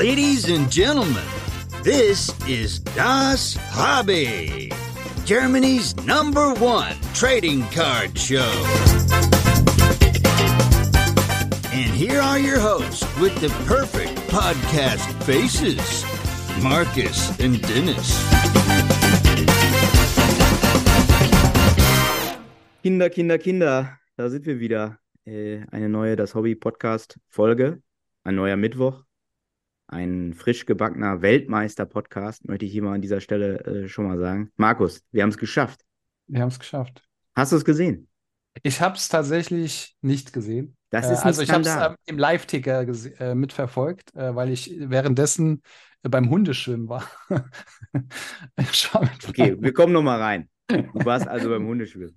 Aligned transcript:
Ladies 0.00 0.48
and 0.48 0.72
gentlemen, 0.72 1.28
this 1.82 2.32
is 2.48 2.78
Das 2.96 3.54
Hobby, 3.68 4.72
Germany's 5.26 5.94
number 6.06 6.54
one 6.54 6.96
trading 7.12 7.64
card 7.68 8.16
show. 8.18 8.50
And 11.70 11.92
here 11.92 12.18
are 12.18 12.38
your 12.38 12.58
hosts 12.58 13.04
with 13.20 13.38
the 13.42 13.50
perfect 13.66 14.16
podcast 14.32 15.04
faces 15.24 15.76
Marcus 16.62 17.38
and 17.38 17.60
Dennis. 17.60 18.08
Kinder, 22.82 23.10
Kinder, 23.10 23.36
Kinder, 23.36 23.98
da 24.16 24.30
sind 24.30 24.46
wir 24.46 24.60
wieder. 24.60 24.98
Äh, 25.26 25.66
eine 25.70 25.90
neue 25.90 26.16
Das 26.16 26.34
Hobby 26.34 26.54
Podcast 26.54 27.18
Folge, 27.28 27.82
ein 28.24 28.36
neuer 28.36 28.56
Mittwoch, 28.56 29.04
ein 29.90 30.34
frisch 30.34 30.66
gebackener 30.66 31.22
Weltmeister-Podcast, 31.22 32.46
möchte 32.48 32.64
ich 32.64 32.72
hier 32.72 32.82
mal 32.82 32.94
an 32.94 33.02
dieser 33.02 33.20
Stelle 33.20 33.60
äh, 33.64 33.88
schon 33.88 34.06
mal 34.06 34.18
sagen. 34.18 34.50
Markus, 34.56 35.02
wir 35.12 35.22
haben 35.22 35.30
es 35.30 35.38
geschafft. 35.38 35.80
Wir 36.26 36.42
haben 36.42 36.48
es 36.48 36.58
geschafft. 36.58 37.02
Hast 37.34 37.52
du 37.52 37.56
es 37.56 37.64
gesehen? 37.64 38.08
Ich 38.62 38.80
habe 38.80 38.96
es 38.96 39.08
tatsächlich 39.08 39.96
nicht 40.00 40.32
gesehen. 40.32 40.76
Das 40.90 41.08
Äh, 41.08 41.12
ist 41.12 41.20
ein 41.20 41.26
also 41.28 41.42
ich 41.42 41.50
habe 41.50 41.62
es 41.62 41.68
ähm, 41.68 41.96
im 42.06 42.18
Live-Ticker 42.18 42.86
äh, 43.20 43.34
mitverfolgt, 43.34 44.14
äh, 44.14 44.34
weil 44.34 44.50
ich 44.50 44.74
währenddessen 44.78 45.62
äh, 46.02 46.08
beim 46.08 46.30
Hundeschwimmen 46.30 46.88
war. 46.88 47.04
Okay, 49.28 49.56
wir 49.60 49.72
kommen 49.72 49.92
noch 49.92 50.02
mal 50.02 50.20
rein. 50.20 50.48
Du 50.68 51.04
warst 51.04 51.26
also 51.26 51.48
beim 51.48 51.66
Hundeschwimmen. 51.66 52.16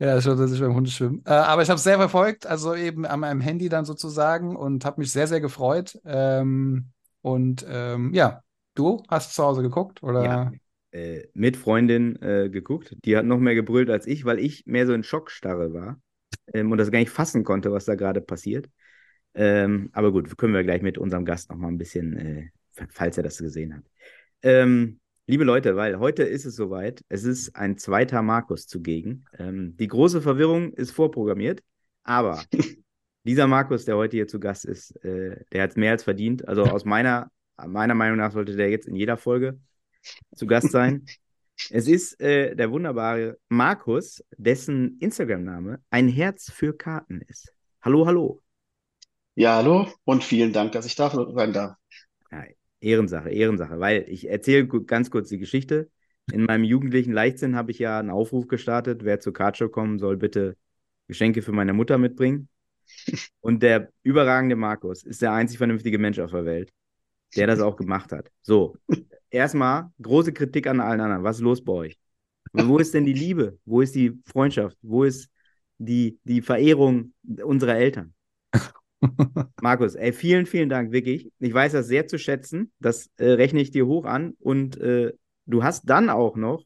Ja, 0.00 0.16
ich 0.16 0.24
war 0.24 0.34
tatsächlich 0.34 0.60
beim 0.60 0.74
Hundeschwimmen. 0.74 1.22
Äh, 1.26 1.30
aber 1.30 1.60
ich 1.60 1.68
habe 1.68 1.76
es 1.76 1.84
sehr 1.84 1.98
verfolgt, 1.98 2.46
also 2.46 2.74
eben 2.74 3.04
an 3.04 3.20
meinem 3.20 3.42
Handy 3.42 3.68
dann 3.68 3.84
sozusagen 3.84 4.56
und 4.56 4.86
habe 4.86 5.00
mich 5.00 5.12
sehr, 5.12 5.26
sehr 5.26 5.42
gefreut. 5.42 5.98
Ähm, 6.06 6.86
und 7.20 7.66
ähm, 7.68 8.14
ja, 8.14 8.42
du 8.74 9.02
hast 9.08 9.34
zu 9.34 9.44
Hause 9.44 9.60
geguckt, 9.60 10.02
oder? 10.02 10.24
Ja. 10.24 10.52
Äh, 10.92 11.26
mit 11.34 11.58
Freundin 11.58 12.20
äh, 12.22 12.48
geguckt. 12.48 12.96
Die 13.04 13.14
hat 13.14 13.26
noch 13.26 13.38
mehr 13.38 13.54
gebrüllt 13.54 13.90
als 13.90 14.06
ich, 14.06 14.24
weil 14.24 14.38
ich 14.38 14.64
mehr 14.64 14.86
so 14.86 14.94
in 14.94 15.04
Schockstarre 15.04 15.74
war 15.74 16.00
ähm, 16.54 16.72
und 16.72 16.78
das 16.78 16.90
gar 16.90 16.98
nicht 16.98 17.10
fassen 17.10 17.44
konnte, 17.44 17.70
was 17.70 17.84
da 17.84 17.94
gerade 17.94 18.22
passiert. 18.22 18.70
Ähm, 19.34 19.90
aber 19.92 20.12
gut, 20.12 20.36
können 20.38 20.54
wir 20.54 20.64
gleich 20.64 20.80
mit 20.80 20.96
unserem 20.96 21.26
Gast 21.26 21.50
noch 21.50 21.58
mal 21.58 21.68
ein 21.68 21.78
bisschen, 21.78 22.16
äh, 22.16 22.48
falls 22.88 23.18
er 23.18 23.22
das 23.22 23.36
gesehen 23.36 23.76
hat. 23.76 23.84
Ähm, 24.42 24.99
liebe 25.30 25.44
Leute, 25.44 25.76
weil 25.76 26.00
heute 26.00 26.24
ist 26.24 26.44
es 26.44 26.56
soweit. 26.56 27.04
Es 27.08 27.22
ist 27.22 27.54
ein 27.54 27.78
zweiter 27.78 28.20
Markus 28.20 28.66
zugegen. 28.66 29.26
Ähm, 29.38 29.76
die 29.76 29.86
große 29.86 30.22
Verwirrung 30.22 30.72
ist 30.72 30.90
vorprogrammiert, 30.90 31.62
aber 32.02 32.42
dieser 33.24 33.46
Markus, 33.46 33.84
der 33.84 33.96
heute 33.96 34.16
hier 34.16 34.26
zu 34.26 34.40
Gast 34.40 34.64
ist, 34.64 34.90
äh, 35.04 35.44
der 35.52 35.62
hat 35.62 35.70
es 35.70 35.76
mehr 35.76 35.92
als 35.92 36.02
verdient. 36.02 36.48
Also 36.48 36.64
aus 36.64 36.84
meiner, 36.84 37.30
meiner 37.64 37.94
Meinung 37.94 38.18
nach 38.18 38.32
sollte 38.32 38.56
der 38.56 38.70
jetzt 38.70 38.88
in 38.88 38.96
jeder 38.96 39.16
Folge 39.16 39.60
zu 40.34 40.46
Gast 40.46 40.70
sein. 40.70 41.06
Es 41.68 41.86
ist 41.88 42.18
äh, 42.22 42.56
der 42.56 42.70
wunderbare 42.70 43.36
Markus, 43.50 44.24
dessen 44.38 44.96
Instagram-Name 44.98 45.78
ein 45.90 46.08
Herz 46.08 46.50
für 46.50 46.74
Karten 46.74 47.20
ist. 47.28 47.52
Hallo, 47.82 48.06
hallo. 48.06 48.40
Ja, 49.34 49.56
hallo 49.56 49.86
und 50.04 50.24
vielen 50.24 50.54
Dank, 50.54 50.72
dass 50.72 50.86
ich 50.86 50.96
da 50.96 51.10
sein 51.10 51.52
darf. 51.52 51.76
Ja, 52.32 52.44
Ehrensache, 52.80 53.30
Ehrensache, 53.30 53.78
weil 53.78 54.04
ich 54.08 54.28
erzähle 54.28 54.66
ganz 54.66 55.10
kurz 55.10 55.28
die 55.28 55.38
Geschichte. 55.38 55.90
In 56.32 56.44
meinem 56.44 56.64
jugendlichen 56.64 57.12
Leichtsinn 57.12 57.56
habe 57.56 57.70
ich 57.70 57.78
ja 57.78 57.98
einen 57.98 58.10
Aufruf 58.10 58.46
gestartet, 58.46 59.04
wer 59.04 59.20
zur 59.20 59.32
Cardshow 59.32 59.68
kommen 59.68 59.98
soll, 59.98 60.16
bitte 60.16 60.56
Geschenke 61.08 61.42
für 61.42 61.52
meine 61.52 61.72
Mutter 61.72 61.98
mitbringen. 61.98 62.48
Und 63.40 63.62
der 63.62 63.90
überragende 64.02 64.56
Markus 64.56 65.02
ist 65.02 65.22
der 65.22 65.32
einzig 65.32 65.58
vernünftige 65.58 65.98
Mensch 65.98 66.18
auf 66.18 66.30
der 66.30 66.44
Welt, 66.44 66.72
der 67.36 67.46
das 67.46 67.60
auch 67.60 67.76
gemacht 67.76 68.12
hat. 68.12 68.30
So, 68.42 68.76
erstmal 69.30 69.90
große 70.00 70.32
Kritik 70.32 70.66
an 70.66 70.80
allen 70.80 71.00
anderen. 71.00 71.24
Was 71.24 71.36
ist 71.36 71.42
los 71.42 71.64
bei 71.64 71.72
euch? 71.72 71.98
Wo 72.52 72.78
ist 72.78 72.94
denn 72.94 73.04
die 73.04 73.12
Liebe? 73.12 73.58
Wo 73.64 73.80
ist 73.80 73.94
die 73.94 74.20
Freundschaft? 74.26 74.76
Wo 74.82 75.04
ist 75.04 75.30
die, 75.78 76.18
die 76.24 76.42
Verehrung 76.42 77.12
unserer 77.42 77.76
Eltern? 77.76 78.14
Markus, 79.62 79.94
ey, 79.94 80.12
vielen, 80.12 80.46
vielen 80.46 80.68
Dank, 80.68 80.92
wirklich. 80.92 81.30
Ich 81.38 81.54
weiß 81.54 81.72
das 81.72 81.86
sehr 81.86 82.06
zu 82.06 82.18
schätzen. 82.18 82.72
Das 82.80 83.10
äh, 83.16 83.30
rechne 83.30 83.60
ich 83.60 83.70
dir 83.70 83.86
hoch 83.86 84.04
an. 84.04 84.34
Und 84.40 84.78
äh, 84.80 85.12
du 85.46 85.62
hast 85.62 85.88
dann 85.88 86.10
auch 86.10 86.36
noch, 86.36 86.64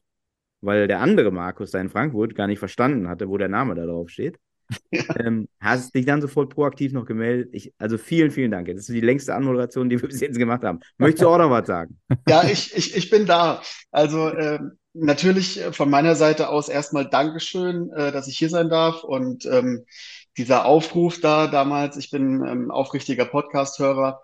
weil 0.61 0.87
der 0.87 0.99
andere 0.99 1.31
Markus 1.31 1.71
da 1.71 1.79
in 1.79 1.89
Frankfurt 1.89 2.35
gar 2.35 2.47
nicht 2.47 2.59
verstanden 2.59 3.07
hatte, 3.07 3.29
wo 3.29 3.37
der 3.37 3.49
Name 3.49 3.75
da 3.75 3.85
drauf 3.85 4.09
steht, 4.09 4.37
ähm, 5.19 5.47
hast 5.59 5.93
dich 5.93 6.05
dann 6.05 6.21
sofort 6.21 6.53
proaktiv 6.53 6.91
noch 6.91 7.05
gemeldet. 7.05 7.49
Ich, 7.53 7.73
also 7.77 7.97
vielen, 7.97 8.31
vielen 8.31 8.51
Dank. 8.51 8.67
Das 8.67 8.77
ist 8.77 8.89
die 8.89 9.01
längste 9.01 9.35
Anmoderation, 9.35 9.89
die 9.89 10.01
wir 10.01 10.09
bis 10.09 10.21
jetzt 10.21 10.37
gemacht 10.37 10.63
haben. 10.63 10.79
Möchtest 10.97 11.23
du 11.23 11.29
auch 11.29 11.37
noch 11.37 11.51
was 11.51 11.67
sagen? 11.67 11.99
Ja, 12.27 12.43
ich, 12.43 12.75
ich, 12.75 12.95
ich 12.95 13.09
bin 13.09 13.25
da. 13.25 13.61
Also 13.91 14.33
ähm, 14.35 14.73
natürlich 14.93 15.61
äh, 15.61 15.71
von 15.71 15.89
meiner 15.89 16.15
Seite 16.15 16.49
aus 16.49 16.69
erstmal 16.69 17.07
Dankeschön, 17.07 17.91
äh, 17.91 18.11
dass 18.11 18.27
ich 18.27 18.37
hier 18.37 18.49
sein 18.49 18.69
darf. 18.69 19.03
Und 19.03 19.45
ähm, 19.45 19.85
dieser 20.37 20.65
Aufruf 20.65 21.19
da 21.21 21.47
damals, 21.47 21.97
ich 21.97 22.09
bin 22.11 22.45
ähm, 22.45 22.71
aufrichtiger 22.71 23.25
Podcast-Hörer 23.25 24.21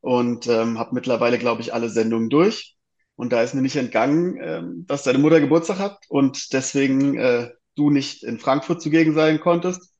und 0.00 0.46
ähm, 0.46 0.78
habe 0.78 0.94
mittlerweile, 0.94 1.38
glaube 1.38 1.62
ich, 1.62 1.72
alle 1.72 1.88
Sendungen 1.88 2.28
durch. 2.28 2.76
Und 3.16 3.32
da 3.32 3.42
ist 3.42 3.54
mir 3.54 3.62
nicht 3.62 3.76
entgangen, 3.76 4.38
ähm, 4.42 4.84
dass 4.86 5.04
deine 5.04 5.18
Mutter 5.18 5.40
Geburtstag 5.40 5.78
hat 5.78 6.04
und 6.08 6.52
deswegen 6.52 7.16
äh, 7.16 7.50
du 7.76 7.90
nicht 7.90 8.24
in 8.24 8.38
Frankfurt 8.38 8.82
zugegen 8.82 9.14
sein 9.14 9.40
konntest. 9.40 9.92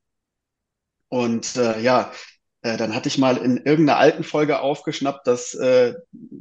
Und 1.08 1.56
äh, 1.56 1.81
ja, 1.81 2.12
äh, 2.62 2.76
dann 2.76 2.94
hatte 2.94 3.08
ich 3.08 3.19
mal 3.19 3.36
in 3.36 3.58
irgendeiner 3.58 3.98
alten 3.98 4.25
Folge 4.25 4.60
aufgeschnappt, 4.60 5.26
dass 5.26 5.54
äh, 5.54 5.94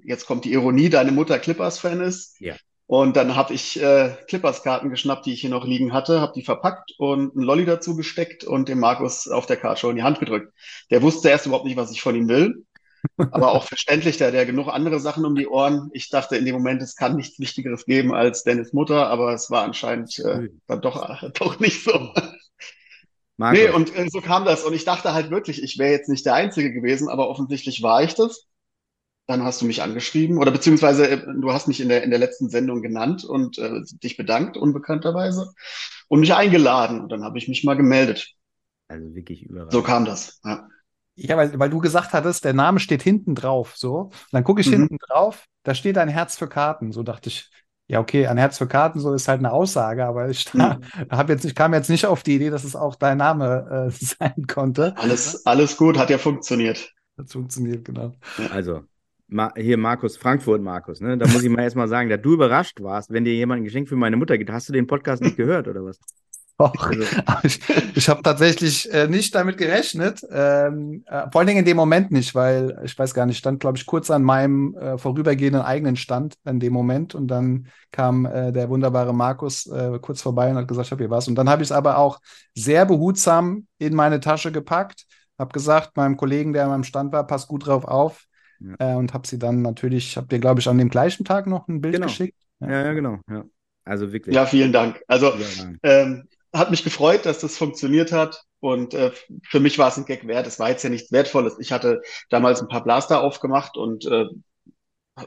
jetzt 0.03 0.25
kommt 0.25 0.45
die 0.45 0.53
Ironie, 0.53 0.89
deine 0.89 1.11
Mutter 1.11 1.37
Clippers-Fan 1.37 2.01
ist. 2.01 2.39
Ja. 2.39 2.55
Und 2.85 3.15
dann 3.15 3.35
habe 3.35 3.53
ich 3.53 3.81
äh, 3.81 4.15
Clippers-Karten 4.27 4.89
geschnappt, 4.89 5.25
die 5.25 5.33
ich 5.33 5.41
hier 5.41 5.49
noch 5.49 5.65
liegen 5.65 5.93
hatte, 5.93 6.19
habe 6.19 6.33
die 6.35 6.43
verpackt 6.43 6.93
und 6.97 7.35
einen 7.35 7.43
Lolli 7.43 7.65
dazu 7.65 7.95
gesteckt 7.95 8.43
und 8.43 8.67
dem 8.67 8.79
Markus 8.79 9.27
auf 9.27 9.45
der 9.45 9.57
Cardshow 9.57 9.89
in 9.89 9.95
die 9.95 10.03
Hand 10.03 10.19
gedrückt. 10.19 10.53
Der 10.91 11.01
wusste 11.01 11.29
erst 11.29 11.45
überhaupt 11.45 11.65
nicht, 11.65 11.77
was 11.77 11.91
ich 11.91 12.01
von 12.01 12.15
ihm 12.15 12.27
will. 12.27 12.65
Aber 13.31 13.51
auch 13.51 13.63
verständlich, 13.63 14.17
der 14.17 14.27
hat 14.27 14.33
ja 14.33 14.43
genug 14.45 14.67
andere 14.67 14.99
Sachen 14.99 15.25
um 15.25 15.35
die 15.35 15.47
Ohren. 15.47 15.89
Ich 15.93 16.09
dachte 16.09 16.37
in 16.37 16.45
dem 16.45 16.55
Moment, 16.55 16.81
es 16.81 16.95
kann 16.95 17.15
nichts 17.15 17.39
Wichtigeres 17.39 17.85
geben 17.85 18.13
als 18.13 18.43
Dennis 18.43 18.73
Mutter, 18.73 19.07
aber 19.07 19.33
es 19.33 19.51
war 19.51 19.63
anscheinend 19.63 20.17
äh, 20.19 20.49
dann 20.67 20.81
doch, 20.81 21.21
doch 21.33 21.59
nicht 21.59 21.83
so. 21.83 22.13
Markus, 23.35 23.59
Nee, 23.59 23.69
und 23.69 23.95
äh, 23.95 24.07
so 24.09 24.21
kam 24.21 24.45
das. 24.45 24.63
Und 24.63 24.73
ich 24.73 24.85
dachte 24.85 25.13
halt 25.13 25.31
wirklich, 25.31 25.61
ich 25.63 25.77
wäre 25.77 25.91
jetzt 25.91 26.07
nicht 26.09 26.25
der 26.25 26.35
Einzige 26.35 26.71
gewesen, 26.71 27.09
aber 27.09 27.29
offensichtlich 27.29 27.81
war 27.81 28.03
ich 28.03 28.13
das. 28.15 28.45
Dann 29.27 29.43
hast 29.43 29.61
du 29.61 29.65
mich 29.65 29.81
angeschrieben 29.81 30.37
oder 30.37 30.51
beziehungsweise 30.51 31.09
äh, 31.09 31.17
du 31.39 31.51
hast 31.53 31.67
mich 31.67 31.79
in 31.81 31.89
der, 31.89 32.03
in 32.03 32.09
der 32.09 32.19
letzten 32.19 32.49
Sendung 32.49 32.81
genannt 32.81 33.23
und 33.23 33.57
äh, 33.57 33.81
dich 34.03 34.17
bedankt, 34.17 34.57
unbekannterweise, 34.57 35.53
und 36.09 36.19
mich 36.19 36.33
eingeladen. 36.33 37.01
Und 37.01 37.09
dann 37.11 37.23
habe 37.23 37.37
ich 37.37 37.47
mich 37.47 37.63
mal 37.63 37.75
gemeldet. 37.75 38.33
also 38.87 39.13
wirklich 39.15 39.43
überragend. 39.43 39.73
So 39.73 39.81
kam 39.81 40.05
das. 40.05 40.39
Ja. 40.45 40.67
Ja, 41.15 41.37
weil, 41.37 41.57
weil 41.59 41.69
du 41.69 41.79
gesagt 41.79 42.13
hattest, 42.13 42.43
der 42.43 42.53
Name 42.53 42.79
steht 42.79 43.03
hinten 43.03 43.35
drauf, 43.35 43.75
so. 43.77 43.97
Und 44.05 44.13
dann 44.31 44.43
gucke 44.43 44.61
ich 44.61 44.67
Mhm. 44.67 44.69
hinten 44.69 44.97
drauf, 44.97 45.45
da 45.63 45.75
steht 45.75 45.97
ein 45.97 46.09
Herz 46.09 46.37
für 46.37 46.47
Karten. 46.49 46.91
So 46.91 47.03
dachte 47.03 47.29
ich, 47.29 47.51
ja, 47.87 47.99
okay, 47.99 48.25
ein 48.25 48.37
Herz 48.37 48.57
für 48.57 48.67
Karten, 48.67 48.99
so 48.99 49.13
ist 49.13 49.27
halt 49.27 49.37
eine 49.39 49.51
Aussage, 49.51 50.05
aber 50.05 50.29
ich 50.29 50.45
Mhm. 50.53 50.91
hab 51.11 51.29
jetzt, 51.29 51.45
ich 51.45 51.53
kam 51.53 51.73
jetzt 51.73 51.89
nicht 51.89 52.05
auf 52.07 52.23
die 52.23 52.35
Idee, 52.35 52.49
dass 52.49 52.63
es 52.63 52.75
auch 52.75 52.95
dein 52.95 53.17
Name 53.17 53.89
äh, 53.89 53.91
sein 54.05 54.47
konnte. 54.47 54.95
Alles, 54.95 55.45
alles 55.45 55.77
gut, 55.77 55.99
hat 55.99 56.09
ja 56.09 56.17
funktioniert. 56.17 56.91
Das 57.15 57.31
funktioniert, 57.31 57.85
genau. 57.85 58.13
Also, 58.49 58.87
Ma 59.33 59.51
hier 59.55 59.77
Markus, 59.77 60.17
Frankfurt 60.17 60.61
Markus, 60.61 61.01
ne? 61.01 61.17
Da 61.17 61.27
muss 61.27 61.43
ich 61.43 61.49
mal 61.49 61.63
erstmal 61.63 61.87
sagen, 61.87 62.09
dass 62.09 62.21
du 62.21 62.33
überrascht 62.33 62.81
warst, 62.81 63.11
wenn 63.11 63.25
dir 63.25 63.33
jemand 63.33 63.61
ein 63.61 63.63
Geschenk 63.65 63.89
für 63.89 63.95
meine 63.95 64.17
Mutter 64.17 64.37
gibt. 64.37 64.51
Hast 64.51 64.69
du 64.69 64.73
den 64.73 64.87
Podcast 64.87 65.21
nicht 65.21 65.37
gehört 65.37 65.67
oder 65.67 65.83
was? 65.83 65.99
Doch. 66.57 66.73
Also, 66.91 67.03
ich 67.43 67.59
ich 67.95 68.09
habe 68.09 68.21
tatsächlich 68.21 68.91
äh, 68.93 69.07
nicht 69.07 69.33
damit 69.33 69.57
gerechnet. 69.57 70.21
Ähm, 70.31 71.03
äh, 71.07 71.29
vor 71.31 71.39
allen 71.39 71.47
Dingen 71.47 71.59
in 71.59 71.65
dem 71.65 71.77
Moment 71.77 72.11
nicht, 72.11 72.35
weil 72.35 72.79
ich 72.83 72.97
weiß 72.97 73.13
gar 73.13 73.25
nicht, 73.25 73.37
stand, 73.37 73.59
glaube 73.59 73.77
ich, 73.77 73.85
kurz 73.85 74.11
an 74.11 74.23
meinem 74.23 74.75
äh, 74.75 74.97
vorübergehenden 74.97 75.61
eigenen 75.61 75.95
Stand 75.95 76.35
in 76.45 76.59
dem 76.59 76.73
Moment. 76.73 77.15
Und 77.15 77.27
dann 77.27 77.67
kam 77.91 78.25
äh, 78.25 78.51
der 78.51 78.69
wunderbare 78.69 79.13
Markus 79.13 79.65
äh, 79.67 79.97
kurz 79.99 80.21
vorbei 80.21 80.51
und 80.51 80.57
hat 80.57 80.67
gesagt, 80.67 80.87
ich 80.87 80.91
habe 80.91 81.03
hier 81.03 81.09
was. 81.09 81.27
Und 81.27 81.35
dann 81.35 81.49
habe 81.49 81.63
ich 81.63 81.69
es 81.69 81.71
aber 81.71 81.97
auch 81.97 82.19
sehr 82.55 82.85
behutsam 82.85 83.67
in 83.79 83.95
meine 83.95 84.19
Tasche 84.19 84.51
gepackt. 84.51 85.05
Habe 85.39 85.51
gesagt, 85.51 85.97
meinem 85.97 86.17
Kollegen, 86.17 86.53
der 86.53 86.65
an 86.65 86.69
meinem 86.69 86.83
Stand 86.83 87.11
war, 87.11 87.25
pass 87.25 87.47
gut 87.47 87.65
drauf 87.65 87.85
auf. 87.85 88.25
Ja. 88.63 88.93
Äh, 88.93 88.95
und 88.95 89.13
habe 89.13 89.27
sie 89.27 89.39
dann 89.39 89.61
natürlich, 89.61 90.17
habe 90.17 90.27
dir, 90.27 90.39
glaube 90.39 90.59
ich, 90.59 90.67
an 90.67 90.77
dem 90.77 90.89
gleichen 90.89 91.25
Tag 91.25 91.47
noch 91.47 91.67
ein 91.67 91.81
Bild 91.81 91.95
Genau. 91.95 92.07
geschickt. 92.07 92.37
ja, 92.59 92.69
ja, 92.85 92.93
genau. 92.93 93.19
Ja. 93.29 93.43
Also 93.85 94.13
wirklich. 94.13 94.35
Ja, 94.35 94.45
vielen 94.45 94.71
Dank. 94.71 95.01
Also 95.07 95.33
ähm, 95.83 96.27
hat 96.53 96.71
mich 96.71 96.83
gefreut, 96.83 97.25
dass 97.25 97.39
das 97.39 97.57
funktioniert 97.57 98.11
hat. 98.11 98.43
Und 98.59 98.93
äh, 98.93 99.11
für 99.43 99.59
mich 99.59 99.77
war 99.77 99.89
es 99.89 99.97
ein 99.97 100.05
Gag 100.05 100.25
wert. 100.25 100.47
Es 100.47 100.57
war 100.59 100.69
jetzt 100.69 100.83
ja 100.83 100.89
nichts 100.89 101.11
Wertvolles. 101.11 101.57
Ich 101.59 101.73
hatte 101.73 102.01
damals 102.29 102.61
ein 102.61 102.69
paar 102.69 102.83
Blaster 102.83 103.21
aufgemacht 103.21 103.75
und 103.75 104.05
äh, 104.05 104.25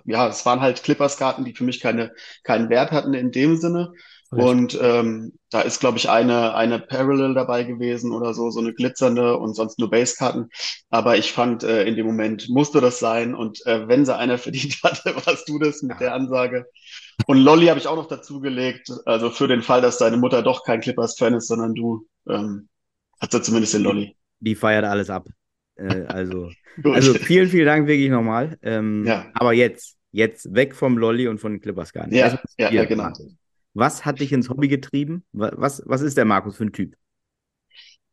ja, 0.04 0.28
es 0.28 0.44
waren 0.46 0.60
halt 0.60 0.82
Clippers-Karten, 0.82 1.44
die 1.44 1.54
für 1.54 1.64
mich 1.64 1.80
keine, 1.80 2.12
keinen 2.42 2.70
Wert 2.70 2.90
hatten 2.92 3.14
in 3.14 3.30
dem 3.30 3.56
Sinne. 3.56 3.92
Und 4.31 4.78
ähm, 4.81 5.34
da 5.50 5.61
ist, 5.61 5.78
glaube 5.78 5.99
ich, 5.99 6.08
eine, 6.08 6.55
eine 6.55 6.81
Parallel 6.81 7.34
dabei 7.34 7.62
gewesen 7.62 8.12
oder 8.12 8.34
so, 8.34 8.50
so 8.50 8.61
eine 8.61 8.75
glitzernde 8.75 9.37
und 9.38 9.55
sonst 9.55 9.78
nur 9.78 9.88
Basekarten. 9.88 10.49
Aber 10.90 11.17
ich 11.17 11.32
fand, 11.32 11.62
äh, 11.62 11.84
in 11.84 11.96
dem 11.96 12.06
Moment 12.06 12.49
musste 12.49 12.81
das 12.81 12.99
sein. 12.99 13.34
Und 13.34 13.64
äh, 13.67 13.87
wenn 13.87 14.05
sie 14.05 14.17
einer 14.17 14.38
verdient 14.38 14.78
hatte, 14.82 15.14
warst 15.25 15.49
du 15.49 15.58
das 15.58 15.82
mit 15.82 16.00
der 16.00 16.14
Ansage. 16.14 16.67
Und 17.26 17.38
Lolly 17.38 17.67
habe 17.67 17.78
ich 17.78 17.87
auch 17.87 17.96
noch 17.96 18.08
dazugelegt. 18.08 18.90
Also 19.05 19.31
für 19.31 19.49
den 19.49 19.62
Fall, 19.62 19.81
dass 19.81 19.99
deine 19.99 20.17
Mutter 20.17 20.43
doch 20.43 20.64
kein 20.64 20.81
Clippers-Fan 20.81 21.34
ist, 21.34 21.46
sondern 21.46 21.75
du, 21.75 22.06
ähm, 22.29 22.69
hat 23.20 23.32
sie 23.32 23.43
zumindest 23.43 23.75
den 23.75 23.82
Lolly. 23.82 24.17
Die 24.40 24.55
feiert 24.55 24.84
alles 24.84 25.08
ab. 25.08 25.29
Äh, 25.76 26.05
also, 26.08 26.50
also 26.84 27.14
vielen, 27.14 27.49
vielen 27.49 27.67
Dank 27.67 27.87
wirklich 27.87 28.11
nochmal. 28.11 28.58
Ähm, 28.62 29.05
ja. 29.06 29.26
Aber 29.34 29.52
jetzt, 29.52 29.96
jetzt 30.11 30.52
weg 30.52 30.75
vom 30.75 30.99
Lolly 30.99 31.29
und 31.29 31.38
von 31.38 31.52
den 31.52 31.61
Clippers 31.61 31.93
gar 31.93 32.06
nicht. 32.06 32.19
Ja, 32.19 32.38
ja, 32.58 32.70
ja, 32.72 32.84
genau. 32.84 33.12
Was 33.76 34.06
hat 34.06 34.20
dich 34.20 34.32
ins 34.32 34.49
Hobby 34.49 34.69
getrieben? 34.69 35.23
Was, 35.32 35.82
was 35.84 36.00
ist 36.00 36.17
der 36.17 36.25
Markus 36.25 36.56
für 36.56 36.64
ein 36.64 36.73
Typ? 36.73 36.96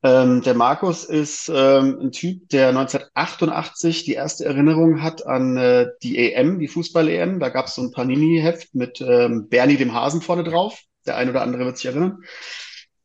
Ähm, 0.04 0.42
der 0.42 0.56
Markus 0.56 1.06
ist 1.06 1.50
ähm, 1.54 1.98
ein 2.01 2.12
Typ, 2.12 2.50
der 2.50 2.69
1988 2.69 4.04
die 4.04 4.13
erste 4.13 4.44
Erinnerung 4.44 5.01
hat 5.01 5.25
an 5.25 5.56
äh, 5.56 5.88
die 6.04 6.19
EM, 6.19 6.60
die 6.60 6.68
Fußball-EM. 6.68 7.39
Da 7.39 7.48
gab 7.48 7.68
es 7.68 7.75
so 7.75 7.81
ein 7.81 7.92
Panini-Heft 7.92 8.75
mit 8.75 9.00
ähm, 9.00 9.48
Bernie 9.48 9.77
dem 9.77 9.94
Hasen 9.94 10.21
vorne 10.21 10.44
drauf. 10.44 10.81
Der 11.06 11.15
ein 11.15 11.30
oder 11.30 11.42
andere 11.42 11.63
wird 11.63 11.77
sich 11.77 11.86
erinnern. 11.86 12.24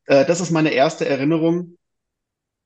Äh, 0.06 0.24
das 0.24 0.40
ist 0.40 0.50
meine 0.50 0.70
erste 0.70 1.06
Erinnerung. 1.06 1.76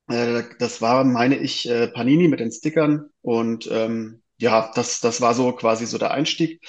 Äh, 0.07 0.41
das 0.57 0.81
war, 0.81 1.03
meine 1.03 1.37
ich, 1.37 1.69
äh, 1.69 1.87
Panini 1.87 2.27
mit 2.27 2.39
den 2.39 2.51
Stickern. 2.51 3.11
Und 3.21 3.69
ähm, 3.71 4.23
ja, 4.37 4.71
das, 4.73 5.01
das 5.01 5.21
war 5.21 5.35
so 5.35 5.51
quasi 5.51 5.85
so 5.85 5.99
der 5.99 6.09
Einstieg. 6.09 6.59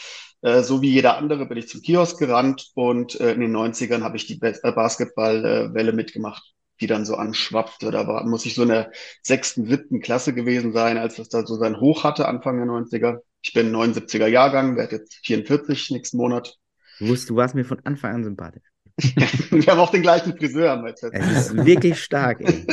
Äh, 0.44 0.62
so 0.62 0.82
wie 0.82 0.90
jeder 0.90 1.16
andere 1.16 1.46
bin 1.46 1.56
ich 1.56 1.68
zum 1.68 1.80
Kiosk 1.80 2.18
gerannt 2.18 2.70
und 2.74 3.18
äh, 3.18 3.32
in 3.32 3.40
den 3.40 3.56
90ern 3.56 4.02
habe 4.02 4.18
ich 4.18 4.26
die 4.26 4.38
äh, 4.42 4.72
Basketballwelle 4.72 5.94
mitgemacht, 5.94 6.52
die 6.82 6.86
dann 6.86 7.06
so 7.06 7.16
anschwappte. 7.16 7.90
Da 7.90 8.06
war, 8.06 8.26
muss 8.26 8.44
ich 8.44 8.54
so 8.54 8.62
in 8.62 8.68
der 8.68 8.92
sechsten, 9.22 9.66
siebten 9.66 10.02
Klasse 10.02 10.34
gewesen 10.34 10.74
sein, 10.74 10.98
als 10.98 11.16
das 11.16 11.30
da 11.30 11.46
so 11.46 11.56
sein 11.56 11.80
Hoch 11.80 12.04
hatte, 12.04 12.28
Anfang 12.28 12.58
der 12.58 12.66
90er. 12.66 13.20
Ich 13.40 13.54
bin 13.54 13.74
79er 13.74 14.26
Jahrgang, 14.26 14.76
werde 14.76 14.96
jetzt 14.96 15.14
44 15.24 15.92
nächsten 15.92 16.18
Monat. 16.18 16.58
Du, 16.98 17.08
wusst, 17.08 17.30
du 17.30 17.36
warst 17.36 17.54
mir 17.54 17.64
von 17.64 17.80
Anfang 17.84 18.14
an 18.14 18.24
sympathisch. 18.24 18.73
Wir 19.50 19.66
haben 19.66 19.80
auch 19.80 19.90
den 19.90 20.02
gleichen 20.02 20.36
Friseur. 20.36 20.84
Es 21.12 21.30
ist 21.30 21.64
wirklich 21.64 22.00
stark, 22.00 22.40
ey. 22.40 22.64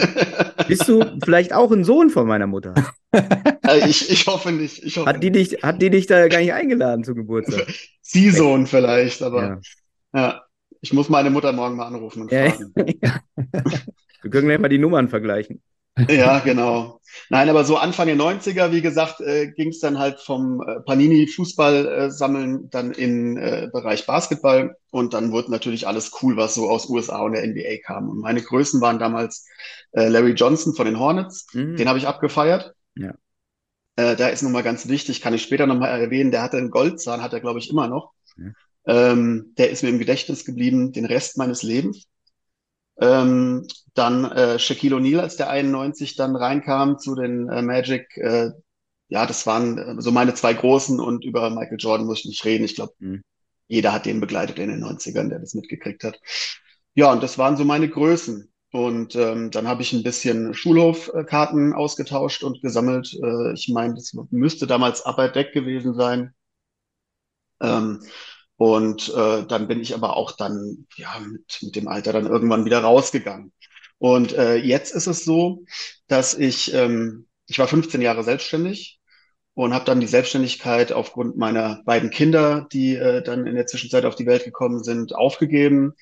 Bist 0.67 0.87
du 0.87 1.03
vielleicht 1.23 1.53
auch 1.53 1.71
ein 1.71 1.83
Sohn 1.83 2.09
von 2.09 2.27
meiner 2.27 2.47
Mutter? 2.47 2.75
Äh, 3.11 3.89
ich, 3.89 4.09
ich 4.09 4.27
hoffe 4.27 4.51
nicht. 4.51 4.83
Ich 4.83 4.97
hoffe 4.97 5.09
hat, 5.09 5.23
die 5.23 5.31
dich, 5.31 5.63
hat 5.63 5.81
die 5.81 5.89
dich 5.89 6.07
da 6.07 6.27
gar 6.27 6.39
nicht 6.39 6.53
eingeladen 6.53 7.03
zum 7.03 7.15
Geburtstag? 7.15 7.67
Sie 8.01 8.29
Sohn 8.29 8.67
vielleicht, 8.67 9.21
aber 9.21 9.61
ja. 10.13 10.19
ja. 10.19 10.43
Ich 10.81 10.93
muss 10.93 11.09
meine 11.09 11.29
Mutter 11.29 11.51
morgen 11.51 11.75
mal 11.75 11.85
anrufen 11.85 12.23
und 12.23 12.29
fragen. 12.29 12.73
Wir 12.75 14.31
können 14.31 14.47
gleich 14.47 14.59
mal 14.59 14.69
die 14.69 14.79
Nummern 14.79 15.09
vergleichen. 15.09 15.61
Ja, 16.09 16.39
genau. 16.43 16.99
Nein, 17.29 17.49
aber 17.49 17.63
so 17.65 17.77
Anfang 17.77 18.07
der 18.07 18.15
90er, 18.15 18.71
wie 18.71 18.81
gesagt, 18.81 19.19
äh, 19.21 19.51
ging 19.51 19.69
es 19.69 19.79
dann 19.79 19.99
halt 19.99 20.19
vom 20.19 20.61
äh, 20.61 20.79
Panini 20.81 21.27
Fußball 21.27 21.87
äh, 21.87 22.11
sammeln 22.11 22.69
dann 22.69 22.91
in 22.91 23.37
äh, 23.37 23.69
Bereich 23.71 24.05
Basketball 24.05 24.77
und 24.91 25.13
dann 25.13 25.31
wurde 25.31 25.51
natürlich 25.51 25.87
alles 25.87 26.11
cool, 26.21 26.37
was 26.37 26.55
so 26.55 26.69
aus 26.69 26.89
USA 26.89 27.21
und 27.21 27.33
der 27.33 27.45
NBA 27.45 27.83
kam. 27.85 28.09
Und 28.09 28.19
meine 28.19 28.41
Größen 28.41 28.79
waren 28.81 28.99
damals 28.99 29.45
äh, 29.91 30.07
Larry 30.07 30.31
Johnson 30.31 30.73
von 30.73 30.85
den 30.85 30.99
Hornets, 30.99 31.47
mhm. 31.53 31.75
den 31.75 31.87
habe 31.89 31.99
ich 31.99 32.07
abgefeiert. 32.07 32.73
Ja. 32.95 33.13
Äh, 33.97 34.15
da 34.15 34.29
ist 34.29 34.41
nochmal 34.41 34.63
ganz 34.63 34.87
wichtig, 34.87 35.21
kann 35.21 35.33
ich 35.33 35.43
später 35.43 35.67
nochmal 35.67 36.01
erwähnen, 36.01 36.31
der 36.31 36.43
hatte 36.43 36.57
einen 36.57 36.71
Goldzahn, 36.71 37.21
hat 37.21 37.33
er 37.33 37.41
glaube 37.41 37.59
ich 37.59 37.69
immer 37.69 37.87
noch. 37.87 38.13
Ja. 38.37 38.51
Ähm, 38.85 39.53
der 39.57 39.69
ist 39.69 39.83
mir 39.83 39.89
im 39.89 39.99
Gedächtnis 39.99 40.45
geblieben, 40.45 40.91
den 40.91 41.05
Rest 41.05 41.37
meines 41.37 41.61
Lebens. 41.61 42.07
Ähm, 43.01 43.67
dann 43.93 44.25
äh, 44.25 44.59
Shaquille 44.59 44.95
O'Neal, 44.95 45.19
als 45.19 45.35
der 45.35 45.49
91 45.49 46.15
dann 46.15 46.35
reinkam 46.35 46.99
zu 46.99 47.15
den 47.15 47.49
äh, 47.49 47.61
Magic. 47.61 48.15
Äh, 48.17 48.51
ja, 49.09 49.25
das 49.25 49.45
waren 49.45 49.77
äh, 49.77 50.01
so 50.01 50.11
meine 50.11 50.33
zwei 50.33 50.53
großen 50.53 50.99
und 50.99 51.25
über 51.25 51.49
Michael 51.49 51.77
Jordan 51.79 52.07
muss 52.07 52.19
ich 52.19 52.25
nicht 52.25 52.45
reden. 52.45 52.63
Ich 52.63 52.75
glaube, 52.75 52.93
mhm. 52.99 53.23
jeder 53.67 53.91
hat 53.91 54.05
den 54.05 54.21
begleitet 54.21 54.59
in 54.59 54.69
den 54.69 54.83
90ern, 54.83 55.29
der 55.29 55.39
das 55.39 55.53
mitgekriegt 55.53 56.03
hat. 56.03 56.19
Ja, 56.93 57.11
und 57.11 57.21
das 57.23 57.37
waren 57.37 57.57
so 57.57 57.65
meine 57.65 57.89
Größen. 57.89 58.51
Und 58.71 59.15
ähm, 59.15 59.51
dann 59.51 59.67
habe 59.67 59.81
ich 59.81 59.91
ein 59.91 60.03
bisschen 60.03 60.53
Schulhofkarten 60.53 61.73
ausgetauscht 61.73 62.43
und 62.43 62.61
gesammelt. 62.61 63.13
Äh, 63.21 63.53
ich 63.53 63.67
meine, 63.67 63.95
das 63.95 64.13
müsste 64.29 64.65
damals 64.65 65.05
Upper 65.05 65.27
Deck 65.27 65.51
gewesen 65.51 65.93
sein. 65.93 66.33
Ähm, 67.59 68.01
und 68.61 69.09
äh, 69.15 69.43
dann 69.47 69.67
bin 69.67 69.79
ich 69.79 69.95
aber 69.95 70.15
auch 70.15 70.33
dann 70.33 70.85
ja 70.95 71.19
mit, 71.19 71.57
mit 71.63 71.75
dem 71.75 71.87
Alter 71.87 72.13
dann 72.13 72.27
irgendwann 72.27 72.63
wieder 72.63 72.81
rausgegangen. 72.81 73.51
Und 73.97 74.33
äh, 74.33 74.53
jetzt 74.57 74.93
ist 74.93 75.07
es 75.07 75.25
so, 75.25 75.65
dass 76.05 76.35
ich, 76.35 76.71
ähm, 76.75 77.25
ich 77.47 77.57
war 77.57 77.67
15 77.67 78.03
Jahre 78.03 78.23
selbstständig 78.23 78.99
und 79.55 79.73
habe 79.73 79.85
dann 79.85 79.99
die 79.99 80.05
Selbstständigkeit 80.05 80.91
aufgrund 80.91 81.37
meiner 81.37 81.81
beiden 81.85 82.11
Kinder, 82.11 82.67
die 82.71 82.95
äh, 82.95 83.23
dann 83.23 83.47
in 83.47 83.55
der 83.55 83.65
Zwischenzeit 83.65 84.05
auf 84.05 84.13
die 84.13 84.27
Welt 84.27 84.43
gekommen 84.43 84.83
sind, 84.83 85.15
aufgegeben. 85.15 85.93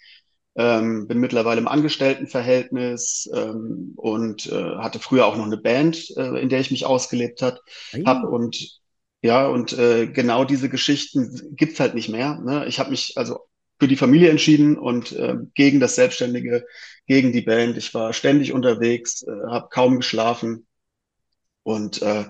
Ähm, 0.56 1.07
bin 1.07 1.19
mittlerweile 1.19 1.61
im 1.61 1.69
Angestelltenverhältnis 1.69 3.29
ähm, 3.33 3.94
und 3.95 4.47
äh, 4.47 4.75
hatte 4.79 5.00
früher 5.00 5.27
auch 5.27 5.38
noch 5.38 5.45
eine 5.45 5.56
Band, 5.56 6.09
äh, 6.17 6.41
in 6.41 6.50
der 6.50 6.59
ich 6.59 6.71
mich 6.71 6.85
ausgelebt 6.85 7.41
hat, 7.41 7.61
hab 8.06 8.25
und 8.25 8.81
ja, 9.21 9.48
und 9.48 9.74
äh, 9.77 10.07
genau 10.07 10.45
diese 10.45 10.69
Geschichten 10.69 11.56
gibt's 11.56 11.80
halt 11.80 11.94
nicht 11.94 12.10
mehr. 12.10 12.39
Ne? 12.39 12.66
Ich 12.68 12.80
habe 12.80 12.92
mich 12.92 13.13
also 13.18 13.39
für 13.80 13.88
die 13.88 13.98
Familie 13.98 14.30
entschieden 14.30 14.77
und 14.77 15.12
äh, 15.13 15.36
gegen 15.56 15.80
das 15.80 15.95
Selbstständige, 15.95 16.66
gegen 17.06 17.31
die 17.31 17.42
Band. 17.42 17.77
Ich 17.77 17.94
war 17.94 18.13
ständig 18.13 18.54
unterwegs, 18.54 19.24
äh, 19.24 19.31
habe 19.50 19.69
kaum 19.69 19.98
geschlafen 19.98 20.68
und 21.63 22.01
äh, 22.01 22.25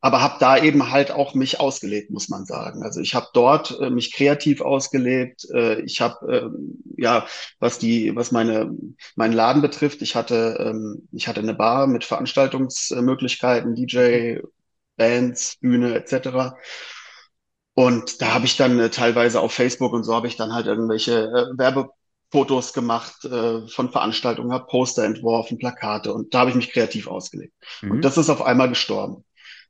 aber 0.00 0.22
habe 0.22 0.36
da 0.38 0.56
eben 0.62 0.90
halt 0.90 1.10
auch 1.10 1.34
mich 1.34 1.58
ausgelebt, 1.58 2.10
muss 2.10 2.28
man 2.28 2.44
sagen. 2.44 2.84
Also 2.84 3.00
ich 3.00 3.14
habe 3.14 3.26
dort 3.34 3.78
äh, 3.80 3.90
mich 3.90 4.12
kreativ 4.12 4.60
ausgelebt. 4.60 5.46
Äh, 5.52 5.80
ich 5.80 6.00
habe 6.00 6.52
äh, 6.54 7.02
ja, 7.02 7.26
was 7.58 7.78
die, 7.78 8.14
was 8.14 8.30
meine 8.30 8.70
meinen 9.16 9.32
Laden 9.32 9.60
betrifft, 9.60 10.02
ich 10.02 10.14
hatte 10.14 10.56
ähm, 10.60 11.08
ich 11.12 11.26
hatte 11.26 11.40
eine 11.40 11.54
Bar 11.54 11.88
mit 11.88 12.04
Veranstaltungsmöglichkeiten, 12.04 13.74
DJ, 13.74 14.38
Bands, 14.98 15.56
Bühne 15.60 15.94
etc. 15.94 16.54
Und 17.72 18.20
da 18.20 18.34
habe 18.34 18.44
ich 18.44 18.56
dann 18.56 18.78
äh, 18.78 18.90
teilweise 18.90 19.40
auf 19.40 19.52
Facebook 19.52 19.92
und 19.92 20.02
so 20.02 20.14
habe 20.14 20.26
ich 20.26 20.36
dann 20.36 20.52
halt 20.52 20.66
irgendwelche 20.66 21.26
äh, 21.26 21.56
Werbefotos 21.56 22.72
gemacht 22.72 23.24
äh, 23.24 23.66
von 23.68 23.90
Veranstaltungen, 23.90 24.52
habe 24.52 24.66
Poster 24.66 25.04
entworfen, 25.04 25.58
Plakate 25.58 26.12
und 26.12 26.34
da 26.34 26.40
habe 26.40 26.50
ich 26.50 26.56
mich 26.56 26.72
kreativ 26.72 27.06
ausgelegt. 27.06 27.54
Mhm. 27.80 27.92
Und 27.92 28.04
das 28.04 28.18
ist 28.18 28.30
auf 28.30 28.42
einmal 28.42 28.68
gestorben. 28.68 29.24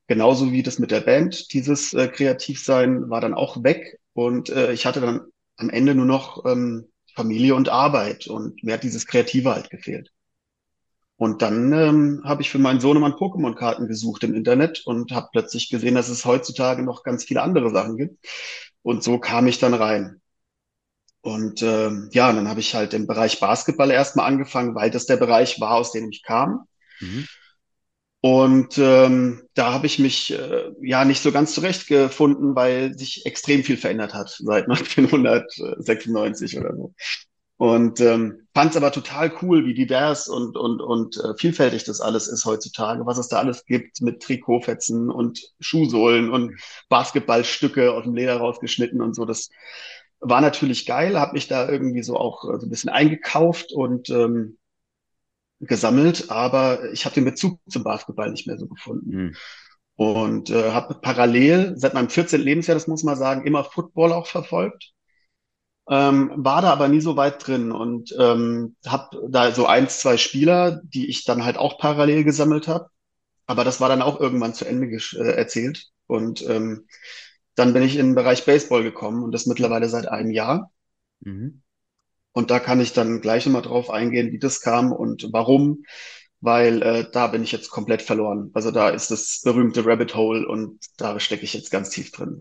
Genauso 0.07 0.53
wie 0.53 0.63
das 0.63 0.79
mit 0.79 0.91
der 0.91 1.03
Band, 1.03 1.53
dieses 1.53 1.93
äh, 1.93 2.09
Kreativsein 2.09 3.11
war 3.11 3.21
dann 3.21 3.35
auch 3.35 3.63
weg 3.63 4.01
und 4.15 4.49
äh, 4.49 4.73
ich 4.73 4.87
hatte 4.87 5.03
dann 5.03 5.27
am 5.59 5.69
Ende 5.69 5.95
nur 5.95 6.07
noch 6.07 6.47
ähm, 6.47 6.89
Familie 7.15 7.55
und 7.55 7.69
Arbeit 7.69 8.27
und 8.27 8.65
mir 8.65 8.75
hat 8.75 8.85
dieses 8.85 9.07
Kreative 9.07 9.55
halt 9.55 9.69
gefehlt. 9.69 10.11
Und 11.19 11.43
dann 11.43 11.73
ähm, 11.73 12.23
habe 12.25 12.43
ich 12.43 12.51
für 12.51 12.61
meinen 12.61 12.79
Sohnemann 12.79 13.15
Pokémon-Karten 13.15 13.89
gesucht 13.89 14.23
im 14.23 14.35
Internet 14.35 14.87
und 14.87 15.11
habe 15.11 15.29
plötzlich 15.33 15.69
gesehen, 15.69 15.97
dass 15.97 16.09
es 16.09 16.25
heutzutage 16.25 16.85
noch 16.85 17.03
ganz 17.03 17.25
viele 17.25 17.43
andere 17.43 17.71
Sachen 17.71 17.97
gibt. 17.97 18.25
Und 18.83 19.03
so 19.03 19.19
kam 19.19 19.49
ich 19.49 19.59
dann 19.59 19.75
rein. 19.75 20.21
Und 21.21 21.61
ähm, 21.63 22.09
ja, 22.13 22.33
dann 22.33 22.49
habe 22.49 22.61
ich 22.61 22.77
halt 22.77 22.95
im 22.95 23.09
Bereich 23.09 23.41
Basketball 23.41 23.91
erstmal 23.91 24.27
angefangen, 24.27 24.77
weil 24.77 24.93
das 24.93 25.07
der 25.07 25.17
Bereich 25.17 25.61
war, 25.61 25.73
aus 25.75 25.91
dem 25.91 26.09
ich 26.09 26.23
kam. 26.23 26.69
Mhm. 27.01 27.27
Und 28.21 28.79
ähm, 28.79 29.43
da 29.55 29.73
habe 29.73 29.87
ich 29.87 29.99
mich 29.99 30.33
äh, 30.33 30.71
ja 30.83 31.05
nicht 31.05 31.23
so 31.23 31.33
ganz 31.33 31.53
zurechtgefunden, 31.53 32.55
weil 32.55 32.97
sich 32.97 33.27
extrem 33.27 33.65
viel 33.65 33.77
verändert 33.77 34.15
hat 34.15 34.31
seit 34.39 34.65
1996 34.69 36.59
oder 36.59 36.77
so. 36.77 36.95
Und 37.59 38.01
ähm, 38.01 38.47
fand 38.55 38.71
es 38.71 38.77
aber 38.77 38.93
total 38.93 39.33
cool, 39.43 39.67
wie 39.67 39.75
divers 39.75 40.29
und, 40.29 40.57
und, 40.57 40.81
und 40.81 41.17
äh, 41.17 41.35
vielfältig 41.37 41.83
das 41.83 42.01
alles 42.01 42.29
ist 42.29 42.45
heutzutage, 42.45 43.05
was 43.05 43.19
es 43.19 43.27
da 43.27 43.41
alles 43.41 43.65
gibt 43.65 44.01
mit 44.01 44.23
Trikotfetzen 44.23 45.11
und 45.11 45.41
Schuhsohlen 45.59 46.31
und 46.31 46.57
Basketballstücke 46.89 47.93
aus 47.93 48.05
dem 48.05 48.15
Leder 48.15 48.37
rausgeschnitten 48.37 49.03
und 49.03 49.17
so. 49.17 49.25
Das 49.25 49.51
war 50.21 50.41
natürlich 50.41 50.87
geil, 50.87 51.19
habe 51.19 51.33
mich 51.33 51.49
da 51.49 51.69
irgendwie 51.69 52.05
so 52.05 52.17
auch 52.17 52.45
äh, 52.45 52.61
so 52.61 52.67
ein 52.67 52.71
bisschen 52.71 52.91
eingekauft 52.91 53.73
und 53.73 54.09
ähm, 54.09 54.57
gesammelt, 55.59 56.31
aber 56.31 56.93
ich 56.93 57.07
habe 57.07 57.15
den 57.17 57.25
Bezug 57.25 57.59
zum 57.69 57.83
Basketball 57.83 58.31
nicht 58.31 58.47
mehr 58.47 58.57
so 58.59 58.69
gefunden. 58.69 59.17
Mhm. 59.17 59.35
Und 59.97 60.51
äh, 60.51 60.71
habe 60.71 60.95
parallel 60.95 61.75
seit 61.77 61.95
meinem 61.95 62.09
14. 62.09 62.41
Lebensjahr, 62.41 62.77
das 62.77 62.87
muss 62.87 63.03
man 63.03 63.17
sagen, 63.17 63.45
immer 63.45 63.65
Football 63.65 64.13
auch 64.13 64.29
verfolgt 64.29 64.93
ähm, 65.91 66.33
war 66.37 66.63
da 66.63 66.73
aber 66.73 66.89
nie 66.89 67.01
so 67.01 67.17
weit 67.17 67.47
drin 67.47 67.73
und 67.73 68.15
ähm, 68.19 68.77
habe 68.87 69.29
da 69.29 69.53
so 69.53 69.67
eins, 69.67 70.01
zwei 70.01 70.17
Spieler, 70.17 70.81
die 70.85 71.09
ich 71.09 71.25
dann 71.25 71.45
halt 71.45 71.57
auch 71.57 71.79
parallel 71.79 72.25
gesammelt 72.25 72.69
habe. 72.69 72.91
Aber 73.47 73.65
das 73.65 73.81
war 73.81 73.89
dann 73.89 74.03
auch 74.03 74.21
irgendwann 74.21 74.55
zu 74.55 74.67
Ende 74.67 74.87
äh, 74.89 75.33
erzählt. 75.33 75.87
Und 76.07 76.47
ähm, 76.49 76.87
dann 77.55 77.73
bin 77.73 77.83
ich 77.83 77.97
in 77.97 78.09
den 78.09 78.15
Bereich 78.15 78.45
Baseball 78.45 78.83
gekommen 78.83 79.23
und 79.23 79.33
das 79.33 79.47
mittlerweile 79.47 79.89
seit 79.89 80.07
einem 80.09 80.31
Jahr. 80.31 80.71
Mhm. 81.21 81.63
Und 82.33 82.51
da 82.51 82.61
kann 82.61 82.81
ich 82.81 82.93
dann 82.93 83.21
gleich 83.21 83.47
nochmal 83.47 83.63
drauf 83.63 83.91
eingehen, 83.91 84.31
wie 84.33 84.39
das 84.39 84.61
kam 84.61 84.93
und 84.93 85.29
warum, 85.33 85.85
weil 86.41 86.83
äh, 86.83 87.11
da 87.11 87.27
bin 87.29 87.43
ich 87.43 87.51
jetzt 87.51 87.71
komplett 87.71 88.03
verloren. 88.03 88.51
Also 88.55 88.71
da 88.71 88.91
ist 88.91 89.11
das 89.11 89.41
berühmte 89.43 89.85
Rabbit 89.85 90.15
Hole 90.15 90.47
und 90.47 90.79
da 90.99 91.19
stecke 91.19 91.45
ich 91.45 91.55
jetzt 91.55 91.71
ganz 91.71 91.91
tief 91.91 92.13
drin. 92.13 92.39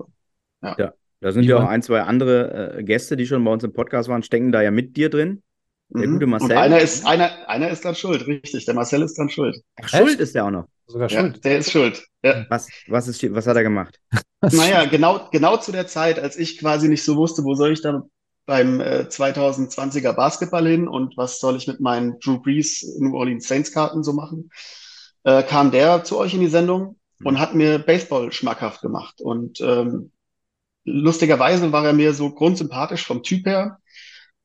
Ja. 0.61 0.75
ja. 0.77 0.93
Da 1.19 1.31
sind 1.31 1.43
ja 1.43 1.57
auch 1.57 1.67
ein, 1.67 1.81
zwei 1.81 2.01
andere 2.01 2.77
äh, 2.77 2.83
Gäste, 2.83 3.17
die 3.17 3.25
schon 3.25 3.43
bei 3.43 3.51
uns 3.51 3.63
im 3.63 3.73
Podcast 3.73 4.07
waren, 4.09 4.21
stecken 4.23 4.51
da 4.51 4.61
ja 4.61 4.71
mit 4.71 4.95
dir 4.97 5.09
drin. 5.09 5.41
Der 5.89 6.07
mhm. 6.07 6.13
gute 6.13 6.27
Marcel. 6.27 6.51
Und 6.51 6.57
einer 6.57 6.79
ist, 6.79 7.05
einer, 7.05 7.31
einer 7.47 7.69
ist 7.69 7.83
dran 7.83 7.95
schuld, 7.95 8.27
richtig. 8.27 8.65
Der 8.65 8.73
Marcel 8.73 9.01
ist 9.01 9.17
dran 9.17 9.29
schuld. 9.29 9.57
Ach, 9.81 9.87
schuld 9.87 10.19
ist 10.19 10.35
der 10.35 10.45
auch 10.45 10.51
noch. 10.51 10.65
Sogar 10.85 11.09
schuld. 11.09 11.35
Ja, 11.35 11.41
der 11.41 11.57
ist 11.59 11.71
schuld. 11.71 12.03
Ja. 12.23 12.45
Was, 12.49 12.67
was, 12.87 13.07
ist, 13.07 13.33
was 13.33 13.47
hat 13.47 13.55
er 13.55 13.63
gemacht? 13.63 13.99
Naja, 14.39 14.85
genau, 14.85 15.27
genau 15.31 15.57
zu 15.57 15.71
der 15.71 15.87
Zeit, 15.87 16.19
als 16.19 16.37
ich 16.37 16.59
quasi 16.59 16.87
nicht 16.87 17.03
so 17.03 17.15
wusste, 17.15 17.43
wo 17.43 17.55
soll 17.55 17.71
ich 17.71 17.81
da 17.81 18.03
beim 18.45 18.79
äh, 18.79 19.07
2020er 19.09 20.13
Basketball 20.13 20.67
hin 20.67 20.87
und 20.87 21.17
was 21.17 21.39
soll 21.39 21.57
ich 21.57 21.67
mit 21.67 21.79
meinen 21.79 22.19
Drew 22.19 22.39
Brees 22.39 22.97
New 22.99 23.15
Orleans 23.15 23.47
Saints 23.47 23.73
Karten 23.73 24.03
so 24.03 24.13
machen, 24.13 24.51
äh, 25.23 25.41
kam 25.41 25.71
der 25.71 26.03
zu 26.03 26.19
euch 26.19 26.35
in 26.35 26.41
die 26.41 26.49
Sendung 26.49 26.97
und 27.23 27.33
mhm. 27.33 27.39
hat 27.39 27.55
mir 27.55 27.79
Baseball 27.79 28.31
schmackhaft 28.31 28.81
gemacht. 28.81 29.21
Und 29.21 29.59
ähm, 29.59 30.11
lustigerweise 30.87 31.71
war 31.71 31.85
er 31.85 31.93
mir 31.93 32.13
so 32.13 32.31
grundsympathisch 32.31 33.05
vom 33.05 33.21
Typ 33.23 33.45
her 33.45 33.79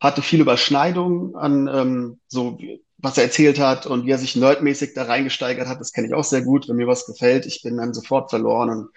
hatte 0.02 0.20
viele 0.20 0.42
Überschneidungen 0.42 1.36
an 1.36 1.68
ähm, 1.72 2.20
so, 2.26 2.58
was 2.98 3.18
er 3.18 3.24
erzählt 3.24 3.60
hat 3.60 3.86
und 3.86 4.04
wie 4.04 4.10
er 4.10 4.18
sich 4.18 4.34
nerdmäßig 4.34 4.94
da 4.94 5.04
reingesteigert 5.04 5.68
hat. 5.68 5.78
Das 5.78 5.92
kenne 5.92 6.08
ich 6.08 6.14
auch 6.14 6.24
sehr 6.24 6.42
gut. 6.42 6.68
Wenn 6.68 6.76
mir 6.76 6.88
was 6.88 7.06
gefällt, 7.06 7.46
ich 7.46 7.62
bin 7.62 7.76
dann 7.76 7.94
sofort 7.94 8.30
verloren 8.30 8.70
und 8.70 8.88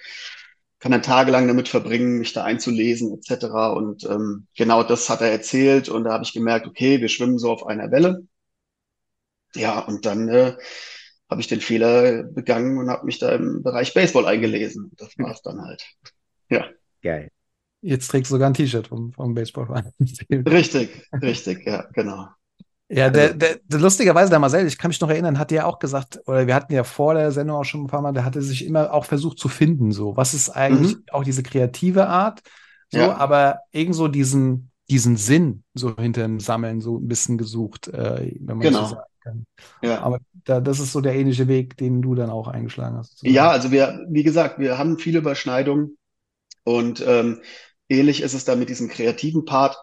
kann 0.79 0.91
dann 0.91 1.03
tagelang 1.03 1.47
damit 1.47 1.67
verbringen, 1.67 2.17
mich 2.17 2.33
da 2.33 2.43
einzulesen 2.43 3.13
etc. 3.13 3.45
Und 3.75 4.03
ähm, 4.05 4.47
genau 4.55 4.81
das 4.81 5.07
hat 5.09 5.21
er 5.21 5.31
erzählt 5.31 5.89
und 5.89 6.05
da 6.05 6.13
habe 6.13 6.23
ich 6.23 6.33
gemerkt, 6.33 6.65
okay, 6.65 6.99
wir 6.99 7.07
schwimmen 7.07 7.37
so 7.37 7.51
auf 7.51 7.67
einer 7.67 7.91
Welle. 7.91 8.27
Ja, 9.55 9.79
und 9.79 10.07
dann 10.07 10.27
äh, 10.27 10.57
habe 11.29 11.41
ich 11.41 11.47
den 11.47 11.61
Fehler 11.61 12.23
begangen 12.23 12.79
und 12.79 12.89
habe 12.89 13.05
mich 13.05 13.19
da 13.19 13.31
im 13.31 13.61
Bereich 13.61 13.93
Baseball 13.93 14.25
eingelesen. 14.25 14.91
Das 14.97 15.17
war 15.19 15.31
es 15.31 15.41
dann 15.43 15.61
halt. 15.61 15.83
Ja. 16.49 16.65
Geil. 17.01 17.29
Jetzt 17.85 18.07
trägst 18.07 18.31
du 18.31 18.35
sogar 18.35 18.49
ein 18.49 18.55
T-Shirt 18.55 18.87
vom, 18.87 19.13
vom 19.13 19.35
Baseballverein. 19.35 19.91
richtig, 20.47 21.07
richtig, 21.21 21.67
ja, 21.67 21.85
genau. 21.93 22.27
Ja, 22.89 23.11
der, 23.11 23.23
also 23.27 23.37
der, 23.37 23.59
der, 23.63 23.79
lustigerweise, 23.79 24.31
der 24.31 24.39
Marcel, 24.39 24.65
ich 24.65 24.77
kann 24.77 24.89
mich 24.89 24.99
noch 25.01 25.09
erinnern, 25.09 25.37
hat 25.37 25.51
ja 25.51 25.65
auch 25.65 25.77
gesagt, 25.77 26.19
oder 26.25 26.47
wir 26.47 26.55
hatten 26.55 26.73
ja 26.73 26.83
vor 26.83 27.13
der 27.13 27.31
Sendung 27.31 27.57
auch 27.57 27.63
schon 27.63 27.83
ein 27.83 27.87
paar 27.87 28.01
Mal, 28.01 28.11
der 28.11 28.25
hatte 28.25 28.41
sich 28.41 28.65
immer 28.65 28.91
auch 28.91 29.05
versucht 29.05 29.37
zu 29.37 29.49
finden, 29.49 29.91
so. 29.91 30.17
Was 30.17 30.33
ist 30.33 30.49
eigentlich 30.49 30.95
mhm. 30.95 31.03
auch 31.11 31.23
diese 31.23 31.43
kreative 31.43 32.07
Art? 32.07 32.41
So, 32.89 32.99
ja. 32.99 33.15
aber 33.17 33.59
irgendwo 33.71 34.07
diesen, 34.07 34.71
diesen 34.89 35.15
Sinn 35.15 35.63
so 35.75 35.95
hinter 35.95 36.23
dem 36.23 36.39
Sammeln 36.39 36.81
so 36.81 36.97
ein 36.97 37.07
bisschen 37.07 37.37
gesucht, 37.37 37.87
äh, 37.87 38.33
wenn 38.39 38.57
man 38.57 38.61
genau. 38.61 38.85
so 38.85 38.95
sagen 38.95 39.09
kann. 39.21 39.45
Ja. 39.83 40.01
Aber 40.01 40.19
da, 40.43 40.59
das 40.59 40.79
ist 40.79 40.91
so 40.91 41.01
der 41.01 41.15
ähnliche 41.15 41.47
Weg, 41.47 41.77
den 41.77 42.01
du 42.01 42.15
dann 42.15 42.31
auch 42.31 42.47
eingeschlagen 42.47 42.97
hast. 42.97 43.11
Sozusagen. 43.11 43.35
Ja, 43.35 43.49
also 43.49 43.71
wir, 43.71 44.05
wie 44.09 44.23
gesagt, 44.23 44.57
wir 44.57 44.77
haben 44.77 44.97
viele 44.97 45.19
Überschneidungen 45.19 45.97
und 46.63 47.03
ähm, 47.05 47.41
Ähnlich 47.89 48.21
ist 48.21 48.33
es 48.33 48.45
da 48.45 48.55
mit 48.55 48.69
diesem 48.69 48.89
kreativen 48.89 49.45
Part. 49.45 49.77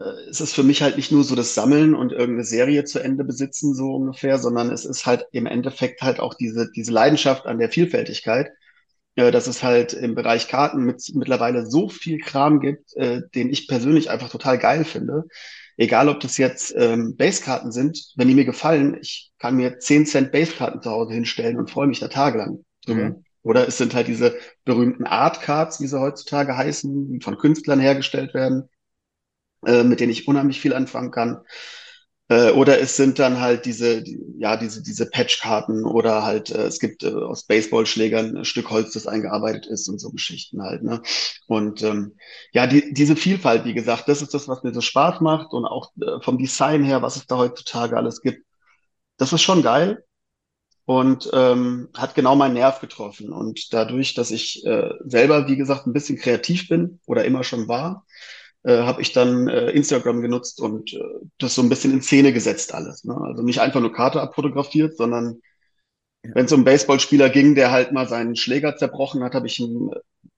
Äh, 0.00 0.04
es 0.30 0.40
ist 0.40 0.54
für 0.54 0.62
mich 0.62 0.82
halt 0.82 0.96
nicht 0.96 1.12
nur 1.12 1.24
so 1.24 1.34
das 1.34 1.54
Sammeln 1.54 1.94
und 1.94 2.12
irgendeine 2.12 2.44
Serie 2.44 2.84
zu 2.84 3.00
Ende 3.00 3.24
besitzen, 3.24 3.74
so 3.74 3.94
ungefähr, 3.94 4.38
sondern 4.38 4.70
es 4.70 4.84
ist 4.84 5.06
halt 5.06 5.26
im 5.32 5.46
Endeffekt 5.46 6.02
halt 6.02 6.20
auch 6.20 6.34
diese, 6.34 6.70
diese 6.74 6.92
Leidenschaft 6.92 7.46
an 7.46 7.58
der 7.58 7.70
Vielfältigkeit, 7.70 8.50
äh, 9.16 9.30
dass 9.30 9.46
es 9.46 9.62
halt 9.62 9.92
im 9.92 10.14
Bereich 10.14 10.48
Karten 10.48 10.84
mit, 10.84 11.02
mittlerweile 11.14 11.66
so 11.66 11.88
viel 11.88 12.18
Kram 12.18 12.60
gibt, 12.60 12.96
äh, 12.96 13.22
den 13.34 13.50
ich 13.50 13.68
persönlich 13.68 14.10
einfach 14.10 14.30
total 14.30 14.58
geil 14.58 14.84
finde. 14.84 15.24
Egal, 15.76 16.08
ob 16.08 16.18
das 16.20 16.38
jetzt 16.38 16.74
ähm, 16.76 17.16
Basekarten 17.16 17.70
sind, 17.70 18.12
wenn 18.16 18.26
die 18.26 18.34
mir 18.34 18.44
gefallen, 18.44 18.98
ich 19.00 19.30
kann 19.38 19.56
mir 19.56 19.78
10 19.78 20.06
Cent 20.06 20.32
Basekarten 20.32 20.82
zu 20.82 20.90
Hause 20.90 21.14
hinstellen 21.14 21.56
und 21.56 21.70
freue 21.70 21.86
mich 21.86 22.00
da 22.00 22.08
tagelang 22.08 22.64
drüber. 22.84 23.10
Mhm. 23.10 23.24
Oder 23.48 23.66
es 23.66 23.78
sind 23.78 23.94
halt 23.94 24.08
diese 24.08 24.36
berühmten 24.66 25.06
Art 25.06 25.40
Cards, 25.40 25.80
wie 25.80 25.86
sie 25.86 25.98
heutzutage 25.98 26.54
heißen, 26.54 27.12
die 27.12 27.20
von 27.22 27.38
Künstlern 27.38 27.80
hergestellt 27.80 28.34
werden, 28.34 28.68
äh, 29.66 29.84
mit 29.84 30.00
denen 30.00 30.12
ich 30.12 30.28
unheimlich 30.28 30.60
viel 30.60 30.74
anfangen 30.74 31.10
kann. 31.10 31.40
Äh, 32.28 32.50
oder 32.50 32.78
es 32.78 32.96
sind 32.98 33.18
dann 33.18 33.40
halt 33.40 33.64
diese, 33.64 34.02
die, 34.02 34.20
ja, 34.38 34.58
diese, 34.58 34.82
diese 34.82 35.08
Patchkarten 35.08 35.86
oder 35.86 36.24
halt, 36.24 36.50
äh, 36.50 36.66
es 36.66 36.78
gibt 36.78 37.04
äh, 37.04 37.08
aus 37.08 37.44
Baseballschlägern 37.44 38.36
ein 38.36 38.44
Stück 38.44 38.68
Holz, 38.68 38.92
das 38.92 39.06
eingearbeitet 39.06 39.66
ist 39.66 39.88
und 39.88 39.98
so 39.98 40.10
Geschichten 40.10 40.62
halt, 40.62 40.82
ne? 40.82 41.00
Und 41.46 41.82
ähm, 41.82 42.16
ja, 42.52 42.66
die, 42.66 42.92
diese 42.92 43.16
Vielfalt, 43.16 43.64
wie 43.64 43.72
gesagt, 43.72 44.08
das 44.08 44.20
ist 44.20 44.34
das, 44.34 44.46
was 44.46 44.62
mir 44.62 44.74
so 44.74 44.82
Spaß 44.82 45.22
macht 45.22 45.54
und 45.54 45.64
auch 45.64 45.90
äh, 46.02 46.20
vom 46.20 46.36
Design 46.36 46.84
her, 46.84 47.00
was 47.00 47.16
es 47.16 47.26
da 47.26 47.38
heutzutage 47.38 47.96
alles 47.96 48.20
gibt. 48.20 48.44
Das 49.16 49.32
ist 49.32 49.42
schon 49.42 49.62
geil 49.62 50.04
und 50.88 51.28
ähm, 51.34 51.90
hat 51.94 52.14
genau 52.14 52.34
meinen 52.34 52.54
Nerv 52.54 52.80
getroffen. 52.80 53.30
Und 53.30 53.74
dadurch, 53.74 54.14
dass 54.14 54.30
ich 54.30 54.64
äh, 54.64 54.88
selber, 55.04 55.46
wie 55.46 55.58
gesagt, 55.58 55.86
ein 55.86 55.92
bisschen 55.92 56.16
kreativ 56.16 56.66
bin 56.66 56.98
oder 57.04 57.26
immer 57.26 57.44
schon 57.44 57.68
war, 57.68 58.06
äh, 58.62 58.78
habe 58.78 59.02
ich 59.02 59.12
dann 59.12 59.48
äh, 59.48 59.68
Instagram 59.72 60.22
genutzt 60.22 60.62
und 60.62 60.94
äh, 60.94 61.00
das 61.36 61.54
so 61.54 61.60
ein 61.60 61.68
bisschen 61.68 61.92
in 61.92 62.00
Szene 62.00 62.32
gesetzt 62.32 62.72
alles. 62.72 63.04
Ne? 63.04 63.14
Also 63.20 63.42
nicht 63.42 63.60
einfach 63.60 63.80
nur 63.80 63.92
Karte 63.92 64.22
abfotografiert, 64.22 64.96
sondern 64.96 65.42
ja. 66.24 66.30
wenn 66.34 66.46
es 66.46 66.52
um 66.52 66.60
einen 66.60 66.64
Baseballspieler 66.64 67.28
ging, 67.28 67.54
der 67.54 67.70
halt 67.70 67.92
mal 67.92 68.08
seinen 68.08 68.34
Schläger 68.34 68.74
zerbrochen 68.76 69.22
hat, 69.22 69.34
habe 69.34 69.46
ich 69.46 69.58
ein 69.58 69.90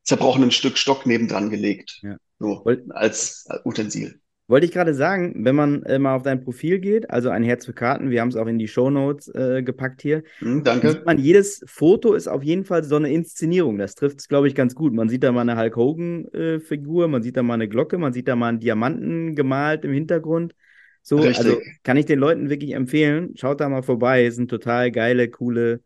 zerbrochenen 0.02 0.50
Stück 0.50 0.78
Stock 0.78 1.07
nebendran 1.07 1.50
gelegt. 1.50 2.00
Ja. 2.02 2.16
So, 2.40 2.66
als 2.88 3.47
Utensil. 3.64 4.21
Wollte 4.50 4.66
ich 4.66 4.73
gerade 4.73 4.95
sagen, 4.95 5.45
wenn 5.45 5.54
man 5.54 5.85
äh, 5.85 6.00
mal 6.00 6.16
auf 6.16 6.25
dein 6.25 6.42
Profil 6.42 6.80
geht, 6.80 7.09
also 7.09 7.30
ein 7.30 7.45
Herz 7.45 7.66
für 7.66 7.73
Karten, 7.73 8.11
wir 8.11 8.21
haben 8.21 8.30
es 8.30 8.37
auch 8.37 8.49
in 8.49 8.59
die 8.59 8.66
Shownotes 8.66 9.28
äh, 9.28 9.62
gepackt 9.62 10.02
hier. 10.02 10.25
Mm, 10.40 10.64
danke. 10.64 10.90
Sieht 10.90 11.07
man, 11.07 11.19
jedes 11.19 11.62
Foto 11.66 12.14
ist 12.14 12.26
auf 12.26 12.42
jeden 12.42 12.64
Fall 12.64 12.83
so 12.83 12.97
eine 12.97 13.12
Inszenierung. 13.12 13.78
Das 13.78 13.95
trifft 13.95 14.19
es, 14.19 14.26
glaube 14.26 14.49
ich, 14.49 14.57
ganz 14.57 14.75
gut. 14.75 14.92
Man 14.92 15.09
sieht 15.09 15.23
da 15.23 15.30
mal 15.30 15.42
eine 15.42 15.57
Hulk 15.57 15.76
Hogan-Figur, 15.76 17.04
äh, 17.04 17.09
man 17.09 17.23
sieht 17.23 17.37
da 17.37 17.45
mal 17.45 17.54
eine 17.54 17.69
Glocke, 17.69 17.97
man 17.97 18.12
sieht 18.12 18.26
da 18.26 18.35
mal 18.35 18.49
einen 18.49 18.59
Diamanten 18.59 19.37
gemalt 19.37 19.85
im 19.85 19.92
Hintergrund. 19.92 20.57
So, 21.02 21.19
Richtig. 21.19 21.38
also 21.38 21.59
kann 21.85 21.97
ich 21.97 22.07
den 22.07 22.19
Leuten 22.19 22.50
wirklich 22.50 22.73
empfehlen. 22.73 23.37
Schaut 23.37 23.61
da 23.61 23.69
mal 23.69 23.85
vorbei, 23.85 24.25
es 24.25 24.35
sind 24.35 24.49
total 24.49 24.90
geile, 24.90 25.30
coole 25.30 25.80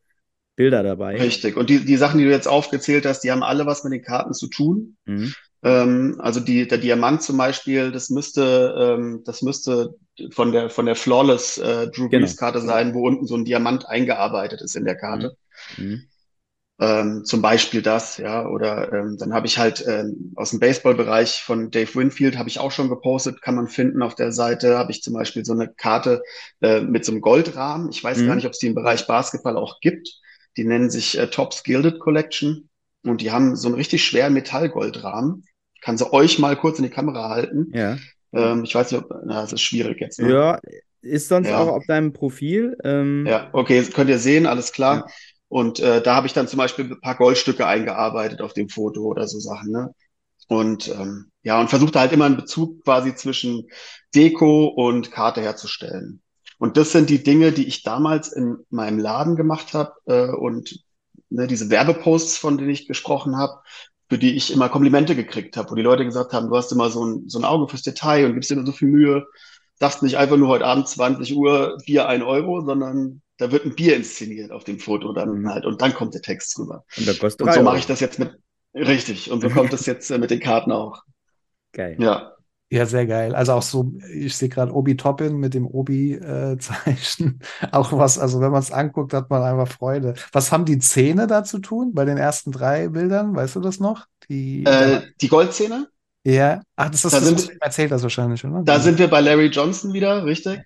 Bilder 0.56 0.82
dabei. 0.82 1.16
Richtig. 1.16 1.58
Und 1.58 1.68
die, 1.68 1.84
die 1.84 1.96
Sachen, 1.98 2.16
die 2.16 2.24
du 2.24 2.30
jetzt 2.30 2.48
aufgezählt 2.48 3.04
hast, 3.04 3.20
die 3.20 3.30
haben 3.30 3.42
alle 3.42 3.66
was 3.66 3.84
mit 3.84 3.92
den 3.92 4.02
Karten 4.02 4.32
zu 4.32 4.48
tun. 4.48 4.96
Mhm. 5.04 5.34
Ähm, 5.64 6.16
also 6.18 6.40
die, 6.40 6.68
der 6.68 6.78
Diamant 6.78 7.22
zum 7.22 7.38
Beispiel, 7.38 7.90
das 7.90 8.10
müsste, 8.10 8.74
ähm, 8.78 9.22
das 9.24 9.40
müsste 9.40 9.94
von 10.30 10.52
der, 10.52 10.68
von 10.68 10.84
der 10.84 10.94
Flawless 10.94 11.56
äh, 11.58 11.88
Drew 11.88 12.08
genau. 12.08 12.20
Brees 12.20 12.36
Karte 12.36 12.60
sein, 12.60 12.92
wo 12.92 13.06
unten 13.06 13.26
so 13.26 13.34
ein 13.34 13.46
Diamant 13.46 13.88
eingearbeitet 13.88 14.60
ist 14.60 14.76
in 14.76 14.84
der 14.84 14.96
Karte. 14.96 15.36
Mhm. 15.76 15.84
mhm. 15.84 16.02
Ähm, 16.80 17.24
zum 17.24 17.40
Beispiel 17.40 17.82
das, 17.82 18.16
ja, 18.16 18.48
oder 18.48 18.92
ähm, 18.92 19.16
dann 19.16 19.32
habe 19.32 19.46
ich 19.46 19.58
halt 19.58 19.84
ähm, 19.86 20.32
aus 20.34 20.50
dem 20.50 20.58
Baseballbereich 20.58 21.40
von 21.40 21.70
Dave 21.70 21.94
Winfield 21.94 22.36
habe 22.36 22.48
ich 22.48 22.58
auch 22.58 22.72
schon 22.72 22.88
gepostet, 22.88 23.40
kann 23.42 23.54
man 23.54 23.68
finden 23.68 24.02
auf 24.02 24.16
der 24.16 24.32
Seite, 24.32 24.76
habe 24.76 24.90
ich 24.90 25.00
zum 25.00 25.14
Beispiel 25.14 25.44
so 25.44 25.52
eine 25.52 25.68
Karte 25.68 26.20
äh, 26.62 26.80
mit 26.80 27.04
so 27.04 27.12
einem 27.12 27.20
Goldrahmen. 27.20 27.90
Ich 27.90 28.02
weiß 28.02 28.18
mhm. 28.18 28.26
gar 28.26 28.34
nicht, 28.34 28.46
ob 28.46 28.54
es 28.54 28.58
die 28.58 28.66
im 28.66 28.74
Bereich 28.74 29.06
Basketball 29.06 29.56
auch 29.56 29.78
gibt. 29.80 30.20
Die 30.56 30.64
nennen 30.64 30.90
sich 30.90 31.16
äh, 31.16 31.28
Tops 31.28 31.62
Gilded 31.62 32.00
Collection 32.00 32.68
und 33.04 33.20
die 33.20 33.30
haben 33.30 33.54
so 33.54 33.68
einen 33.68 33.76
richtig 33.76 34.04
schweren 34.04 34.34
Metallgoldrahmen 34.34 35.44
kann 35.84 35.98
sie 35.98 36.10
euch 36.12 36.38
mal 36.38 36.56
kurz 36.56 36.78
in 36.78 36.84
die 36.84 36.90
Kamera 36.90 37.28
halten. 37.28 37.70
Ja. 37.74 37.98
Ähm, 38.32 38.64
ich 38.64 38.74
weiß 38.74 38.90
nicht, 38.90 39.02
ob, 39.02 39.10
na, 39.26 39.42
das 39.42 39.52
ist 39.52 39.60
schwierig 39.60 40.00
jetzt. 40.00 40.18
Ne? 40.18 40.32
Ja, 40.32 40.58
ist 41.02 41.28
sonst 41.28 41.48
ja. 41.48 41.58
auch 41.58 41.68
auf 41.68 41.84
deinem 41.86 42.14
Profil. 42.14 42.76
Ähm... 42.82 43.26
Ja, 43.28 43.50
okay, 43.52 43.84
könnt 43.84 44.08
ihr 44.08 44.18
sehen, 44.18 44.46
alles 44.46 44.72
klar. 44.72 44.96
Ja. 44.96 45.06
Und 45.48 45.80
äh, 45.80 46.02
da 46.02 46.16
habe 46.16 46.26
ich 46.26 46.32
dann 46.32 46.48
zum 46.48 46.56
Beispiel 46.56 46.86
ein 46.86 47.00
paar 47.02 47.16
Goldstücke 47.16 47.66
eingearbeitet 47.66 48.40
auf 48.40 48.54
dem 48.54 48.70
Foto 48.70 49.02
oder 49.02 49.28
so 49.28 49.38
Sachen. 49.38 49.70
Ne? 49.70 49.94
Und 50.48 50.88
ähm, 50.88 51.30
ja, 51.42 51.60
und 51.60 51.68
versuchte 51.68 52.00
halt 52.00 52.12
immer 52.12 52.24
einen 52.24 52.38
Bezug 52.38 52.82
quasi 52.82 53.14
zwischen 53.14 53.68
Deko 54.14 54.68
und 54.68 55.12
Karte 55.12 55.42
herzustellen. 55.42 56.22
Und 56.58 56.78
das 56.78 56.92
sind 56.92 57.10
die 57.10 57.22
Dinge, 57.22 57.52
die 57.52 57.66
ich 57.66 57.82
damals 57.82 58.32
in 58.32 58.56
meinem 58.70 58.98
Laden 58.98 59.36
gemacht 59.36 59.74
habe 59.74 59.92
äh, 60.06 60.28
und 60.28 60.82
ne, 61.28 61.46
diese 61.46 61.68
Werbeposts, 61.68 62.38
von 62.38 62.56
denen 62.56 62.70
ich 62.70 62.88
gesprochen 62.88 63.36
habe, 63.36 63.60
für 64.14 64.18
die 64.18 64.36
ich 64.36 64.52
immer 64.52 64.68
Komplimente 64.68 65.16
gekriegt 65.16 65.56
habe, 65.56 65.72
wo 65.72 65.74
die 65.74 65.82
Leute 65.82 66.04
gesagt 66.04 66.32
haben, 66.32 66.48
du 66.48 66.56
hast 66.56 66.70
immer 66.70 66.88
so 66.88 67.04
ein, 67.04 67.28
so 67.28 67.36
ein 67.36 67.44
Auge 67.44 67.66
fürs 67.66 67.82
Detail 67.82 68.26
und 68.26 68.34
gibst 68.34 68.48
dir 68.48 68.54
immer 68.54 68.64
so 68.64 68.70
viel 68.70 68.86
Mühe, 68.86 69.26
sagst 69.74 70.04
nicht 70.04 70.18
einfach 70.18 70.36
nur 70.36 70.46
heute 70.46 70.66
Abend 70.66 70.86
20 70.86 71.34
Uhr 71.34 71.78
Bier 71.84 72.06
ein 72.08 72.22
Euro, 72.22 72.60
sondern 72.60 73.22
da 73.38 73.50
wird 73.50 73.64
ein 73.64 73.74
Bier 73.74 73.96
inszeniert 73.96 74.52
auf 74.52 74.62
dem 74.62 74.78
Foto 74.78 75.12
dann 75.12 75.40
mhm. 75.40 75.48
halt 75.48 75.66
und 75.66 75.82
dann 75.82 75.94
kommt 75.94 76.14
der 76.14 76.22
Text 76.22 76.56
drüber. 76.56 76.84
Und, 76.96 77.08
und 77.08 77.54
so 77.54 77.62
mache 77.64 77.78
ich 77.78 77.86
das 77.86 77.98
jetzt 77.98 78.20
mit, 78.20 78.30
richtig, 78.72 79.32
und 79.32 79.40
so 79.40 79.50
kommt 79.50 79.72
das 79.72 79.84
jetzt 79.84 80.08
äh, 80.12 80.18
mit 80.18 80.30
den 80.30 80.38
Karten 80.38 80.70
auch. 80.70 81.02
Geil. 81.72 81.96
Ja. 81.98 82.33
Ja, 82.70 82.86
sehr 82.86 83.06
geil. 83.06 83.34
Also 83.36 83.52
auch 83.52 83.62
so, 83.62 83.92
ich 84.12 84.36
sehe 84.36 84.48
gerade 84.48 84.72
Obi 84.74 84.96
Toppin 84.96 85.36
mit 85.36 85.54
dem 85.54 85.66
Obi-Zeichen. 85.66 87.40
Äh, 87.60 87.66
auch 87.72 87.92
was, 87.92 88.18
also 88.18 88.40
wenn 88.40 88.50
man 88.50 88.60
es 88.60 88.72
anguckt, 88.72 89.12
hat 89.12 89.30
man 89.30 89.42
einfach 89.42 89.68
Freude. 89.72 90.14
Was 90.32 90.50
haben 90.50 90.64
die 90.64 90.78
Zähne 90.80 91.26
da 91.28 91.44
zu 91.44 91.60
tun 91.60 91.94
bei 91.94 92.04
den 92.04 92.16
ersten 92.16 92.50
drei 92.50 92.88
Bildern? 92.88 93.36
Weißt 93.36 93.54
du 93.56 93.60
das 93.60 93.78
noch? 93.78 94.06
Die, 94.28 94.64
äh, 94.64 95.02
die 95.20 95.28
Goldzähne? 95.28 95.88
Ja, 96.26 96.62
ach, 96.76 96.90
das 96.90 97.04
ist 97.04 97.12
Da 97.14 97.20
das, 97.20 97.28
sind- 97.28 97.52
erzählt 97.60 97.92
hast 97.92 98.02
wahrscheinlich, 98.02 98.44
oder? 98.44 98.62
Da 98.64 98.80
sind 98.80 98.98
wir 98.98 99.08
bei 99.08 99.20
Larry 99.20 99.46
Johnson 99.46 99.92
wieder, 99.92 100.24
richtig? 100.24 100.60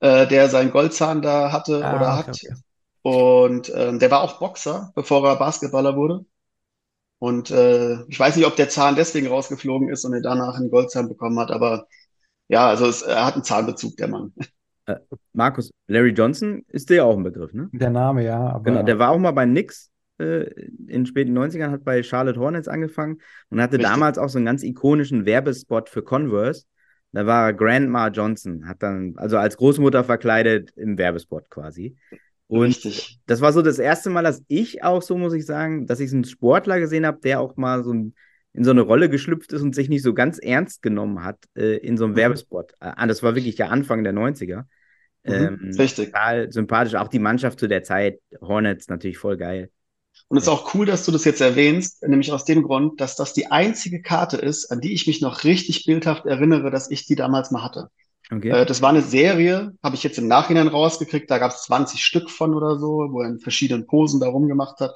Äh, 0.00 0.26
der 0.28 0.48
seinen 0.50 0.70
Goldzahn 0.72 1.22
da 1.22 1.52
hatte 1.52 1.78
Ah, 1.84 1.90
oder 1.90 2.16
okay, 2.20 2.30
hat. 2.30 2.38
okay. 2.48 2.54
Und 3.02 3.70
ähm, 3.74 3.98
der 4.00 4.10
war 4.10 4.22
auch 4.22 4.38
Boxer, 4.40 4.92
bevor 4.96 5.26
er 5.28 5.36
Basketballer 5.36 5.96
wurde. 5.96 6.24
Und 7.20 7.50
äh, 7.50 8.02
ich 8.08 8.18
weiß 8.18 8.34
nicht, 8.36 8.46
ob 8.46 8.56
der 8.56 8.70
Zahn 8.70 8.96
deswegen 8.96 9.26
rausgeflogen 9.26 9.90
ist 9.90 10.06
und 10.06 10.14
er 10.14 10.22
danach 10.22 10.56
einen 10.56 10.70
Goldzahn 10.70 11.06
bekommen 11.06 11.38
hat, 11.38 11.50
aber 11.50 11.86
ja, 12.48 12.66
also 12.66 12.86
es, 12.86 13.02
er 13.02 13.26
hat 13.26 13.34
einen 13.34 13.44
Zahnbezug, 13.44 13.96
der 13.98 14.08
Mann. 14.08 14.32
Markus, 15.34 15.70
Larry 15.86 16.10
Johnson 16.10 16.64
ist 16.68 16.88
dir 16.88 16.96
ja 16.96 17.04
auch 17.04 17.16
ein 17.16 17.22
Begriff, 17.22 17.52
ne? 17.52 17.68
Der 17.72 17.90
Name, 17.90 18.24
ja, 18.24 18.38
aber 18.38 18.64
Genau, 18.64 18.82
der 18.82 18.98
war 18.98 19.10
auch 19.10 19.18
mal 19.18 19.32
bei 19.32 19.44
Knicks 19.44 19.90
äh, 20.18 20.44
in 20.44 20.86
den 20.86 21.06
späten 21.06 21.36
90ern, 21.36 21.70
hat 21.70 21.84
bei 21.84 22.02
Charlotte 22.02 22.40
Hornets 22.40 22.68
angefangen 22.68 23.18
und 23.50 23.60
hatte 23.60 23.76
Richtig. 23.76 23.92
damals 23.92 24.16
auch 24.16 24.30
so 24.30 24.38
einen 24.38 24.46
ganz 24.46 24.62
ikonischen 24.62 25.26
Werbespot 25.26 25.90
für 25.90 26.02
Converse. 26.02 26.64
Da 27.12 27.26
war 27.26 27.52
Grandma 27.52 28.08
Johnson, 28.08 28.66
hat 28.66 28.82
dann, 28.82 29.14
also 29.16 29.36
als 29.36 29.58
Großmutter 29.58 30.04
verkleidet 30.04 30.70
im 30.76 30.96
Werbespot 30.96 31.50
quasi. 31.50 31.96
Und 32.50 32.76
Richtig. 32.76 33.20
das 33.26 33.40
war 33.40 33.52
so 33.52 33.62
das 33.62 33.78
erste 33.78 34.10
Mal, 34.10 34.22
dass 34.24 34.42
ich 34.48 34.82
auch, 34.84 35.02
so 35.02 35.16
muss 35.18 35.34
ich 35.34 35.46
sagen, 35.46 35.86
dass 35.86 36.00
ich 36.00 36.12
einen 36.12 36.24
Sportler 36.24 36.80
gesehen 36.80 37.06
habe, 37.06 37.20
der 37.20 37.40
auch 37.40 37.56
mal 37.56 37.84
so 37.84 37.92
ein, 37.92 38.14
in 38.52 38.64
so 38.64 38.72
eine 38.72 38.80
Rolle 38.82 39.08
geschlüpft 39.08 39.52
ist 39.52 39.62
und 39.62 39.74
sich 39.74 39.88
nicht 39.88 40.02
so 40.02 40.14
ganz 40.14 40.38
ernst 40.38 40.82
genommen 40.82 41.22
hat 41.24 41.38
äh, 41.56 41.76
in 41.78 41.96
so 41.96 42.04
einem 42.04 42.16
Mhm. 42.16 42.16
Werbespot. 42.16 42.74
Ah, 42.80 43.06
das 43.06 43.22
war 43.22 43.34
wirklich 43.36 43.56
der 43.56 43.70
Anfang 43.70 44.02
der 44.04 44.12
90er. 44.12 44.68
Mhm, 45.26 45.56
Ähm, 45.56 45.78
richtig. 45.78 46.12
total 46.12 46.50
sympathisch. 46.52 46.94
Auch 46.96 47.08
die 47.08 47.18
Mannschaft 47.20 47.60
zu 47.60 47.68
der 47.68 47.82
Zeit, 47.84 48.20
Hornets, 48.40 48.88
natürlich 48.88 49.18
voll 49.18 49.36
geil. 49.36 49.70
Und 50.28 50.38
es 50.38 50.44
ist 50.44 50.48
auch 50.48 50.74
cool, 50.74 50.86
dass 50.86 51.04
du 51.04 51.12
das 51.12 51.24
jetzt 51.26 51.40
erwähnst, 51.42 52.02
nämlich 52.02 52.32
aus 52.32 52.44
dem 52.46 52.62
Grund, 52.62 53.00
dass 53.00 53.16
das 53.16 53.34
die 53.34 53.50
einzige 53.50 54.00
Karte 54.00 54.36
ist, 54.38 54.70
an 54.70 54.80
die 54.80 54.94
ich 54.94 55.06
mich 55.06 55.20
noch 55.20 55.44
richtig 55.44 55.84
bildhaft 55.84 56.24
erinnere, 56.26 56.70
dass 56.70 56.90
ich 56.90 57.04
die 57.06 57.16
damals 57.16 57.50
mal 57.50 57.62
hatte. 57.64 57.90
Okay. 58.30 58.50
Äh, 58.50 58.66
das 58.66 58.80
war 58.82 58.90
eine 58.90 59.02
Serie, 59.02 59.72
habe 59.82 59.96
ich 59.96 60.02
jetzt 60.02 60.18
im 60.18 60.28
Nachhinein 60.28 60.68
rausgekriegt, 60.68 61.30
da 61.30 61.38
gab 61.38 61.50
es 61.52 61.62
20 61.62 62.04
Stück 62.04 62.30
von 62.30 62.54
oder 62.54 62.78
so, 62.78 63.08
wo 63.10 63.22
er 63.22 63.28
in 63.28 63.40
verschiedenen 63.40 63.86
Posen 63.86 64.20
da 64.20 64.28
rumgemacht 64.28 64.80
hat. 64.80 64.94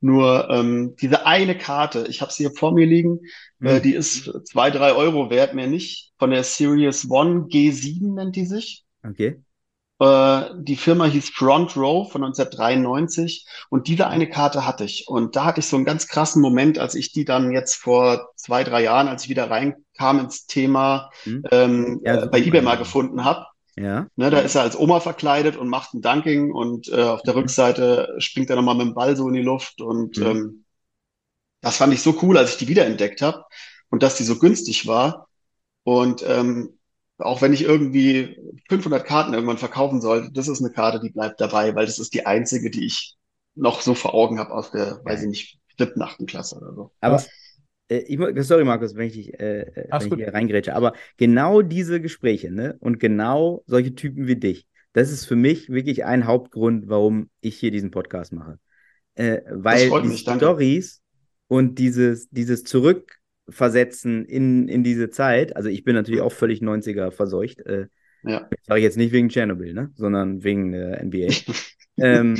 Nur 0.00 0.48
ähm, 0.50 0.94
diese 1.00 1.26
eine 1.26 1.56
Karte, 1.56 2.06
ich 2.08 2.20
habe 2.20 2.32
sie 2.32 2.44
hier 2.44 2.52
vor 2.54 2.72
mir 2.72 2.86
liegen, 2.86 3.20
äh, 3.62 3.76
Hm. 3.76 3.82
die 3.82 3.94
ist 3.94 4.30
zwei, 4.46 4.70
drei 4.70 4.92
Euro 4.92 5.30
wert, 5.30 5.54
mehr 5.54 5.66
nicht, 5.66 6.12
von 6.18 6.30
der 6.30 6.44
Series 6.44 7.10
One 7.10 7.46
G7 7.48 8.14
nennt 8.14 8.36
die 8.36 8.46
sich. 8.46 8.84
Okay. 9.02 9.42
Äh, 9.98 10.42
die 10.58 10.76
Firma 10.76 11.06
hieß 11.06 11.30
Front 11.30 11.76
Row 11.76 12.10
von 12.10 12.22
1993 12.22 13.46
und 13.70 13.88
diese 13.88 14.08
eine 14.08 14.28
Karte 14.28 14.66
hatte 14.66 14.84
ich. 14.84 15.08
Und 15.08 15.36
da 15.36 15.44
hatte 15.46 15.60
ich 15.60 15.66
so 15.66 15.76
einen 15.76 15.86
ganz 15.86 16.06
krassen 16.06 16.42
Moment, 16.42 16.78
als 16.78 16.94
ich 16.94 17.12
die 17.12 17.24
dann 17.24 17.50
jetzt 17.50 17.76
vor 17.76 18.28
zwei, 18.36 18.62
drei 18.64 18.82
Jahren, 18.82 19.08
als 19.08 19.24
ich 19.24 19.30
wieder 19.30 19.50
reinkam 19.50 19.82
ins 19.98 20.46
Thema, 20.46 21.10
Hm. 21.24 21.42
ähm, 21.50 22.00
Ja, 22.04 22.22
äh, 22.24 22.26
bei 22.26 22.38
eBay 22.40 22.62
mal 22.62 22.76
gefunden 22.78 23.24
habe. 23.24 23.46
Ja. 23.76 24.08
Ne, 24.16 24.30
da 24.30 24.40
ist 24.40 24.54
er 24.54 24.62
als 24.62 24.78
Oma 24.78 25.00
verkleidet 25.00 25.56
und 25.56 25.68
macht 25.68 25.94
ein 25.94 26.02
Dunking 26.02 26.52
und 26.52 26.88
äh, 26.88 27.02
auf 27.02 27.22
der 27.22 27.34
Mhm. 27.34 27.40
Rückseite 27.42 28.14
springt 28.18 28.50
er 28.50 28.56
nochmal 28.56 28.76
mit 28.76 28.86
dem 28.88 28.94
Ball 28.94 29.16
so 29.16 29.28
in 29.28 29.34
die 29.34 29.42
Luft 29.42 29.80
und 29.82 30.18
Mhm. 30.18 30.22
ähm, 30.22 30.64
das 31.60 31.76
fand 31.78 31.92
ich 31.92 32.02
so 32.02 32.16
cool, 32.22 32.38
als 32.38 32.52
ich 32.52 32.56
die 32.58 32.68
wiederentdeckt 32.68 33.22
habe 33.22 33.44
und 33.90 34.02
dass 34.02 34.16
die 34.16 34.24
so 34.24 34.38
günstig 34.38 34.86
war 34.86 35.28
und 35.84 36.24
ähm, 36.26 36.78
auch 37.18 37.42
wenn 37.42 37.52
ich 37.54 37.62
irgendwie 37.62 38.38
500 38.68 39.06
Karten 39.06 39.34
irgendwann 39.34 39.58
verkaufen 39.58 40.00
sollte, 40.00 40.32
das 40.32 40.48
ist 40.48 40.60
eine 40.60 40.72
Karte, 40.72 41.00
die 41.00 41.10
bleibt 41.10 41.40
dabei, 41.40 41.74
weil 41.74 41.86
das 41.86 41.98
ist 41.98 42.14
die 42.14 42.26
einzige, 42.26 42.70
die 42.70 42.86
ich 42.86 43.16
noch 43.54 43.82
so 43.82 43.94
vor 43.94 44.14
Augen 44.14 44.38
habe 44.38 44.52
aus 44.52 44.70
der, 44.72 45.00
weiß 45.04 45.22
ich 45.22 45.28
nicht, 45.28 45.60
siebten, 45.78 46.02
achten 46.02 46.26
Klasse 46.26 46.56
oder 46.58 46.74
so. 46.74 46.92
Aber 47.00 47.24
ich, 47.88 48.18
mu- 48.18 48.42
sorry, 48.42 48.64
Markus, 48.64 48.94
wenn 48.96 49.06
ich, 49.06 49.14
dich, 49.14 49.40
äh, 49.40 49.60
äh, 49.60 49.88
wenn 49.90 50.18
ich 50.20 50.32
reingrätsche, 50.32 50.74
aber 50.74 50.92
genau 51.16 51.62
diese 51.62 52.00
Gespräche, 52.00 52.50
ne? 52.50 52.76
Und 52.80 52.98
genau 52.98 53.62
solche 53.66 53.94
Typen 53.94 54.26
wie 54.26 54.36
dich, 54.36 54.66
das 54.92 55.12
ist 55.12 55.26
für 55.26 55.36
mich 55.36 55.68
wirklich 55.68 56.04
ein 56.04 56.26
Hauptgrund, 56.26 56.88
warum 56.88 57.30
ich 57.40 57.56
hier 57.58 57.70
diesen 57.70 57.90
Podcast 57.90 58.32
mache. 58.32 58.58
Äh, 59.14 59.40
weil 59.50 59.88
die. 60.02 60.16
Stories 60.16 61.02
und 61.48 61.78
dieses, 61.78 62.28
dieses 62.30 62.64
Zurückversetzen 62.64 64.24
in, 64.24 64.68
in 64.68 64.82
diese 64.82 65.10
Zeit, 65.10 65.54
also 65.56 65.68
ich 65.68 65.84
bin 65.84 65.94
natürlich 65.94 66.20
auch 66.20 66.32
völlig 66.32 66.60
90er 66.60 67.10
verseucht, 67.10 67.60
äh, 67.66 67.86
Ja. 68.24 68.48
sage 68.66 68.80
ich 68.80 68.84
jetzt 68.84 68.96
nicht 68.96 69.12
wegen 69.12 69.28
Tschernobyl, 69.28 69.72
ne? 69.72 69.92
Sondern 69.94 70.42
wegen 70.42 70.72
äh, 70.72 71.02
NBA. 71.04 71.28
ähm, 71.98 72.36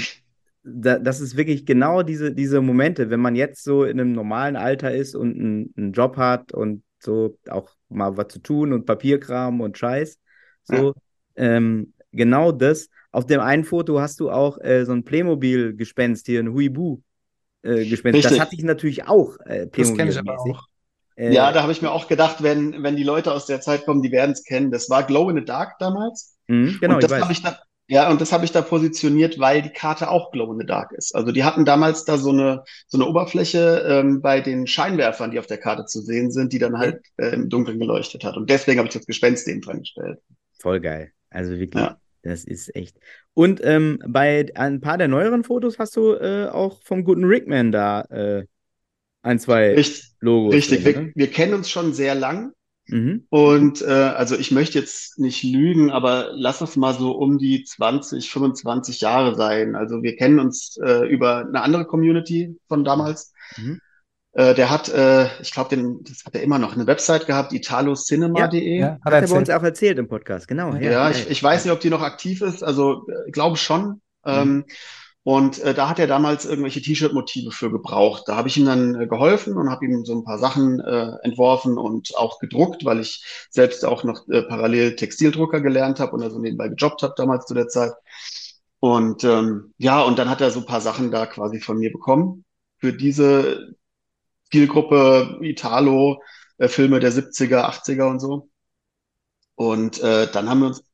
da, 0.66 0.98
das 0.98 1.20
ist 1.20 1.36
wirklich 1.36 1.64
genau 1.64 2.02
diese, 2.02 2.32
diese 2.32 2.60
Momente, 2.60 3.10
wenn 3.10 3.20
man 3.20 3.36
jetzt 3.36 3.62
so 3.64 3.84
in 3.84 4.00
einem 4.00 4.12
normalen 4.12 4.56
Alter 4.56 4.92
ist 4.92 5.14
und 5.14 5.38
einen, 5.38 5.74
einen 5.76 5.92
Job 5.92 6.16
hat 6.16 6.52
und 6.52 6.82
so 6.98 7.38
auch 7.48 7.70
mal 7.88 8.16
was 8.16 8.28
zu 8.28 8.40
tun 8.40 8.72
und 8.72 8.84
Papierkram 8.84 9.60
und 9.60 9.78
Scheiß. 9.78 10.18
So, 10.64 10.94
ähm, 11.36 11.92
genau 12.12 12.52
das. 12.52 12.88
Auf 13.12 13.26
dem 13.26 13.40
einen 13.40 13.64
Foto 13.64 14.00
hast 14.00 14.20
du 14.20 14.30
auch 14.30 14.58
äh, 14.60 14.84
so 14.84 14.92
ein 14.92 15.04
Playmobil-Gespenst 15.04 16.26
hier, 16.26 16.40
ein 16.40 16.52
Huibu-Gespenst. 16.52 18.24
das 18.24 18.32
Richtig. 18.32 18.40
hatte 18.40 18.56
ich 18.56 18.64
natürlich 18.64 19.06
auch 19.06 19.38
äh, 19.44 19.68
Das 19.70 19.94
kenne 19.94 20.10
ich 20.10 20.18
aber 20.18 20.38
auch. 20.38 20.64
Äh, 21.16 21.32
Ja, 21.32 21.52
da 21.52 21.62
habe 21.62 21.72
ich 21.72 21.80
mir 21.80 21.92
auch 21.92 22.08
gedacht, 22.08 22.42
wenn, 22.42 22.82
wenn 22.82 22.96
die 22.96 23.04
Leute 23.04 23.32
aus 23.32 23.46
der 23.46 23.60
Zeit 23.60 23.84
kommen, 23.84 24.02
die 24.02 24.10
werden 24.10 24.32
es 24.32 24.44
kennen. 24.44 24.70
Das 24.70 24.90
war 24.90 25.04
Glow 25.04 25.30
in 25.30 25.36
the 25.36 25.44
Dark 25.44 25.78
damals. 25.78 26.36
mh, 26.48 26.78
genau, 26.80 26.94
und 26.96 27.04
das 27.04 27.12
habe 27.12 27.32
ich 27.32 27.42
ja, 27.88 28.10
und 28.10 28.20
das 28.20 28.32
habe 28.32 28.44
ich 28.44 28.52
da 28.52 28.62
positioniert, 28.62 29.38
weil 29.38 29.62
die 29.62 29.70
Karte 29.70 30.10
auch 30.10 30.32
Glow 30.32 30.52
in 30.52 30.58
the 30.58 30.66
Dark 30.66 30.92
ist. 30.92 31.14
Also 31.14 31.30
die 31.32 31.44
hatten 31.44 31.64
damals 31.64 32.04
da 32.04 32.18
so 32.18 32.30
eine, 32.30 32.64
so 32.88 32.98
eine 32.98 33.06
Oberfläche 33.06 33.84
ähm, 33.88 34.20
bei 34.22 34.40
den 34.40 34.66
Scheinwerfern, 34.66 35.30
die 35.30 35.38
auf 35.38 35.46
der 35.46 35.58
Karte 35.58 35.84
zu 35.86 36.00
sehen 36.00 36.30
sind, 36.32 36.52
die 36.52 36.58
dann 36.58 36.78
halt 36.78 37.00
äh, 37.16 37.28
im 37.28 37.48
Dunkeln 37.48 37.78
geleuchtet 37.78 38.24
hat. 38.24 38.36
Und 38.36 38.50
deswegen 38.50 38.78
habe 38.78 38.88
ich 38.88 38.94
das 38.94 39.06
Gespenst 39.06 39.46
eben 39.48 39.60
dran 39.60 39.80
gestellt. 39.80 40.18
Voll 40.58 40.80
geil. 40.80 41.12
Also 41.30 41.58
wirklich, 41.58 41.82
Ja. 41.82 41.96
das 42.22 42.44
ist 42.44 42.74
echt. 42.74 42.98
Und 43.34 43.60
ähm, 43.62 44.00
bei 44.06 44.46
ein 44.54 44.80
paar 44.80 44.98
der 44.98 45.08
neueren 45.08 45.44
Fotos 45.44 45.78
hast 45.78 45.94
du 45.96 46.14
äh, 46.14 46.48
auch 46.48 46.82
vom 46.82 47.04
guten 47.04 47.24
Rickman 47.24 47.70
da 47.70 48.00
äh, 48.02 48.46
ein, 49.22 49.38
zwei 49.38 49.74
Richtig, 49.74 50.12
Logos. 50.20 50.54
richtig. 50.54 50.82
drin, 50.82 50.94
Wir, 50.94 51.00
ne? 51.02 51.12
wir 51.14 51.30
kennen 51.30 51.54
uns 51.54 51.70
schon 51.70 51.92
sehr 51.92 52.14
lang. 52.14 52.52
Mhm. 52.88 53.26
Und 53.30 53.82
äh, 53.82 53.86
also 53.86 54.36
ich 54.36 54.52
möchte 54.52 54.78
jetzt 54.78 55.18
nicht 55.18 55.42
lügen, 55.42 55.90
aber 55.90 56.30
lass 56.32 56.60
es 56.60 56.76
mal 56.76 56.94
so 56.94 57.12
um 57.12 57.38
die 57.38 57.64
20, 57.64 58.30
25 58.30 59.00
Jahre 59.00 59.34
sein. 59.34 59.74
Also 59.74 60.02
wir 60.02 60.16
kennen 60.16 60.38
uns 60.38 60.78
äh, 60.82 61.06
über 61.08 61.46
eine 61.46 61.62
andere 61.62 61.84
Community 61.84 62.56
von 62.68 62.84
damals. 62.84 63.32
Mhm. 63.56 63.80
Äh, 64.32 64.54
der 64.54 64.70
hat, 64.70 64.88
äh, 64.90 65.28
ich 65.40 65.50
glaube, 65.50 65.70
den, 65.70 66.04
das 66.04 66.24
hat 66.24 66.34
er 66.34 66.42
immer 66.42 66.58
noch, 66.58 66.74
eine 66.74 66.86
Website 66.86 67.26
gehabt, 67.26 67.52
italocinema.de. 67.54 68.78
Ja, 68.78 68.86
hat 68.86 69.04
Hat 69.04 69.12
er 69.14 69.22
er 69.22 69.28
bei 69.28 69.38
uns 69.38 69.50
auch 69.50 69.62
erzählt 69.62 69.98
im 69.98 70.08
Podcast, 70.08 70.46
genau. 70.46 70.74
Ja, 70.74 70.80
Ja, 70.80 70.90
Ja, 70.90 71.10
ich, 71.10 71.30
ich 71.30 71.42
weiß 71.42 71.64
nicht, 71.64 71.72
ob 71.72 71.80
die 71.80 71.90
noch 71.90 72.02
aktiv 72.02 72.42
ist, 72.42 72.62
also 72.62 73.06
äh, 73.08 73.30
glaube 73.30 73.56
schon. 73.56 74.02
Ähm, 74.26 74.64
und 75.26 75.58
äh, 75.58 75.74
da 75.74 75.88
hat 75.88 75.98
er 75.98 76.06
damals 76.06 76.44
irgendwelche 76.44 76.80
T-Shirt-Motive 76.80 77.50
für 77.50 77.68
gebraucht. 77.68 78.22
Da 78.26 78.36
habe 78.36 78.46
ich 78.46 78.58
ihm 78.58 78.66
dann 78.66 78.94
äh, 78.94 79.08
geholfen 79.08 79.56
und 79.56 79.70
habe 79.70 79.84
ihm 79.84 80.04
so 80.04 80.14
ein 80.14 80.22
paar 80.22 80.38
Sachen 80.38 80.78
äh, 80.78 81.16
entworfen 81.24 81.78
und 81.78 82.16
auch 82.16 82.38
gedruckt, 82.38 82.84
weil 82.84 83.00
ich 83.00 83.24
selbst 83.50 83.84
auch 83.84 84.04
noch 84.04 84.28
äh, 84.28 84.42
parallel 84.42 84.94
Textildrucker 84.94 85.60
gelernt 85.60 85.98
habe 85.98 86.12
und 86.12 86.22
also 86.22 86.38
nebenbei 86.38 86.68
gejobbt 86.68 87.02
habe 87.02 87.14
damals 87.16 87.46
zu 87.46 87.54
der 87.54 87.66
Zeit. 87.66 87.92
Und 88.78 89.24
ähm, 89.24 89.74
ja, 89.78 90.00
und 90.00 90.16
dann 90.20 90.30
hat 90.30 90.40
er 90.40 90.52
so 90.52 90.60
ein 90.60 90.66
paar 90.66 90.80
Sachen 90.80 91.10
da 91.10 91.26
quasi 91.26 91.58
von 91.58 91.78
mir 91.78 91.90
bekommen 91.90 92.44
für 92.78 92.92
diese 92.92 93.74
Zielgruppe 94.52 95.38
Italo, 95.42 96.22
äh, 96.58 96.68
Filme 96.68 97.00
der 97.00 97.10
70er, 97.10 97.68
80er 97.68 98.08
und 98.08 98.20
so. 98.20 98.48
Und 99.56 100.00
äh, 100.04 100.30
dann 100.30 100.48
haben 100.48 100.60
wir 100.60 100.68
uns 100.68 100.84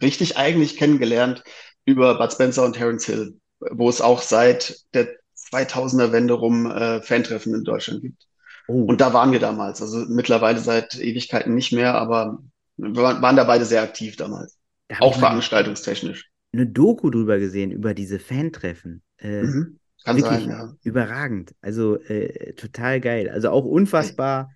richtig 0.00 0.38
eigentlich 0.38 0.78
kennengelernt 0.78 1.44
über 1.84 2.18
Bud 2.18 2.32
Spencer 2.32 2.64
und 2.64 2.74
Terence 2.74 3.04
Hill, 3.04 3.39
wo 3.60 3.88
es 3.88 4.00
auch 4.00 4.22
seit 4.22 4.76
der 4.94 5.08
2000er 5.34 6.12
Wende 6.12 6.34
rum 6.34 6.70
äh, 6.70 7.02
Fantreffen 7.02 7.54
in 7.54 7.64
Deutschland 7.64 8.02
gibt. 8.02 8.26
Oh, 8.68 8.86
Und 8.86 9.00
da 9.00 9.12
waren 9.12 9.32
wir 9.32 9.40
damals, 9.40 9.82
also 9.82 10.04
mittlerweile 10.08 10.58
seit 10.60 10.98
Ewigkeiten 10.98 11.54
nicht 11.54 11.72
mehr, 11.72 11.94
aber 11.94 12.38
wir 12.76 12.94
waren 13.02 13.36
da 13.36 13.44
beide 13.44 13.64
sehr 13.64 13.82
aktiv 13.82 14.16
damals, 14.16 14.58
da 14.88 14.96
auch 15.00 15.18
veranstaltungstechnisch. 15.18 16.30
eine 16.52 16.66
Doku 16.66 17.10
drüber 17.10 17.38
gesehen, 17.38 17.70
über 17.70 17.94
diese 17.94 18.18
Fantreffen. 18.18 19.02
Äh, 19.18 19.42
Mhm. 19.42 19.78
Kann 20.04 20.16
Wirklich 20.16 20.44
sein, 20.44 20.48
ja. 20.50 20.74
überragend. 20.82 21.54
Also 21.60 22.00
äh, 22.00 22.54
total 22.54 23.00
geil. 23.00 23.28
Also 23.28 23.50
auch 23.50 23.66
unfassbar 23.66 24.50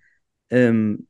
ähm, 0.49 1.07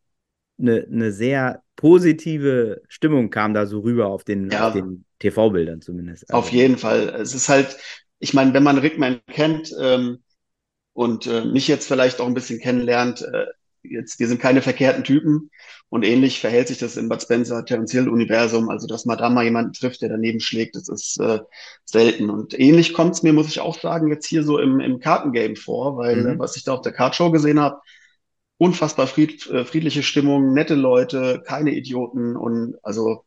eine 0.60 0.86
ne 0.90 1.12
sehr 1.14 1.64
positive 1.76 2.82
Stimmung 2.90 3.30
kam 3.30 3.54
da 3.54 3.66
so 3.66 3.80
rüber 3.82 4.08
auf 4.08 4.24
den, 4.24 4.52
Ja. 4.52 4.58
auf 4.58 4.70
den 4.70 5.06
TV-Bildern 5.20 5.82
zumindest. 5.82 6.30
Auf 6.32 6.50
Also, 6.50 6.52
jeden 6.52 6.78
Fall. 6.78 7.10
Es 7.10 7.34
ist 7.34 7.50
halt, 7.50 7.78
ich 8.20 8.34
meine, 8.34 8.54
wenn 8.54 8.64
man 8.64 8.78
Rickman 8.78 9.22
kennt 9.28 9.72
ähm, 9.80 10.20
und 10.94 11.28
äh, 11.28 11.46
mich 11.46 11.68
jetzt 11.68 11.88
vielleicht 11.88 12.22
auch 12.22 12.28
ein 12.28 12.34
bisschen 12.34 12.60
kennenlernt, 12.60 13.22
äh, 13.22 13.46
jetzt, 13.84 14.20
wir 14.20 14.28
sind 14.28 14.42
keine 14.42 14.62
verkehrten 14.62 15.04
Typen 15.04 15.52
und 15.90 16.04
ähnlich 16.04 16.40
verhält 16.42 16.68
sich 16.70 16.80
das 16.80 16.98
im 16.98 17.10
Bud 17.10 17.22
Spencer, 17.22 17.66
Terence 17.66 17.92
Hill 17.94 18.10
Universum. 18.10 18.70
Also, 18.70 18.88
dass 18.88 19.06
man 19.06 19.18
da 19.18 19.30
mal 19.30 19.46
jemanden 19.46 19.74
trifft, 19.74 20.02
der 20.02 20.10
daneben 20.10 20.40
schlägt, 20.42 20.76
das 20.76 20.90
ist 20.90 21.20
äh, 21.22 21.40
selten. 21.86 22.30
Und 22.30 22.60
ähnlich 22.60 22.94
kommt 22.94 23.16
es 23.16 23.24
mir, 23.24 23.34
muss 23.34 23.48
ich 23.50 23.60
auch 23.62 23.80
sagen, 23.80 24.10
jetzt 24.10 24.28
hier 24.28 24.44
so 24.44 24.60
im, 24.60 24.80
im 24.82 25.00
Kartengame 25.00 25.56
vor, 25.56 25.98
weil 25.98 26.20
Mhm. 26.20 26.28
äh, 26.28 26.40
was 26.40 26.58
ich 26.58 26.64
da 26.64 26.74
auf 26.74 26.82
der 26.82 26.94
Kartshow 26.94 27.32
gesehen 27.32 27.60
habe, 27.60 27.80
unfassbar 28.58 29.08
fried, 29.08 29.48
äh, 29.50 29.66
friedliche 29.66 30.04
Stimmung, 30.04 30.54
nette 30.54 30.76
Leute, 30.76 31.44
keine 31.46 31.72
Idioten 31.74 32.36
und 32.38 32.78
also 32.84 33.26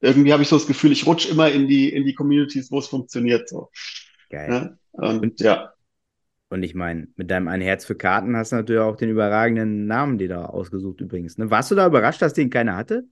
irgendwie 0.00 0.32
habe 0.32 0.42
ich 0.42 0.48
so 0.50 0.56
das 0.58 0.66
Gefühl, 0.68 0.92
ich 0.92 1.06
rutsche 1.06 1.30
immer 1.30 1.50
in 1.50 1.68
die, 1.68 1.90
in 1.92 2.04
die 2.06 2.14
Communities, 2.14 2.70
wo 2.72 2.78
es 2.80 2.88
funktioniert. 2.88 3.48
So. 3.48 3.70
Geil. 4.28 4.58
Ne? 4.58 4.78
Und, 4.92 5.22
Und- 5.22 5.40
ja, 5.40 5.72
Und 6.48 6.62
ich 6.62 6.74
meine, 6.74 7.08
mit 7.16 7.30
deinem 7.30 7.48
Ein 7.48 7.60
Herz 7.60 7.84
für 7.84 7.96
Karten 7.96 8.36
hast 8.36 8.52
du 8.52 8.56
natürlich 8.56 8.80
auch 8.80 8.96
den 8.96 9.10
überragenden 9.10 9.86
Namen 9.86 10.18
dir 10.18 10.28
da 10.28 10.46
ausgesucht 10.46 11.00
übrigens. 11.00 11.38
Ne? 11.38 11.50
Warst 11.50 11.70
du 11.70 11.74
da 11.74 11.86
überrascht, 11.86 12.22
dass 12.22 12.34
den 12.34 12.50
keiner 12.50 12.76
hatte? 12.76 13.04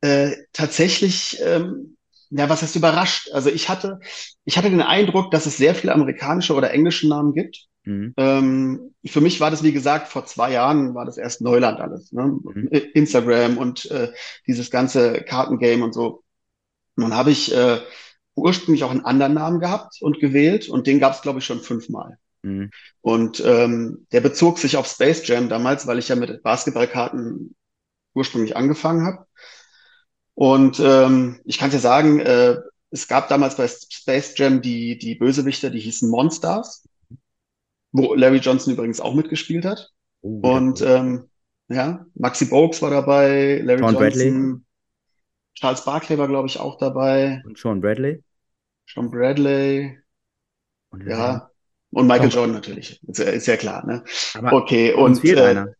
äh, 0.00 0.32
tatsächlich, 0.52 1.38
ähm, 1.44 1.96
ja, 2.30 2.48
was 2.48 2.62
heißt 2.62 2.76
überrascht? 2.76 3.30
Also 3.32 3.50
ich 3.50 3.68
hatte, 3.68 4.00
ich 4.44 4.56
hatte 4.56 4.70
den 4.70 4.82
Eindruck, 4.82 5.30
dass 5.30 5.46
es 5.46 5.56
sehr 5.56 5.74
viele 5.74 5.92
amerikanische 5.94 6.54
oder 6.54 6.70
englische 6.72 7.08
Namen 7.08 7.34
gibt. 7.34 7.68
Mhm. 7.84 8.14
Ähm, 8.16 8.94
für 9.06 9.20
mich 9.20 9.40
war 9.40 9.50
das, 9.50 9.62
wie 9.62 9.72
gesagt, 9.72 10.08
vor 10.08 10.26
zwei 10.26 10.52
Jahren 10.52 10.94
war 10.94 11.06
das 11.06 11.16
erst 11.16 11.40
Neuland 11.40 11.80
alles. 11.80 12.12
Ne? 12.12 12.38
Mhm. 12.42 12.68
Instagram 12.94 13.58
und 13.58 13.90
äh, 13.90 14.12
dieses 14.46 14.70
ganze 14.70 15.22
Kartengame 15.22 15.84
und 15.84 15.94
so. 15.94 16.22
Nun 16.96 17.14
habe 17.14 17.30
ich 17.30 17.54
äh, 17.54 17.78
ursprünglich 18.34 18.84
auch 18.84 18.90
einen 18.90 19.04
anderen 19.04 19.34
Namen 19.34 19.60
gehabt 19.60 19.96
und 20.00 20.20
gewählt 20.20 20.68
und 20.68 20.86
den 20.86 21.00
gab 21.00 21.14
es, 21.14 21.22
glaube 21.22 21.38
ich, 21.38 21.44
schon 21.44 21.60
fünfmal. 21.60 22.18
Mhm. 22.42 22.70
Und 23.00 23.42
ähm, 23.44 24.06
der 24.12 24.20
bezog 24.20 24.58
sich 24.58 24.76
auf 24.76 24.86
Space 24.86 25.26
Jam 25.26 25.48
damals, 25.48 25.86
weil 25.86 25.98
ich 25.98 26.08
ja 26.08 26.16
mit 26.16 26.42
Basketballkarten 26.42 27.54
ursprünglich 28.14 28.56
angefangen 28.56 29.06
habe. 29.06 29.26
Und 30.34 30.80
ähm, 30.80 31.40
ich 31.44 31.58
kann 31.58 31.70
dir 31.70 31.78
sagen, 31.78 32.20
äh, 32.20 32.56
es 32.90 33.08
gab 33.08 33.28
damals 33.28 33.56
bei 33.56 33.68
Space 33.68 34.34
Jam 34.36 34.62
die, 34.62 34.98
die 34.98 35.14
Bösewichter, 35.14 35.70
die 35.70 35.80
hießen 35.80 36.10
Monstars, 36.10 36.84
wo 37.92 38.14
Larry 38.14 38.38
Johnson 38.38 38.74
übrigens 38.74 39.00
auch 39.00 39.14
mitgespielt 39.14 39.64
hat. 39.64 39.92
Oh, 40.22 40.40
Und 40.42 40.82
ähm, 40.82 41.28
ja, 41.68 42.06
Maxi 42.14 42.46
Bogues 42.46 42.82
war 42.82 42.90
dabei, 42.90 43.60
Larry 43.64 43.80
Sean 43.80 43.94
Johnson, 43.94 44.66
Charles 45.54 45.84
Barkley 45.84 46.18
war, 46.18 46.28
glaube 46.28 46.48
ich, 46.48 46.58
auch 46.60 46.78
dabei, 46.78 47.44
und 47.44 47.58
Sean 47.58 47.80
Bradley. 47.80 48.22
Sean 48.86 49.08
Bradley, 49.10 49.96
Und 50.90 51.06
ja, 51.06 51.50
und 51.90 52.06
Michael 52.06 52.30
Tom- 52.30 52.30
Jordan 52.30 52.54
natürlich. 52.54 53.02
Ist, 53.06 53.18
ja- 53.18 53.24
ist 53.30 53.46
ja 53.46 53.56
klar, 53.56 53.86
ne? 53.86 54.04
Aber 54.34 54.52
Okay, 54.54 54.92
uns 54.94 55.18
und 55.18 55.20
fehlt 55.20 55.38
äh, 55.38 55.42
einer. 55.42 55.74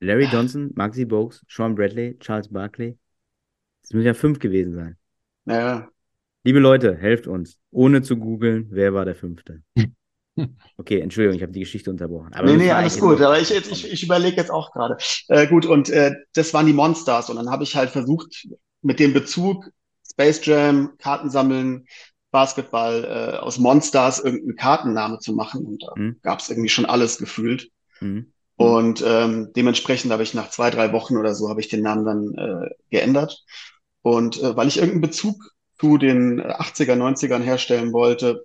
Larry 0.00 0.26
Johnson, 0.26 0.72
Maxi 0.76 1.04
Bogues, 1.06 1.44
Sean 1.48 1.74
Bradley, 1.74 2.18
Charles 2.20 2.48
Barkley. 2.48 2.98
Es 3.82 3.92
müssen 3.92 4.06
ja 4.06 4.14
fünf 4.14 4.38
gewesen 4.40 4.74
sein. 4.74 4.98
naja, 5.44 5.90
Liebe 6.44 6.60
Leute, 6.60 6.96
helft 6.96 7.26
uns, 7.26 7.58
ohne 7.70 8.00
zu 8.00 8.16
googeln, 8.16 8.68
wer 8.70 8.94
war 8.94 9.04
der 9.04 9.16
Fünfte. 9.16 9.62
Okay, 10.78 11.00
Entschuldigung, 11.00 11.36
ich 11.36 11.42
habe 11.42 11.52
die 11.52 11.60
Geschichte 11.60 11.90
unterbrochen. 11.90 12.32
Aber 12.34 12.46
nee, 12.48 12.56
nee, 12.56 12.70
alles 12.70 12.98
gut. 12.98 13.20
Aber 13.20 13.38
ich, 13.40 13.50
ich, 13.50 13.92
ich 13.92 14.02
überlege 14.02 14.36
jetzt 14.36 14.50
auch 14.50 14.72
gerade. 14.72 14.96
Äh, 15.28 15.46
gut, 15.46 15.66
und 15.66 15.88
äh, 15.88 16.14
das 16.34 16.52
waren 16.54 16.66
die 16.66 16.72
Monsters. 16.72 17.30
Und 17.30 17.36
dann 17.36 17.50
habe 17.50 17.64
ich 17.64 17.74
halt 17.74 17.90
versucht, 17.90 18.46
mit 18.82 19.00
dem 19.00 19.12
Bezug 19.12 19.64
Space 20.10 20.44
Jam, 20.44 20.92
Karten 20.98 21.30
sammeln, 21.30 21.86
Basketball, 22.30 23.04
äh, 23.04 23.36
aus 23.38 23.58
Monsters 23.58 24.18
irgendeinen 24.18 24.56
Kartenname 24.56 25.18
zu 25.18 25.32
machen. 25.32 25.64
Und 25.64 25.82
da 25.82 25.92
Mhm. 25.96 26.16
gab 26.22 26.40
es 26.40 26.50
irgendwie 26.50 26.68
schon 26.68 26.86
alles 26.86 27.18
gefühlt. 27.18 27.70
Mhm. 28.00 28.32
Und 28.56 29.02
ähm, 29.06 29.52
dementsprechend 29.54 30.12
habe 30.12 30.22
ich 30.22 30.34
nach 30.34 30.50
zwei, 30.50 30.70
drei 30.70 30.92
Wochen 30.92 31.16
oder 31.16 31.34
so 31.34 31.48
habe 31.48 31.60
ich 31.60 31.68
den 31.68 31.82
Namen 31.82 32.04
dann 32.04 32.34
äh, 32.34 32.70
geändert. 32.90 33.44
Und 34.02 34.42
äh, 34.42 34.56
weil 34.56 34.68
ich 34.68 34.78
irgendeinen 34.78 35.02
Bezug 35.02 35.36
zu 35.78 35.98
den 35.98 36.40
80er, 36.40 36.96
90ern 36.96 37.42
herstellen 37.42 37.92
wollte, 37.92 38.44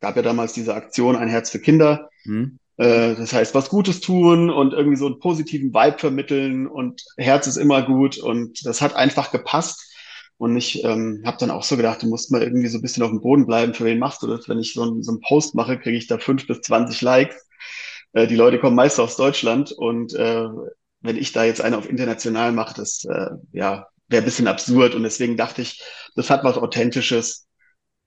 gab 0.00 0.16
ja 0.16 0.22
damals 0.22 0.52
diese 0.52 0.74
Aktion 0.74 1.16
Ein 1.16 1.28
Herz 1.28 1.50
für 1.50 1.60
Kinder. 1.60 2.08
Mhm. 2.24 2.58
Äh, 2.76 3.14
das 3.14 3.32
heißt, 3.32 3.54
was 3.54 3.68
Gutes 3.68 4.00
tun 4.00 4.50
und 4.50 4.72
irgendwie 4.72 4.96
so 4.96 5.06
einen 5.06 5.20
positiven 5.20 5.72
Vibe 5.72 5.98
vermitteln 5.98 6.66
und 6.66 7.02
Herz 7.16 7.46
ist 7.46 7.56
immer 7.56 7.82
gut 7.82 8.18
und 8.18 8.66
das 8.66 8.82
hat 8.82 8.94
einfach 8.96 9.30
gepasst. 9.30 9.90
Und 10.36 10.56
ich 10.56 10.82
ähm, 10.82 11.22
habe 11.24 11.36
dann 11.38 11.52
auch 11.52 11.62
so 11.62 11.76
gedacht, 11.76 12.02
du 12.02 12.08
musst 12.08 12.32
mal 12.32 12.42
irgendwie 12.42 12.66
so 12.66 12.78
ein 12.78 12.82
bisschen 12.82 13.04
auf 13.04 13.10
dem 13.10 13.20
Boden 13.20 13.46
bleiben. 13.46 13.72
Für 13.72 13.84
wen 13.84 14.00
machst 14.00 14.20
du 14.20 14.26
das? 14.26 14.48
Wenn 14.48 14.58
ich 14.58 14.72
so, 14.74 14.82
einen- 14.82 15.02
so 15.04 15.12
einen 15.12 15.20
Post 15.20 15.54
mache, 15.54 15.78
kriege 15.78 15.96
ich 15.96 16.08
da 16.08 16.18
fünf 16.18 16.46
bis 16.48 16.60
zwanzig 16.60 17.00
Likes. 17.02 17.36
Äh, 18.12 18.26
die 18.26 18.34
Leute 18.34 18.58
kommen 18.58 18.74
meist 18.74 18.98
aus 18.98 19.16
Deutschland 19.16 19.70
und 19.70 20.12
äh, 20.14 20.48
wenn 21.02 21.16
ich 21.16 21.32
da 21.32 21.44
jetzt 21.44 21.60
eine 21.60 21.78
auf 21.78 21.88
international 21.88 22.50
mache, 22.50 22.74
das 22.74 23.04
äh, 23.04 23.30
ja 23.52 23.86
wäre 24.08 24.22
ein 24.22 24.24
bisschen 24.24 24.48
absurd. 24.48 24.96
Und 24.96 25.04
deswegen 25.04 25.36
dachte 25.36 25.62
ich, 25.62 25.80
das 26.16 26.30
hat 26.30 26.42
was 26.42 26.56
Authentisches, 26.58 27.46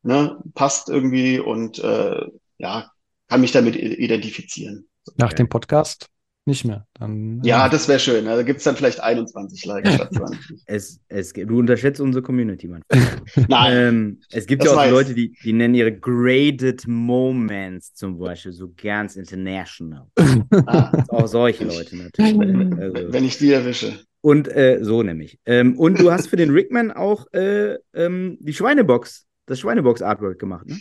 ne? 0.03 0.37
passt 0.53 0.89
irgendwie 0.89 1.39
und 1.39 1.79
äh, 1.79 2.25
ja, 2.57 2.91
kann 3.29 3.41
mich 3.41 3.51
damit 3.51 3.75
identifizieren. 3.75 4.87
Nach 5.17 5.27
Okay. 5.27 5.35
dem 5.37 5.49
Podcast 5.49 6.07
nicht 6.45 6.63
mehr. 6.63 6.87
Dann, 6.93 7.41
Ja, 7.43 7.67
äh, 7.67 7.69
das 7.69 7.89
wäre 7.89 7.99
schön. 7.99 8.23
Da 8.23 8.41
gibt's 8.41 8.63
dann 8.63 8.77
vielleicht 8.77 9.01
21 9.01 9.65
Likes 9.65 9.95
statt 9.95 10.13
20. 10.13 10.61
Es, 10.65 11.01
es, 11.09 11.33
du 11.33 11.59
unterschätzt 11.59 11.99
unsere 11.99 12.23
Community, 12.23 12.69
Mann. 12.69 12.83
Nein, 13.49 13.73
Ähm, 13.75 14.19
es 14.31 14.45
gibt 14.47 14.63
ja 14.63 14.69
auch 14.71 14.75
so 14.75 14.79
weiß. 14.79 14.91
Leute, 14.91 15.13
die, 15.13 15.33
die 15.43 15.51
nennen 15.51 15.75
ihre 15.75 15.91
graded 15.91 16.87
Moments 16.87 17.93
zum 17.95 18.17
Beispiel 18.17 18.53
so 18.53 18.71
ganz 18.81 19.17
international. 19.17 20.07
ah, 20.67 21.03
Auch 21.09 21.27
solche 21.27 21.65
Leute 21.65 21.97
natürlich. 21.97 22.35
Also, 22.79 23.11
wenn 23.11 23.25
ich 23.25 23.37
die 23.37 23.51
erwische. 23.51 23.99
und 24.21 24.47
äh, 24.47 24.79
so 24.81 25.03
nämlich. 25.03 25.39
Ähm, 25.45 25.77
und 25.77 25.99
du 25.99 26.11
hast 26.13 26.27
für 26.29 26.37
den 26.37 26.51
Rickman 26.51 26.91
auch 26.91 27.25
äh, 27.33 27.75
ähm, 27.93 28.37
die 28.39 28.53
Schweinebox, 28.53 29.25
das 29.47 29.59
Schweinebox-Artwork 29.59 30.37
gemacht, 30.37 30.67
ne? 30.67 30.79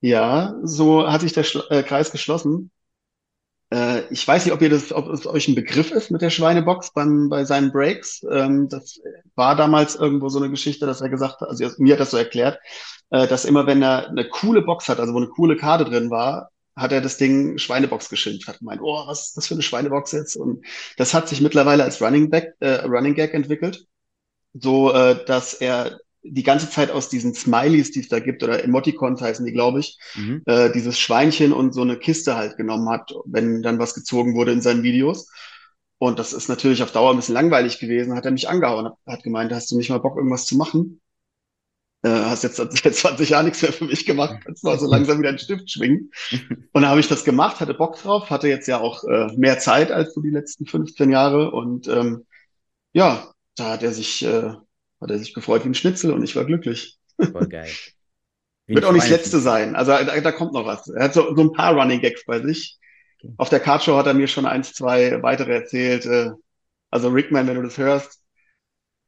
Ja, 0.00 0.54
so 0.62 1.10
hat 1.10 1.22
sich 1.22 1.32
der 1.32 1.44
Schlo 1.44 1.62
äh, 1.70 1.82
Kreis 1.82 2.12
geschlossen. 2.12 2.70
Äh, 3.72 4.02
ich 4.12 4.28
weiß 4.28 4.44
nicht, 4.44 4.52
ob 4.52 4.60
ihr 4.60 4.68
das, 4.68 4.92
ob 4.92 5.08
es 5.08 5.26
euch 5.26 5.48
ein 5.48 5.54
Begriff 5.54 5.90
ist 5.90 6.10
mit 6.10 6.20
der 6.20 6.28
Schweinebox 6.30 6.92
beim, 6.92 7.30
bei 7.30 7.44
seinen 7.44 7.72
Breaks. 7.72 8.22
Ähm, 8.30 8.68
das 8.68 9.00
war 9.34 9.56
damals 9.56 9.96
irgendwo 9.96 10.28
so 10.28 10.38
eine 10.38 10.50
Geschichte, 10.50 10.84
dass 10.86 11.00
er 11.00 11.08
gesagt 11.08 11.40
hat, 11.40 11.48
also 11.48 11.66
mir 11.78 11.94
hat 11.94 12.00
das 12.00 12.10
so 12.10 12.18
erklärt, 12.18 12.58
äh, 13.10 13.26
dass 13.26 13.46
immer 13.46 13.66
wenn 13.66 13.82
er 13.82 14.08
eine 14.10 14.28
coole 14.28 14.62
Box 14.62 14.88
hat, 14.88 15.00
also 15.00 15.14
wo 15.14 15.18
eine 15.18 15.28
coole 15.28 15.56
Karte 15.56 15.86
drin 15.86 16.10
war, 16.10 16.50
hat 16.76 16.92
er 16.92 17.00
das 17.00 17.16
Ding 17.16 17.56
Schweinebox 17.56 18.08
geschimpft, 18.10 18.46
hat 18.46 18.58
gemeint, 18.58 18.80
oh, 18.82 19.06
was 19.06 19.28
ist 19.28 19.36
das 19.38 19.46
für 19.46 19.54
eine 19.54 19.62
Schweinebox 19.62 20.12
jetzt? 20.12 20.36
Und 20.36 20.66
das 20.98 21.14
hat 21.14 21.28
sich 21.28 21.40
mittlerweile 21.40 21.84
als 21.84 22.02
Running 22.02 22.30
Back, 22.30 22.54
äh, 22.60 22.84
Running 22.84 23.14
Gag 23.14 23.32
entwickelt, 23.32 23.86
so 24.52 24.92
äh, 24.92 25.24
dass 25.24 25.54
er 25.54 25.98
die 26.24 26.42
ganze 26.42 26.70
Zeit 26.70 26.90
aus 26.90 27.08
diesen 27.08 27.34
Smileys, 27.34 27.92
die 27.92 28.00
es 28.00 28.08
da 28.08 28.20
gibt, 28.20 28.42
oder 28.42 28.64
Emoticons 28.64 29.20
heißen 29.20 29.44
die, 29.46 29.52
glaube 29.52 29.80
ich, 29.80 29.98
Mhm. 30.14 30.42
äh, 30.46 30.72
dieses 30.72 30.98
Schweinchen 30.98 31.52
und 31.52 31.74
so 31.74 31.82
eine 31.82 31.98
Kiste 31.98 32.36
halt 32.36 32.56
genommen 32.56 32.88
hat, 32.88 33.12
wenn 33.26 33.62
dann 33.62 33.78
was 33.78 33.94
gezogen 33.94 34.34
wurde 34.34 34.52
in 34.52 34.62
seinen 34.62 34.82
Videos. 34.82 35.28
Und 35.98 36.18
das 36.18 36.32
ist 36.32 36.48
natürlich 36.48 36.82
auf 36.82 36.92
Dauer 36.92 37.10
ein 37.12 37.16
bisschen 37.16 37.34
langweilig 37.34 37.78
gewesen, 37.78 38.14
hat 38.14 38.24
er 38.26 38.32
mich 38.32 38.48
angehauen, 38.48 38.90
hat, 39.06 39.22
gemeint, 39.22 39.52
hast 39.52 39.70
du 39.70 39.76
nicht 39.76 39.90
mal 39.90 39.98
Bock, 39.98 40.16
irgendwas 40.16 40.46
zu 40.46 40.56
machen? 40.56 41.00
Äh, 42.02 42.08
hast 42.10 42.44
jetzt 42.44 42.56
seit 42.56 42.72
20 42.94 43.30
Jahren 43.30 43.46
nichts 43.46 43.62
mehr 43.62 43.72
für 43.72 43.86
mich 43.86 44.04
gemacht, 44.04 44.36
kannst 44.44 44.62
mal 44.62 44.78
so 44.78 44.86
langsam 44.86 45.18
wieder 45.18 45.30
einen 45.30 45.38
Stift 45.38 45.70
schwingen. 45.70 46.10
Und 46.72 46.82
dann 46.82 46.88
habe 46.88 47.00
ich 47.00 47.08
das 47.08 47.24
gemacht, 47.24 47.60
hatte 47.60 47.72
Bock 47.74 47.96
drauf, 47.96 48.28
hatte 48.30 48.48
jetzt 48.48 48.68
ja 48.68 48.78
auch 48.80 49.04
äh, 49.04 49.28
mehr 49.36 49.58
Zeit 49.58 49.90
als 49.90 50.12
so 50.14 50.20
die 50.20 50.30
letzten 50.30 50.66
15 50.66 51.10
Jahre. 51.10 51.50
Und 51.52 51.88
ähm, 51.88 52.26
ja, 52.92 53.32
da 53.56 53.72
hat 53.72 53.82
er 53.82 53.92
sich, 53.92 54.24
äh, 54.24 54.54
hat 55.04 55.10
er 55.10 55.18
sich 55.18 55.34
gefreut 55.34 55.64
wie 55.64 55.68
ein 55.68 55.74
Schnitzel 55.74 56.12
und 56.12 56.22
ich 56.24 56.34
war 56.34 56.44
glücklich. 56.44 56.98
Voll 57.20 57.46
geil. 57.46 57.70
Wie 58.66 58.76
Wird 58.76 58.86
auch 58.86 58.92
nicht 58.92 59.04
das 59.04 59.10
letzte 59.10 59.40
sein. 59.40 59.76
Also 59.76 59.92
da, 59.92 60.20
da 60.20 60.32
kommt 60.32 60.54
noch 60.54 60.64
was. 60.64 60.88
Er 60.88 61.04
hat 61.04 61.12
so, 61.12 61.34
so 61.36 61.42
ein 61.42 61.52
paar 61.52 61.74
Running 61.78 62.00
Gags 62.00 62.24
bei 62.24 62.40
sich. 62.40 62.78
Okay. 63.22 63.34
Auf 63.36 63.50
der 63.50 63.60
Cardshow 63.60 63.96
hat 63.98 64.06
er 64.06 64.14
mir 64.14 64.26
schon 64.26 64.46
eins, 64.46 64.72
zwei 64.72 65.22
weitere 65.22 65.52
erzählt. 65.52 66.06
Äh, 66.06 66.30
also 66.90 67.10
Rickman, 67.10 67.46
wenn 67.46 67.56
du 67.56 67.62
das 67.62 67.76
hörst, 67.76 68.22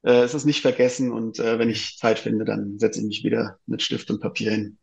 äh, 0.03 0.25
es 0.25 0.35
ist 0.35 0.45
nicht 0.45 0.61
vergessen 0.61 1.11
und 1.11 1.39
äh, 1.39 1.59
wenn 1.59 1.71
ich 1.71 1.97
Zeit 1.97 2.19
finde, 2.19 2.45
dann 2.45 2.79
setze 2.79 3.01
ich 3.01 3.07
mich 3.07 3.25
wieder 3.25 3.59
mit 3.65 3.81
Stift 3.81 4.11
und 4.11 4.21
Papier 4.21 4.51
hin. 4.51 4.79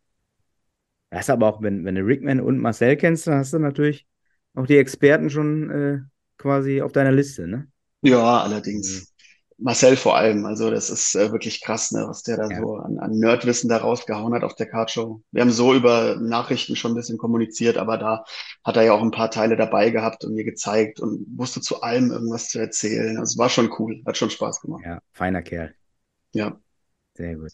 Das 1.10 1.26
ist 1.26 1.30
aber 1.30 1.46
auch, 1.46 1.62
wenn, 1.62 1.84
wenn 1.84 1.94
du 1.94 2.02
Rickman 2.02 2.40
und 2.40 2.58
Marcel 2.58 2.96
kennst, 2.96 3.28
dann 3.28 3.34
hast 3.34 3.52
du 3.52 3.60
natürlich 3.60 4.06
auch 4.54 4.66
die 4.66 4.78
Experten 4.78 5.30
schon 5.30 5.70
äh, 5.70 5.98
quasi 6.36 6.82
auf 6.82 6.90
deiner 6.90 7.12
Liste, 7.12 7.46
ne? 7.46 7.68
Ja, 8.02 8.42
allerdings. 8.42 9.13
Marcel 9.58 9.96
vor 9.96 10.16
allem. 10.16 10.44
Also 10.46 10.70
das 10.70 10.90
ist 10.90 11.14
äh, 11.14 11.30
wirklich 11.32 11.60
krass, 11.62 11.92
ne, 11.92 12.04
was 12.08 12.22
der 12.22 12.36
da 12.36 12.48
Ja. 12.48 12.60
so 12.60 12.76
an, 12.76 12.98
an 12.98 13.12
Nerdwissen 13.12 13.68
da 13.68 13.78
rausgehauen 13.78 14.34
hat 14.34 14.44
auf 14.44 14.54
der 14.54 14.66
Cardshow. 14.66 15.22
Wir 15.30 15.42
haben 15.42 15.50
so 15.50 15.74
über 15.74 16.16
Nachrichten 16.16 16.76
schon 16.76 16.92
ein 16.92 16.96
bisschen 16.96 17.18
kommuniziert, 17.18 17.76
aber 17.78 17.98
da 17.98 18.24
hat 18.64 18.76
er 18.76 18.82
ja 18.82 18.92
auch 18.92 19.02
ein 19.02 19.10
paar 19.10 19.30
Teile 19.30 19.56
dabei 19.56 19.90
gehabt 19.90 20.24
und 20.24 20.34
mir 20.34 20.44
gezeigt 20.44 21.00
und 21.00 21.26
wusste 21.36 21.60
zu 21.60 21.82
allem 21.82 22.10
irgendwas 22.10 22.48
zu 22.48 22.58
erzählen. 22.58 23.18
Also 23.18 23.38
war 23.38 23.48
schon 23.48 23.70
cool, 23.78 24.02
hat 24.06 24.16
schon 24.16 24.30
Spaß 24.30 24.60
gemacht. 24.60 24.84
Ja, 24.84 25.00
feiner 25.12 25.42
Kerl. 25.42 25.74
Ja. 26.32 26.58
Sehr 27.14 27.36
gut. 27.36 27.52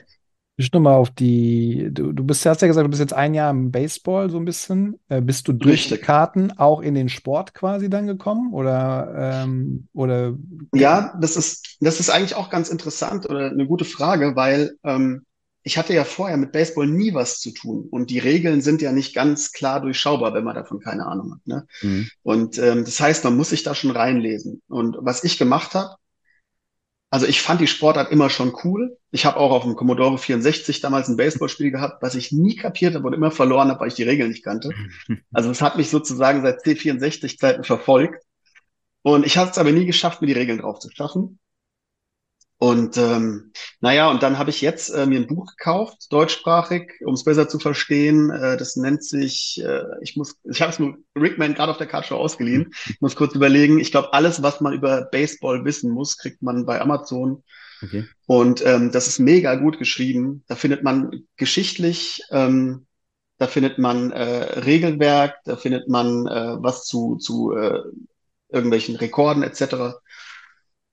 Ich 0.61 0.71
nochmal 0.73 0.97
auf 0.97 1.09
die, 1.09 1.89
du, 1.91 2.13
du 2.13 2.23
bist, 2.23 2.45
hast 2.45 2.61
ja 2.61 2.69
gesagt, 2.69 2.85
du 2.85 2.91
bist 2.91 3.01
jetzt 3.01 3.15
ein 3.15 3.33
Jahr 3.33 3.51
im 3.51 3.71
Baseball 3.71 4.29
so 4.29 4.37
ein 4.37 4.45
bisschen. 4.45 5.01
Äh, 5.09 5.23
bist 5.23 5.49
du 5.49 5.55
durch 5.55 5.89
die 5.89 5.95
Richtig. 5.95 6.03
Karten 6.03 6.53
auch 6.59 6.83
in 6.83 6.95
den 6.95 7.09
Sport 7.09 7.55
quasi 7.55 7.89
dann 7.89 8.07
gekommen? 8.07 8.53
Oder, 8.53 9.43
ähm, 9.47 9.89
oder 9.95 10.35
Ja, 10.75 11.17
das 11.19 11.37
ist, 11.37 11.79
das 11.81 11.99
ist 11.99 12.11
eigentlich 12.11 12.35
auch 12.35 12.51
ganz 12.51 12.69
interessant 12.69 13.25
oder 13.31 13.51
eine 13.51 13.67
gute 13.67 13.87
Frage, 13.87 14.37
weil 14.37 14.73
ähm, 14.85 15.23
ich 15.63 15.79
hatte 15.79 15.95
ja 15.95 16.05
vorher 16.05 16.37
mit 16.37 16.53
Baseball 16.53 16.87
nie 16.87 17.15
was 17.15 17.41
zu 17.41 17.53
tun 17.53 17.89
und 17.91 18.11
die 18.11 18.19
Regeln 18.19 18.61
sind 18.61 18.83
ja 18.83 18.93
nicht 18.93 19.15
ganz 19.15 19.53
klar 19.53 19.81
durchschaubar, 19.81 20.35
wenn 20.35 20.45
man 20.45 20.57
davon 20.57 20.79
keine 20.81 21.07
Ahnung 21.07 21.33
hat. 21.37 21.47
Ne? 21.47 21.67
Mhm. 21.81 22.11
Und 22.23 22.59
ähm, 22.59 22.85
das 22.85 23.01
heißt, 23.01 23.25
man 23.25 23.35
muss 23.35 23.49
sich 23.49 23.63
da 23.63 23.75
schon 23.75 23.93
reinlesen. 23.93 24.61
Und 24.69 24.99
was 25.01 25.25
ich 25.25 25.39
gemacht 25.39 25.75
habe, 25.75 25.97
also 27.11 27.27
ich 27.27 27.43
fand 27.43 27.61
die 27.61 27.67
Sportart 27.67 28.13
immer 28.13 28.31
schon 28.31 28.55
cool. 28.63 28.97
Ich 29.11 29.27
habe 29.27 29.37
auch 29.37 29.51
auf 29.51 29.65
dem 29.65 29.75
Commodore 29.75 30.17
64 30.17 30.81
damals 30.81 31.09
ein 31.09 31.17
Baseballspiel 31.17 31.73
gehabt, 31.73 32.03
was 32.03 32.15
ich 32.15 32.31
nie 32.31 32.55
kapiert 32.55 32.95
habe 32.95 33.07
und 33.07 33.15
immer 33.15 33.33
verloren 33.33 33.69
habe, 33.69 33.81
weil 33.81 33.89
ich 33.89 33.95
die 33.95 34.05
Regeln 34.05 34.31
nicht 34.31 34.45
kannte. 34.45 34.71
Also 35.33 35.51
es 35.51 35.61
hat 35.61 35.77
mich 35.77 35.91
sozusagen 35.91 36.43
seit 36.43 36.65
C64-Zeiten 36.65 37.65
verfolgt. 37.65 38.25
Und 39.03 39.27
ich 39.27 39.37
habe 39.39 39.51
es 39.51 39.59
aber 39.59 39.73
nie 39.73 39.87
geschafft, 39.87 40.21
mir 40.21 40.29
die 40.29 40.35
Regeln 40.35 40.59
drauf 40.59 40.79
zu 40.79 40.89
schaffen. 40.91 41.39
Und 42.63 42.99
ähm, 42.99 43.53
naja, 43.81 44.11
und 44.11 44.23
dann 44.23 44.37
habe 44.37 44.51
ich 44.51 44.61
jetzt 44.61 44.91
äh, 44.91 45.07
mir 45.07 45.19
ein 45.19 45.27
Buch 45.27 45.47
gekauft, 45.57 46.13
deutschsprachig, 46.13 46.93
um 47.07 47.15
es 47.15 47.25
besser 47.25 47.49
zu 47.49 47.59
verstehen. 47.59 48.29
Äh, 48.29 48.59
das 48.59 48.77
nennt 48.77 49.03
sich, 49.03 49.63
äh, 49.65 49.85
ich 50.03 50.15
muss, 50.19 50.37
ich 50.45 50.61
habe 50.61 50.71
es 50.71 50.79
nur 50.79 50.99
Rickman 51.17 51.55
gerade 51.55 51.73
auf 51.73 51.79
der 51.79 51.87
Card 51.87 52.05
Show 52.05 52.17
ausgeliehen. 52.17 52.75
Ich 52.91 53.01
muss 53.01 53.17
kurz 53.17 53.35
überlegen. 53.35 53.81
Ich 53.81 53.91
glaube, 53.91 54.13
alles, 54.13 54.43
was 54.43 54.61
man 54.61 54.75
über 54.75 55.09
Baseball 55.11 55.65
wissen 55.65 55.91
muss, 55.91 56.19
kriegt 56.19 56.43
man 56.43 56.67
bei 56.67 56.79
Amazon. 56.83 57.43
Okay. 57.83 58.05
Und 58.27 58.63
ähm, 58.67 58.93
das 58.93 59.09
ist 59.09 59.21
mega 59.21 59.55
gut 59.55 59.79
geschrieben. 59.79 60.45
Da 60.47 60.55
findet 60.55 60.83
man 60.83 61.25
geschichtlich, 61.39 62.23
ähm, 62.31 62.87
da 63.39 63.47
findet 63.47 63.79
man 63.79 64.13
äh, 64.13 64.61
Regelwerk, 64.61 65.37
da 65.47 65.57
findet 65.57 65.89
man 65.89 66.27
äh, 66.27 66.57
was 66.59 66.85
zu, 66.85 67.17
zu 67.17 67.53
äh, 67.53 67.81
irgendwelchen 68.53 68.97
Rekorden 68.97 69.43
etc. 69.43 69.97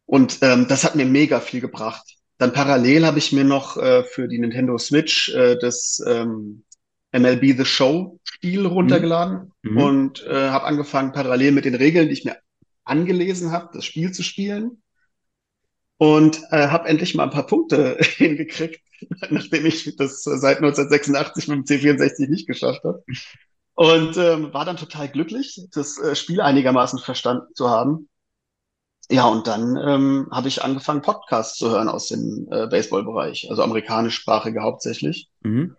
Und 0.07 0.39
ähm, 0.41 0.67
das 0.67 0.83
hat 0.83 0.95
mir 0.95 1.05
mega 1.05 1.39
viel 1.39 1.61
gebracht. 1.61 2.15
Dann 2.39 2.53
parallel 2.53 3.05
habe 3.05 3.19
ich 3.19 3.33
mir 3.33 3.43
noch 3.43 3.77
äh, 3.77 4.03
für 4.03 4.27
die 4.27 4.39
Nintendo 4.39 4.77
Switch 4.77 5.33
äh, 5.35 5.57
das 5.59 6.01
ähm, 6.07 6.63
MLB 7.11 7.57
The 7.57 7.65
Show 7.65 8.19
Spiel 8.23 8.65
runtergeladen 8.65 9.51
mhm. 9.63 9.77
und 9.77 10.25
äh, 10.25 10.49
habe 10.49 10.65
angefangen, 10.65 11.11
parallel 11.11 11.51
mit 11.51 11.65
den 11.65 11.75
Regeln, 11.75 12.07
die 12.07 12.13
ich 12.13 12.25
mir 12.25 12.37
angelesen 12.85 13.51
habe, 13.51 13.69
das 13.73 13.85
Spiel 13.85 14.11
zu 14.11 14.23
spielen. 14.23 14.81
Und 15.99 16.41
äh, 16.51 16.67
habe 16.67 16.87
endlich 16.87 17.15
mal 17.15 17.23
ein 17.23 17.31
paar 17.31 17.47
Punkte 17.47 17.97
hingekriegt, 18.01 18.79
nachdem 19.29 19.65
ich 19.65 19.95
das 19.97 20.23
seit 20.23 20.57
1986 20.57 21.47
mit 21.47 21.57
dem 21.57 21.63
C64 21.65 22.29
nicht 22.29 22.47
geschafft 22.47 22.83
habe. 22.83 23.03
Und 23.73 24.15
ähm, 24.17 24.53
war 24.53 24.63
dann 24.63 24.77
total 24.77 25.09
glücklich, 25.09 25.59
das 25.71 25.99
äh, 25.99 26.15
Spiel 26.15 26.39
einigermaßen 26.41 26.99
verstanden 26.99 27.53
zu 27.55 27.69
haben. 27.69 28.09
Ja, 29.09 29.27
und 29.27 29.47
dann 29.47 29.77
ähm, 29.77 30.27
habe 30.31 30.49
ich 30.49 30.63
angefangen, 30.63 31.01
Podcasts 31.01 31.57
zu 31.57 31.69
hören 31.69 31.87
aus 31.87 32.07
dem 32.07 32.47
äh, 32.51 32.67
Baseballbereich, 32.67 33.47
also 33.49 33.63
amerikanischsprachige 33.63 34.61
hauptsächlich. 34.61 35.29
Mhm. 35.41 35.75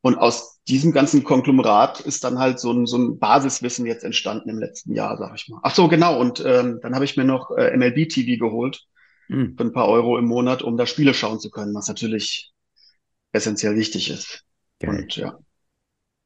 Und 0.00 0.16
aus 0.16 0.60
diesem 0.68 0.92
ganzen 0.92 1.22
Konglomerat 1.22 2.00
ist 2.00 2.24
dann 2.24 2.38
halt 2.38 2.58
so 2.58 2.72
ein, 2.72 2.86
so 2.86 2.98
ein 2.98 3.18
Basiswissen 3.18 3.86
jetzt 3.86 4.04
entstanden 4.04 4.48
im 4.48 4.58
letzten 4.58 4.94
Jahr, 4.94 5.16
sag 5.16 5.34
ich 5.36 5.48
mal. 5.48 5.60
Ach 5.62 5.74
so, 5.74 5.88
genau. 5.88 6.18
Und 6.18 6.42
ähm, 6.44 6.80
dann 6.82 6.94
habe 6.94 7.04
ich 7.04 7.16
mir 7.16 7.24
noch 7.24 7.50
äh, 7.56 7.76
MLB 7.76 8.08
TV 8.08 8.42
geholt 8.42 8.86
mhm. 9.28 9.54
für 9.56 9.64
ein 9.64 9.72
paar 9.72 9.88
Euro 9.88 10.18
im 10.18 10.24
Monat, 10.24 10.62
um 10.62 10.76
da 10.76 10.86
Spiele 10.86 11.14
schauen 11.14 11.40
zu 11.40 11.50
können, 11.50 11.74
was 11.74 11.88
natürlich 11.88 12.52
essentiell 13.32 13.76
wichtig 13.76 14.10
ist. 14.10 14.44
Geil. 14.80 15.02
Und 15.02 15.16
ja. 15.16 15.38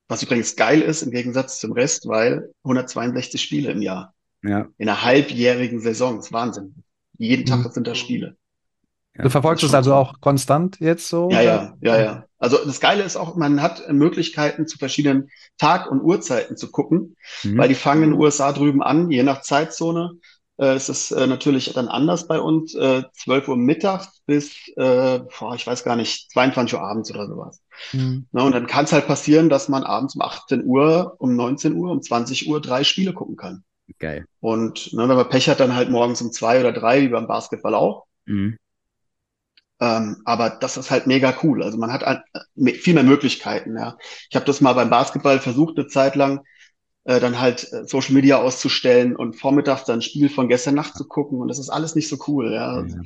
Was 0.09 0.23
übrigens 0.23 0.55
geil 0.55 0.81
ist 0.83 1.03
im 1.03 1.11
Gegensatz 1.11 1.59
zum 1.59 1.73
Rest, 1.73 2.07
weil 2.07 2.53
162 2.63 3.43
Spiele 3.43 3.73
im 3.73 3.83
Jahr. 3.83 4.15
Ja. 4.43 4.69
In 4.79 4.89
einer 4.89 5.03
halbjährigen 5.03 5.81
Saison. 5.81 6.17
Das 6.17 6.27
ist 6.27 6.33
Wahnsinn. 6.33 6.75
Jeden 7.19 7.43
mhm. 7.43 7.63
Tag 7.63 7.73
sind 7.73 7.87
da 7.87 7.95
Spiele. 7.95 8.37
Ja, 9.17 9.25
du 9.25 9.31
verfolgst 9.31 9.65
es 9.65 9.75
also 9.75 9.95
auch 9.95 10.21
konstant 10.21 10.79
jetzt 10.81 11.09
so? 11.09 11.31
Ja, 11.31 11.41
ja, 11.41 11.75
ja, 11.81 12.01
ja. 12.01 12.25
Also 12.39 12.59
das 12.65 12.81
Geile 12.81 13.03
ist 13.03 13.17
auch, 13.17 13.35
man 13.37 13.63
hat 13.63 13.91
Möglichkeiten 13.91 14.67
zu 14.67 14.77
verschiedenen 14.77 15.31
Tag- 15.57 15.91
und 15.91 16.03
Uhrzeiten 16.03 16.57
zu 16.57 16.71
gucken, 16.71 17.17
mhm. 17.43 17.57
weil 17.57 17.69
die 17.69 17.75
fangen 17.75 18.03
in 18.03 18.11
den 18.11 18.21
USA 18.21 18.53
drüben 18.53 18.83
an, 18.83 19.11
je 19.11 19.23
nach 19.23 19.41
Zeitzone. 19.41 20.13
Äh, 20.59 20.77
ist 20.77 20.89
es 20.89 21.11
äh, 21.11 21.27
natürlich 21.27 21.73
dann 21.75 21.89
anders 21.89 22.29
bei 22.29 22.41
uns, 22.41 22.75
äh, 22.75 23.03
12 23.13 23.49
Uhr 23.49 23.57
mittags 23.59 24.23
bis, 24.25 24.69
äh, 24.77 25.21
boah, 25.39 25.55
ich 25.55 25.67
weiß 25.67 25.85
gar 25.85 25.97
nicht, 25.97 26.31
22 26.33 26.75
Uhr 26.75 26.83
abends 26.83 27.11
oder 27.11 27.27
sowas. 27.27 27.61
Mhm. 27.93 28.27
Na, 28.33 28.45
und 28.45 28.53
dann 28.53 28.67
kann 28.67 28.87
es 28.87 28.93
halt 28.93 29.07
passieren, 29.07 29.51
dass 29.51 29.69
man 29.69 29.83
abends 29.83 30.15
um 30.15 30.23
18 30.23 30.65
Uhr, 30.65 31.15
um 31.19 31.37
19 31.37 31.75
Uhr, 31.75 31.91
um 31.91 32.01
20 32.01 32.49
Uhr 32.49 32.63
drei 32.63 32.85
Spiele 32.85 33.13
gucken 33.13 33.37
kann. 33.37 33.65
Geil. 33.99 34.27
Und 34.41 34.93
ne, 34.93 35.09
wenn 35.09 35.17
man 35.17 35.29
Pech 35.29 35.49
hat, 35.49 35.61
dann 35.61 35.75
halt 35.75 35.91
morgens 35.91 36.21
um 36.21 36.33
zwei 36.33 36.61
oder 36.61 36.73
drei, 36.73 37.03
wie 37.03 37.09
beim 37.09 37.27
Basketball 37.27 37.75
auch. 37.75 38.07
Mhm. 38.27 38.59
Ähm, 39.79 40.23
aber 40.25 40.51
das 40.51 40.77
ist 40.77 40.91
halt 40.91 41.07
mega 41.07 41.37
cool. 41.43 41.63
Also 41.63 41.79
man 41.79 41.93
hat 41.93 42.03
halt 42.03 42.23
viel 42.81 42.95
mehr 42.95 43.03
Möglichkeiten. 43.03 43.77
Ja. 43.77 43.99
Ich 44.31 44.37
habe 44.37 44.47
das 44.47 44.61
mal 44.61 44.73
beim 44.73 44.91
Basketball 44.91 45.39
versucht, 45.39 45.79
eine 45.79 45.87
Zeit 45.87 46.17
lang, 46.17 46.41
äh, 47.05 47.21
dann 47.21 47.39
halt 47.39 47.71
äh, 47.73 47.87
Social 47.87 48.15
Media 48.15 48.39
auszustellen 48.39 49.15
und 49.15 49.35
vormittags 49.35 49.85
dann 49.85 49.99
ein 49.99 50.03
Spiel 50.03 50.29
von 50.29 50.49
gestern 50.49 50.75
Nacht 50.75 50.97
zu 50.97 51.07
gucken. 51.07 51.41
Und 51.41 51.49
das 51.49 51.59
ist 51.59 51.69
alles 51.69 51.95
nicht 51.95 52.09
so 52.09 52.17
cool. 52.27 52.53
Ja. 52.53 52.81
ja. 52.81 52.97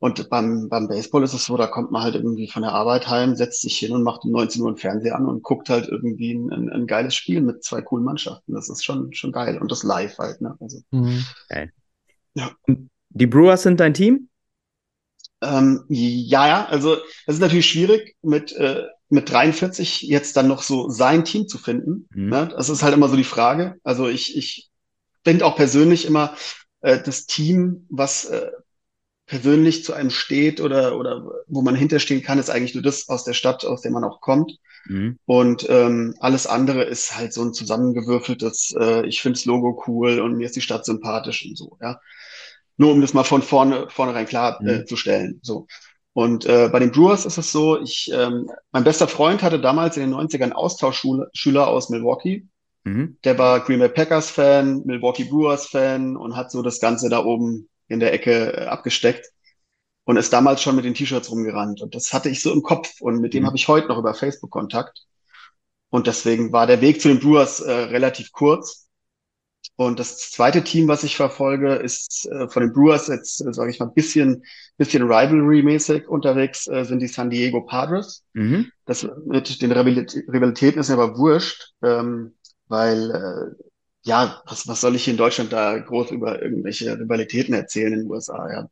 Und 0.00 0.28
beim, 0.28 0.68
beim 0.68 0.88
Baseball 0.88 1.22
ist 1.22 1.32
es 1.32 1.46
so, 1.46 1.56
da 1.56 1.66
kommt 1.66 1.90
man 1.90 2.02
halt 2.02 2.14
irgendwie 2.14 2.48
von 2.48 2.62
der 2.62 2.72
Arbeit 2.72 3.08
heim, 3.08 3.36
setzt 3.36 3.62
sich 3.62 3.78
hin 3.78 3.92
und 3.92 4.02
macht 4.02 4.24
um 4.24 4.32
19 4.32 4.60
Uhr 4.60 4.68
einen 4.68 4.76
Fernseher 4.76 5.16
an 5.16 5.26
und 5.26 5.42
guckt 5.42 5.70
halt 5.70 5.88
irgendwie 5.88 6.34
ein, 6.34 6.52
ein, 6.52 6.68
ein 6.68 6.86
geiles 6.86 7.14
Spiel 7.14 7.40
mit 7.40 7.64
zwei 7.64 7.80
coolen 7.80 8.04
Mannschaften. 8.04 8.52
Das 8.52 8.68
ist 8.68 8.84
schon, 8.84 9.12
schon 9.14 9.32
geil. 9.32 9.58
Und 9.58 9.72
das 9.72 9.82
live 9.82 10.18
halt, 10.18 10.40
ne? 10.40 10.56
Also, 10.60 10.80
mhm. 10.90 11.24
Geil. 11.48 11.72
Ja. 12.34 12.50
Die 13.10 13.26
Brewers 13.26 13.62
sind 13.62 13.80
dein 13.80 13.94
Team? 13.94 14.28
Ähm, 15.40 15.84
ja, 15.88 16.48
ja, 16.48 16.66
also 16.66 16.96
das 17.26 17.36
ist 17.36 17.40
natürlich 17.40 17.66
schwierig 17.66 18.16
mit, 18.22 18.52
äh, 18.52 18.84
mit 19.08 19.30
43 19.30 20.02
jetzt 20.02 20.36
dann 20.36 20.48
noch 20.48 20.62
so 20.62 20.88
sein 20.88 21.24
Team 21.24 21.48
zu 21.48 21.58
finden. 21.58 22.08
Mhm. 22.10 22.28
Ne? 22.28 22.48
Das 22.54 22.68
ist 22.68 22.82
halt 22.82 22.94
immer 22.94 23.08
so 23.08 23.16
die 23.16 23.24
Frage. 23.24 23.76
Also 23.84 24.08
ich, 24.08 24.36
ich 24.36 24.70
finde 25.24 25.46
auch 25.46 25.56
persönlich 25.56 26.06
immer 26.06 26.34
äh, 26.80 27.00
das 27.02 27.26
Team, 27.26 27.86
was 27.88 28.26
äh, 28.26 28.50
persönlich 29.34 29.84
zu 29.84 29.92
einem 29.92 30.10
steht 30.10 30.60
oder, 30.60 30.96
oder 30.96 31.28
wo 31.48 31.60
man 31.60 31.74
hinterstehen 31.74 32.22
kann, 32.22 32.38
ist 32.38 32.50
eigentlich 32.50 32.76
nur 32.76 32.84
das 32.84 33.08
aus 33.08 33.24
der 33.24 33.32
Stadt, 33.32 33.64
aus 33.64 33.80
der 33.80 33.90
man 33.90 34.04
auch 34.04 34.20
kommt. 34.20 34.60
Mhm. 34.86 35.18
Und 35.26 35.66
ähm, 35.68 36.14
alles 36.20 36.46
andere 36.46 36.84
ist 36.84 37.16
halt 37.16 37.32
so 37.32 37.42
ein 37.42 37.52
zusammengewürfeltes, 37.52 38.76
äh, 38.78 39.04
ich 39.08 39.20
finde 39.20 39.36
das 39.36 39.44
Logo 39.44 39.82
cool 39.88 40.20
und 40.20 40.36
mir 40.36 40.46
ist 40.46 40.54
die 40.54 40.60
Stadt 40.60 40.84
sympathisch 40.84 41.44
und 41.44 41.58
so, 41.58 41.76
ja. 41.82 41.98
Nur 42.76 42.92
um 42.92 43.00
das 43.00 43.12
mal 43.12 43.24
von 43.24 43.42
vorne 43.42 43.88
vornherein 43.88 44.26
klar 44.26 44.62
mhm. 44.62 44.68
äh, 44.68 44.84
zu 44.84 44.94
stellen. 44.94 45.40
So. 45.42 45.66
Und 46.12 46.46
äh, 46.46 46.68
bei 46.70 46.78
den 46.78 46.92
Brewers 46.92 47.26
ist 47.26 47.38
es 47.38 47.50
so, 47.50 47.80
ich, 47.80 48.12
ähm, 48.14 48.48
mein 48.70 48.84
bester 48.84 49.08
Freund 49.08 49.42
hatte 49.42 49.58
damals 49.58 49.96
in 49.96 50.04
den 50.04 50.14
90ern 50.14 50.42
einen 50.44 50.52
Austauschschüler 50.52 51.66
aus 51.66 51.88
Milwaukee. 51.88 52.46
Mhm. 52.84 53.16
Der 53.24 53.36
war 53.36 53.64
Green 53.64 53.80
Bay 53.80 53.88
Packers 53.88 54.30
Fan, 54.30 54.82
Milwaukee 54.84 55.24
Brewers 55.24 55.66
Fan 55.66 56.16
und 56.16 56.36
hat 56.36 56.52
so 56.52 56.62
das 56.62 56.78
Ganze 56.78 57.08
da 57.08 57.24
oben 57.24 57.68
in 57.88 58.00
der 58.00 58.12
Ecke 58.12 58.56
äh, 58.56 58.66
abgesteckt 58.66 59.30
und 60.04 60.16
ist 60.16 60.32
damals 60.32 60.62
schon 60.62 60.76
mit 60.76 60.84
den 60.84 60.94
T-Shirts 60.94 61.30
rumgerannt. 61.30 61.80
Und 61.80 61.94
das 61.94 62.12
hatte 62.12 62.28
ich 62.28 62.42
so 62.42 62.52
im 62.52 62.62
Kopf 62.62 63.00
und 63.00 63.20
mit 63.20 63.34
dem 63.34 63.42
mhm. 63.42 63.46
habe 63.48 63.56
ich 63.56 63.68
heute 63.68 63.88
noch 63.88 63.98
über 63.98 64.14
Facebook 64.14 64.50
Kontakt. 64.50 65.04
Und 65.90 66.06
deswegen 66.06 66.52
war 66.52 66.66
der 66.66 66.80
Weg 66.80 67.00
zu 67.00 67.08
den 67.08 67.20
Brewers 67.20 67.60
äh, 67.60 67.72
relativ 67.72 68.32
kurz. 68.32 68.88
Und 69.76 69.98
das 69.98 70.30
zweite 70.30 70.62
Team, 70.62 70.88
was 70.88 71.02
ich 71.04 71.16
verfolge, 71.16 71.74
ist 71.74 72.26
äh, 72.26 72.48
von 72.48 72.62
den 72.62 72.72
Brewers 72.72 73.08
jetzt, 73.08 73.40
äh, 73.40 73.52
sage 73.52 73.70
ich 73.70 73.80
mal, 73.80 73.86
ein 73.86 73.94
bisschen, 73.94 74.44
bisschen 74.76 75.02
Rivalry-mäßig 75.02 76.06
unterwegs, 76.06 76.66
äh, 76.68 76.84
sind 76.84 77.00
die 77.00 77.08
San 77.08 77.30
Diego 77.30 77.62
Padres. 77.62 78.24
Mhm. 78.34 78.70
Das 78.86 79.08
mit 79.26 79.62
den 79.62 79.72
Rivalitäten 79.72 80.80
ist 80.80 80.88
mir 80.90 80.94
aber 80.94 81.16
wurscht, 81.18 81.72
ähm, 81.82 82.34
weil 82.68 83.10
äh, 83.10 83.64
ja, 84.04 84.42
was, 84.46 84.68
was 84.68 84.82
soll 84.82 84.94
ich 84.96 85.04
hier 85.04 85.12
in 85.12 85.18
Deutschland 85.18 85.52
da 85.52 85.78
groß 85.78 86.10
über 86.10 86.42
irgendwelche 86.42 86.98
Rivalitäten 86.98 87.54
erzählen 87.54 87.94
in 87.94 88.00
den 88.00 88.10
USA? 88.10 88.50
Ja. 88.52 88.68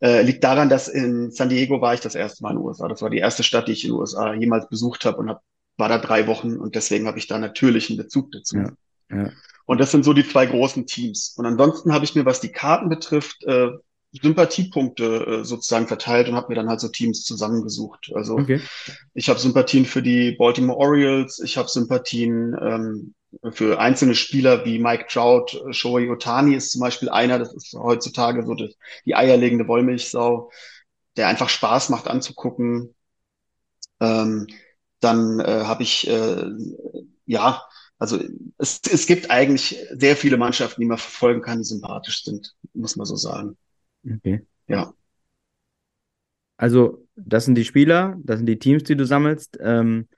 Äh, 0.00 0.22
liegt 0.22 0.42
daran, 0.42 0.70
dass 0.70 0.88
in 0.88 1.30
San 1.30 1.50
Diego 1.50 1.82
war 1.82 1.92
ich 1.92 2.00
das 2.00 2.14
erste 2.14 2.42
Mal 2.42 2.52
in 2.52 2.56
den 2.56 2.64
USA. 2.64 2.88
Das 2.88 3.02
war 3.02 3.10
die 3.10 3.18
erste 3.18 3.42
Stadt, 3.42 3.68
die 3.68 3.72
ich 3.72 3.84
in 3.84 3.90
den 3.90 3.98
USA 3.98 4.32
jemals 4.32 4.68
besucht 4.68 5.04
habe 5.04 5.18
und 5.18 5.28
hab, 5.28 5.42
war 5.76 5.90
da 5.90 5.98
drei 5.98 6.26
Wochen 6.26 6.56
und 6.56 6.74
deswegen 6.74 7.06
habe 7.06 7.18
ich 7.18 7.26
da 7.26 7.38
natürlich 7.38 7.90
einen 7.90 7.98
Bezug 7.98 8.32
dazu. 8.32 8.56
Ja, 8.56 8.72
ja. 9.10 9.30
Und 9.66 9.78
das 9.78 9.90
sind 9.90 10.04
so 10.04 10.14
die 10.14 10.26
zwei 10.26 10.46
großen 10.46 10.86
Teams. 10.86 11.34
Und 11.36 11.46
ansonsten 11.46 11.92
habe 11.92 12.04
ich 12.04 12.14
mir, 12.14 12.24
was 12.24 12.40
die 12.40 12.50
Karten 12.50 12.88
betrifft, 12.88 13.44
äh, 13.44 13.68
Sympathiepunkte 14.12 15.04
äh, 15.04 15.44
sozusagen 15.44 15.86
verteilt 15.86 16.28
und 16.28 16.34
habe 16.34 16.48
mir 16.48 16.56
dann 16.56 16.68
halt 16.68 16.80
so 16.80 16.88
Teams 16.88 17.22
zusammengesucht. 17.22 18.10
Also 18.14 18.36
okay. 18.36 18.60
ich 19.14 19.28
habe 19.28 19.38
Sympathien 19.38 19.84
für 19.84 20.02
die 20.02 20.32
Baltimore 20.32 20.78
Orioles, 20.78 21.38
ich 21.38 21.56
habe 21.56 21.68
Sympathien 21.68 22.56
ähm, 22.60 23.14
für 23.52 23.78
einzelne 23.78 24.14
Spieler 24.14 24.64
wie 24.64 24.78
Mike 24.78 25.06
Trout, 25.08 25.46
Shohei 25.70 26.10
Otani 26.10 26.54
ist 26.54 26.72
zum 26.72 26.80
Beispiel 26.80 27.08
einer, 27.08 27.38
das 27.38 27.54
ist 27.54 27.74
heutzutage 27.74 28.44
so 28.44 28.54
die, 28.54 28.74
die 29.04 29.14
eierlegende 29.14 29.68
Wollmilchsau, 29.68 30.50
der 31.16 31.28
einfach 31.28 31.48
Spaß 31.48 31.90
macht 31.90 32.08
anzugucken. 32.08 32.94
Ähm, 34.00 34.46
dann 35.00 35.40
äh, 35.40 35.64
habe 35.64 35.82
ich, 35.82 36.08
äh, 36.08 36.50
ja, 37.26 37.62
also 37.98 38.18
es, 38.58 38.80
es 38.90 39.06
gibt 39.06 39.30
eigentlich 39.30 39.78
sehr 39.92 40.16
viele 40.16 40.36
Mannschaften, 40.36 40.80
die 40.80 40.86
man 40.86 40.98
verfolgen 40.98 41.42
kann, 41.42 41.58
die 41.58 41.64
sympathisch 41.64 42.24
sind, 42.24 42.54
muss 42.72 42.96
man 42.96 43.06
so 43.06 43.16
sagen. 43.16 43.56
Okay. 44.04 44.46
Ja. 44.66 44.92
Also 46.56 47.06
das 47.16 47.44
sind 47.44 47.54
die 47.54 47.64
Spieler, 47.64 48.16
das 48.22 48.38
sind 48.38 48.46
die 48.46 48.58
Teams, 48.58 48.84
die 48.84 48.96
du 48.96 49.06
sammelst. 49.06 49.58
Ähm, 49.60 50.08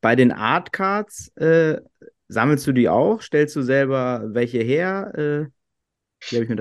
bei 0.00 0.14
den 0.14 0.32
Art 0.32 0.72
Cards 0.72 1.28
äh, 1.36 1.80
sammelst 2.28 2.66
du 2.66 2.72
die 2.72 2.88
auch? 2.88 3.20
Stellst 3.22 3.56
du 3.56 3.62
selber 3.62 4.22
welche 4.26 4.58
her? 4.58 5.12
Äh, 5.16 5.46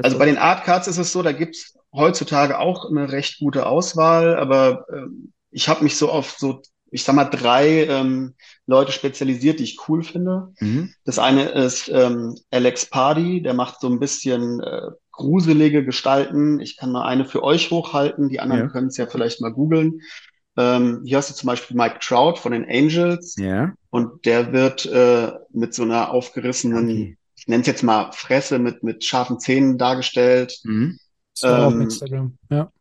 Also 0.04 0.18
bei 0.18 0.26
den 0.26 0.38
Art 0.38 0.64
Cards 0.64 0.88
ist 0.88 0.98
es 0.98 1.12
so, 1.12 1.24
da 1.24 1.32
gibt's 1.32 1.78
heutzutage 1.94 2.60
auch 2.60 2.90
eine 2.90 3.12
recht 3.12 3.40
gute 3.40 3.66
Auswahl, 3.66 4.36
aber 4.38 4.86
ähm, 4.94 5.34
ich 5.52 5.68
habe 5.68 5.84
mich 5.84 5.98
so 5.98 6.10
auf 6.12 6.32
so, 6.32 6.62
ich 6.92 7.04
sag 7.04 7.16
mal, 7.16 7.26
drei 7.26 7.86
ähm, 7.86 8.36
Leute 8.68 8.92
spezialisiert, 8.92 9.60
die 9.60 9.64
ich 9.64 9.80
cool 9.88 10.04
finde. 10.04 10.54
Mhm. 10.60 10.94
Das 11.06 11.20
eine 11.20 11.50
ist 11.50 11.90
ähm, 11.90 12.36
Alex 12.52 12.86
Pardy, 12.86 13.42
der 13.42 13.54
macht 13.54 13.82
so 13.82 13.88
ein 13.90 14.00
bisschen 14.00 14.60
äh, 14.62 14.82
gruselige 15.12 15.84
Gestalten. 15.84 16.60
Ich 16.60 16.78
kann 16.78 16.92
mal 16.92 17.06
eine 17.06 17.26
für 17.26 17.44
euch 17.44 17.72
hochhalten, 17.72 18.30
die 18.30 18.40
anderen 18.40 18.64
Ja. 18.64 18.68
können 18.68 18.88
es 18.88 18.98
ja 18.98 19.08
vielleicht 19.08 19.42
mal 19.42 19.52
googeln. 19.52 20.02
Ähm, 20.58 21.02
hier 21.06 21.18
hast 21.18 21.30
du 21.30 21.36
zum 21.36 21.48
Beispiel 21.48 21.78
Mike 21.78 22.00
Trout 22.02 22.38
von 22.38 22.52
den 22.52 22.66
Angels 22.66 23.36
Ja. 23.38 23.74
und 23.92 24.26
der 24.26 24.52
wird 24.54 24.86
äh, 24.88 25.32
mit 25.52 25.74
so 25.74 25.84
einer 25.84 26.12
aufgerissenen, 26.12 26.84
Okay. 26.86 27.18
ich 27.36 27.48
nenne 27.48 27.62
es 27.62 27.68
jetzt 27.68 27.84
mal 27.84 28.12
Fresse 28.12 28.58
mit, 28.60 28.84
mit 28.84 29.04
scharfen 29.04 29.40
Zähnen 29.40 29.78
dargestellt. 29.78 30.60
Mhm. 30.64 30.98
Ähm, 31.44 31.82
Instagram. 31.82 32.38
Ja. 32.50 32.72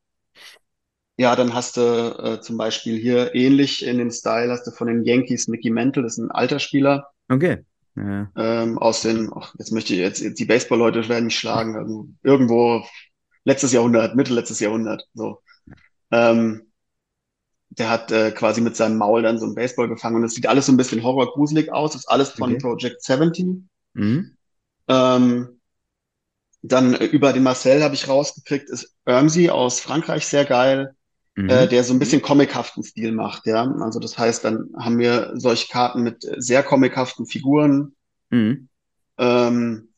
Ja, 1.19 1.35
dann 1.35 1.55
hast 1.55 1.77
du 1.79 1.81
äh, 1.81 2.41
zum 2.41 2.57
Beispiel 2.59 2.99
hier 2.99 3.35
ähnlich 3.35 3.85
in 3.85 3.99
dem 3.99 4.11
Style 4.11 4.51
hast 4.51 4.67
du 4.67 4.71
von 4.71 4.87
den 4.87 5.03
Yankees 5.05 5.49
Mickey 5.49 5.71
Mantle, 5.71 6.03
das 6.03 6.13
ist 6.13 6.19
ein 6.19 6.31
alter 6.31 6.59
Spieler 6.59 7.09
Okay. 7.29 7.65
Ja. 7.97 8.31
ähm, 8.37 8.77
aus 8.79 9.01
den, 9.01 9.31
ach, 9.35 9.55
jetzt 9.59 9.73
möchte 9.73 9.95
ich 9.95 10.01
jetzt, 10.01 10.21
jetzt 10.21 10.39
die 10.39 10.45
Baseball-Leute 10.45 11.09
werden 11.09 11.25
mich 11.27 11.39
schlagen, 11.39 11.77
also 11.77 12.09
irgendwo 12.23 12.85
letztes 13.45 13.73
Jahrhundert, 13.73 14.15
Mitte 14.15 14.35
letztes 14.35 14.61
Jahrhundert, 14.61 15.05
so. 15.15 15.41
Ähm, 16.11 16.66
der 17.71 17.91
hat 17.91 18.11
äh, 18.13 18.31
quasi 18.33 18.61
mit 18.61 18.77
seinem 18.77 18.97
Maul 18.99 19.23
dann 19.23 19.39
so 19.39 19.47
einen 19.47 19.55
Baseball 19.55 19.89
gefangen 19.89 20.17
und 20.17 20.25
es 20.25 20.35
sieht 20.35 20.47
alles 20.47 20.67
so 20.67 20.73
ein 20.73 20.77
bisschen 20.77 21.03
horrorgruselig 21.03 21.73
aus, 21.73 21.93
das 21.93 22.03
ist 22.03 22.09
alles 22.09 22.31
von 22.31 22.53
Okay. 22.53 22.61
Project 22.61 23.03
70. 23.03 23.69
Mhm. 23.95 24.37
Ähm, 24.89 25.61
dann 26.63 26.95
äh, 26.95 27.05
über 27.07 27.33
den 27.33 27.43
Marcel 27.43 27.83
habe 27.83 27.95
ich 27.95 28.09
rausgekriegt, 28.09 28.69
ist 28.71 28.95
Ermsy 29.05 29.51
aus 29.51 29.81
Frankreich 29.81 30.27
sehr 30.27 30.45
geil. 30.45 30.95
Mhm. 31.37 31.51
äh, 31.51 31.69
der 31.69 31.85
so 31.85 31.95
ein 31.95 31.99
bisschen 31.99 32.23
comichaften 32.23 32.83
Stil 32.83 33.13
macht, 33.13 33.47
ja. 33.47 33.71
Also 33.81 34.01
das 34.01 34.19
heißt, 34.19 34.45
dann 34.45 34.71
haben 34.79 34.99
wir 34.99 35.33
solche 35.37 35.69
Karten 35.69 36.03
mit 36.03 36.25
äh, 36.25 36.37
sehr 36.41 36.63
comichaften 36.63 37.27
Figuren, 37.27 37.95
Mhm. 38.31 38.69
ähm, 39.19 39.89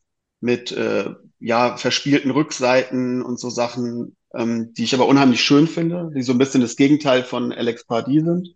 mit 0.40 0.72
äh, 0.72 1.10
ja 1.40 1.76
verspielten 1.76 2.30
Rückseiten 2.30 3.22
und 3.22 3.38
so 3.40 3.50
Sachen, 3.50 4.16
ähm, 4.34 4.72
die 4.74 4.84
ich 4.84 4.94
aber 4.94 5.06
unheimlich 5.06 5.42
schön 5.42 5.66
finde, 5.66 6.10
die 6.14 6.22
so 6.22 6.32
ein 6.32 6.38
bisschen 6.38 6.60
das 6.60 6.76
Gegenteil 6.76 7.24
von 7.24 7.52
Alex 7.52 7.84
Pardee 7.84 8.20
sind. 8.20 8.54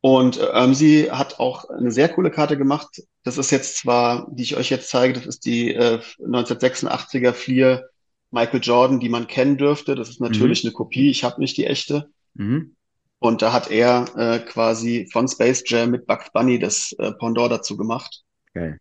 Und 0.00 0.38
äh, 0.38 0.46
Ermsy 0.46 1.08
hat 1.10 1.40
auch 1.40 1.68
eine 1.68 1.90
sehr 1.90 2.08
coole 2.08 2.30
Karte 2.30 2.56
gemacht. 2.56 3.02
Das 3.24 3.38
ist 3.38 3.50
jetzt 3.50 3.78
zwar, 3.78 4.28
die 4.30 4.42
ich 4.42 4.56
euch 4.56 4.70
jetzt 4.70 4.90
zeige, 4.90 5.14
das 5.14 5.26
ist 5.26 5.44
die 5.44 5.74
äh, 5.74 6.00
1986er 6.20 7.32
Fleer 7.32 7.88
Michael 8.30 8.60
Jordan, 8.62 9.00
die 9.00 9.08
man 9.08 9.26
kennen 9.26 9.56
dürfte. 9.56 9.94
Das 9.94 10.08
ist 10.08 10.20
natürlich 10.20 10.64
eine 10.64 10.72
Kopie. 10.72 11.10
Ich 11.10 11.24
habe 11.24 11.40
nicht 11.40 11.56
die 11.56 11.66
echte. 11.66 12.10
Mhm. 12.34 12.76
Und 13.20 13.42
da 13.42 13.52
hat 13.52 13.70
er 13.70 14.04
äh, 14.16 14.38
quasi 14.38 15.08
von 15.10 15.26
Space 15.26 15.64
Jam 15.66 15.90
mit 15.90 16.06
Bugs 16.06 16.30
Bunny 16.32 16.58
das 16.58 16.92
äh, 16.98 17.12
Pendant 17.12 17.50
dazu 17.50 17.76
gemacht. 17.76 18.22
Geil. 18.54 18.78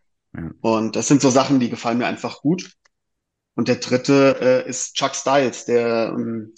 Und 0.61 0.95
das 0.95 1.07
sind 1.07 1.21
so 1.21 1.29
Sachen, 1.29 1.59
die 1.59 1.69
gefallen 1.69 1.97
mir 1.97 2.05
einfach 2.05 2.41
gut. 2.41 2.71
Und 3.57 3.67
der 3.69 3.77
dritte 3.77 4.37
äh, 4.39 4.69
ist 4.69 4.95
Chuck 4.95 5.15
Styles, 5.15 5.65
der 5.65 6.13
ähm, 6.15 6.53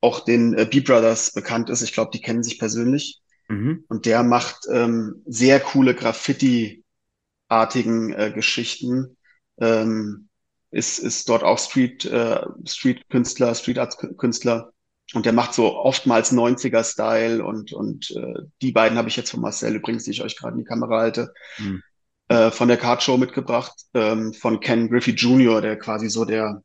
auch 0.00 0.24
den 0.24 0.58
äh, 0.58 0.66
Beat 0.68 0.86
Brothers 0.86 1.30
bekannt 1.32 1.70
ist. 1.70 1.82
Ich 1.82 1.92
glaube, 1.92 2.10
die 2.12 2.20
kennen 2.20 2.42
sich 2.42 2.58
persönlich. 2.58 3.20
Mhm. 3.46 3.84
Und 3.86 4.04
der 4.04 4.24
macht 4.24 4.66
ähm, 4.68 5.22
sehr 5.24 5.60
coole 5.60 5.94
Graffiti-artigen 5.94 8.12
äh, 8.12 8.32
Geschichten. 8.34 9.16
Ähm, 9.58 10.28
ist, 10.72 10.98
ist 10.98 11.28
dort 11.28 11.44
auch 11.44 11.60
Street, 11.60 12.04
äh, 12.06 12.44
Street-Künstler, 12.66 13.54
Street-Art-Künstler. 13.54 14.72
Und 15.12 15.26
der 15.26 15.32
macht 15.32 15.54
so 15.54 15.76
oftmals 15.76 16.32
90er-Style 16.32 17.44
und, 17.44 17.72
und 17.72 18.10
äh, 18.16 18.40
die 18.62 18.72
beiden 18.72 18.98
habe 18.98 19.08
ich 19.08 19.14
jetzt 19.14 19.30
von 19.30 19.40
Marcel 19.40 19.76
übrigens, 19.76 20.02
die 20.02 20.10
ich 20.10 20.22
euch 20.22 20.36
gerade 20.36 20.54
in 20.54 20.64
die 20.64 20.68
Kamera 20.68 20.98
halte, 20.98 21.32
Mhm. 21.58 21.84
Äh, 22.28 22.50
von 22.50 22.68
der 22.68 22.76
Card 22.76 23.02
Show 23.02 23.16
mitgebracht, 23.16 23.74
ähm, 23.94 24.32
von 24.32 24.60
Ken 24.60 24.88
Griffey 24.88 25.12
Jr., 25.12 25.60
der 25.60 25.78
quasi 25.78 26.08
so 26.08 26.24
der, 26.24 26.62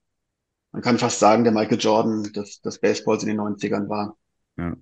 man 0.72 0.82
kann 0.82 0.98
fast 0.98 1.19
sagen, 1.19 1.43
der 1.43 1.54
Michael 1.54 1.80
Jordan 1.80 2.24
des, 2.34 2.62
des 2.62 2.80
Baseballs 2.80 3.24
in 3.24 3.30
den 3.30 3.39
90ern 3.39 3.89
war. 3.89 4.17
Ja. 4.58 4.76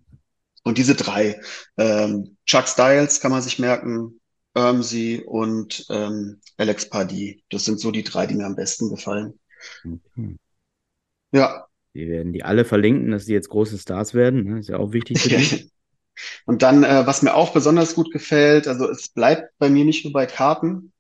Und 0.64 0.78
diese 0.78 0.96
drei, 0.96 1.40
ähm, 1.78 2.38
Chuck 2.46 2.68
Styles 2.68 3.22
kann 3.22 3.32
man 3.32 3.42
sich 3.42 3.58
merken, 3.58 4.20
Ermsy 4.54 5.24
und 5.26 5.86
ähm, 5.90 6.42
Alex 6.58 6.90
Pardee. 6.90 7.44
Das 7.50 7.64
sind 7.64 7.80
so 7.80 7.92
die 7.92 8.04
drei, 8.04 8.26
die 8.26 8.36
mir 8.36 8.46
am 8.46 8.56
besten 8.56 8.90
gefallen. 8.90 9.40
Okay. 9.86 10.36
Ja, 11.32 11.68
Wir 11.94 12.08
werden 12.08 12.34
die 12.34 12.44
alle 12.44 12.66
verlinken, 12.66 13.12
dass 13.12 13.26
die 13.26 13.34
jetzt 13.34 13.50
große 13.50 13.78
Stars 13.78 14.14
werden. 14.14 14.44
Ne? 14.44 14.60
Ist 14.60 14.70
ja 14.70 14.78
auch 14.78 14.94
wichtig 14.94 15.22
für 15.22 15.30
dich. 15.38 15.70
Und 16.46 16.62
dann, 16.62 16.84
äh, 16.84 17.06
was 17.06 17.22
mir 17.22 17.36
auch 17.36 17.54
besonders 17.54 17.96
gut 17.96 18.12
gefällt, 18.12 18.68
also 18.68 18.90
es 18.90 19.10
bleibt 19.10 19.52
bei 19.60 19.70
mir 19.70 19.86
nicht 19.86 20.04
nur 20.06 20.14
bei 20.14 20.26
Karten. 20.26 20.92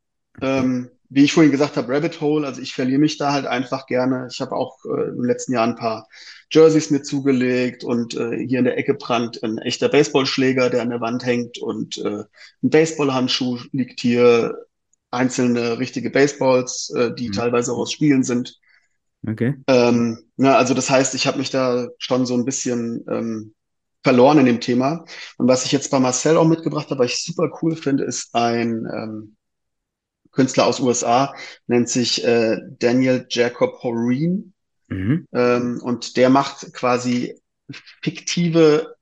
Ähm, 0.42 0.90
wie 1.10 1.24
ich 1.24 1.32
vorhin 1.34 1.52
gesagt 1.52 1.78
habe, 1.78 1.94
Rabbit 1.94 2.20
Hole, 2.20 2.46
also 2.46 2.62
ich 2.62 2.74
verliere 2.74 3.00
mich 3.00 3.18
da 3.18 3.32
halt 3.32 3.46
einfach 3.48 3.88
gerne. 3.88 4.28
Ich 4.30 4.42
habe 4.42 4.56
auch 4.56 4.78
äh, 4.86 5.10
im 5.10 5.24
letzten 5.24 5.54
Jahr 5.54 5.66
ein 5.66 5.76
paar 5.76 6.08
Jerseys 6.52 6.90
mir 6.92 7.02
zugelegt 7.02 7.84
und 7.84 8.16
äh, 8.16 8.38
hier 8.46 8.60
in 8.60 8.66
der 8.66 8.78
Ecke 8.78 8.94
prangt 8.94 9.42
ein 9.44 9.58
echter 9.58 9.88
Baseballschläger, 9.90 10.70
der 10.70 10.82
an 10.82 10.90
der 10.90 11.00
Wand 11.02 11.26
hängt 11.26 11.58
und 11.60 11.98
äh, 12.00 12.24
ein 12.62 12.70
Baseballhandschuh 12.70 13.58
liegt 13.72 14.02
hier, 14.02 14.66
einzelne 15.10 15.80
richtige 15.80 16.10
Baseballs, 16.10 16.90
äh, 16.96 17.14
die 17.16 17.30
Mhm. 17.30 17.32
teilweise 17.32 17.72
auch 17.72 17.78
aus 17.80 17.94
Spielen 17.94 18.24
sind. 18.24 18.60
Okay. 19.28 19.54
Ähm, 19.68 20.20
na, 20.38 20.58
also 20.58 20.74
das 20.74 20.90
heißt, 20.90 21.14
ich 21.16 21.28
habe 21.28 21.38
mich 21.40 21.50
da 21.50 21.88
schon 21.98 22.26
so 22.26 22.36
ein 22.36 22.46
bisschen 22.46 23.04
ähm, 23.10 23.54
verloren 24.04 24.40
in 24.40 24.46
dem 24.46 24.62
Thema. 24.62 25.06
Und 25.38 25.48
was 25.48 25.66
ich 25.66 25.72
jetzt 25.72 25.92
bei 25.92 26.00
Marcel 26.00 26.38
auch 26.38 26.48
mitgebracht 26.48 26.90
habe, 26.90 27.04
was 27.04 27.12
ich 27.12 27.24
super 27.24 27.50
cool 27.62 27.76
finde, 27.76 28.04
ist 28.04 28.34
ein 28.34 28.88
ähm, 28.94 29.36
Künstler 30.32 30.66
aus 30.66 30.80
USA, 30.80 31.34
nennt 31.66 31.90
sich 31.90 32.24
äh, 32.24 32.58
Daniel 32.80 33.26
Jacob 33.30 33.82
Horin. 33.84 34.54
Mhm. 34.88 35.28
Ähm, 35.34 35.82
und 35.84 36.16
der 36.16 36.30
macht 36.30 36.74
quasi 36.74 37.40
fiktive 38.02 38.96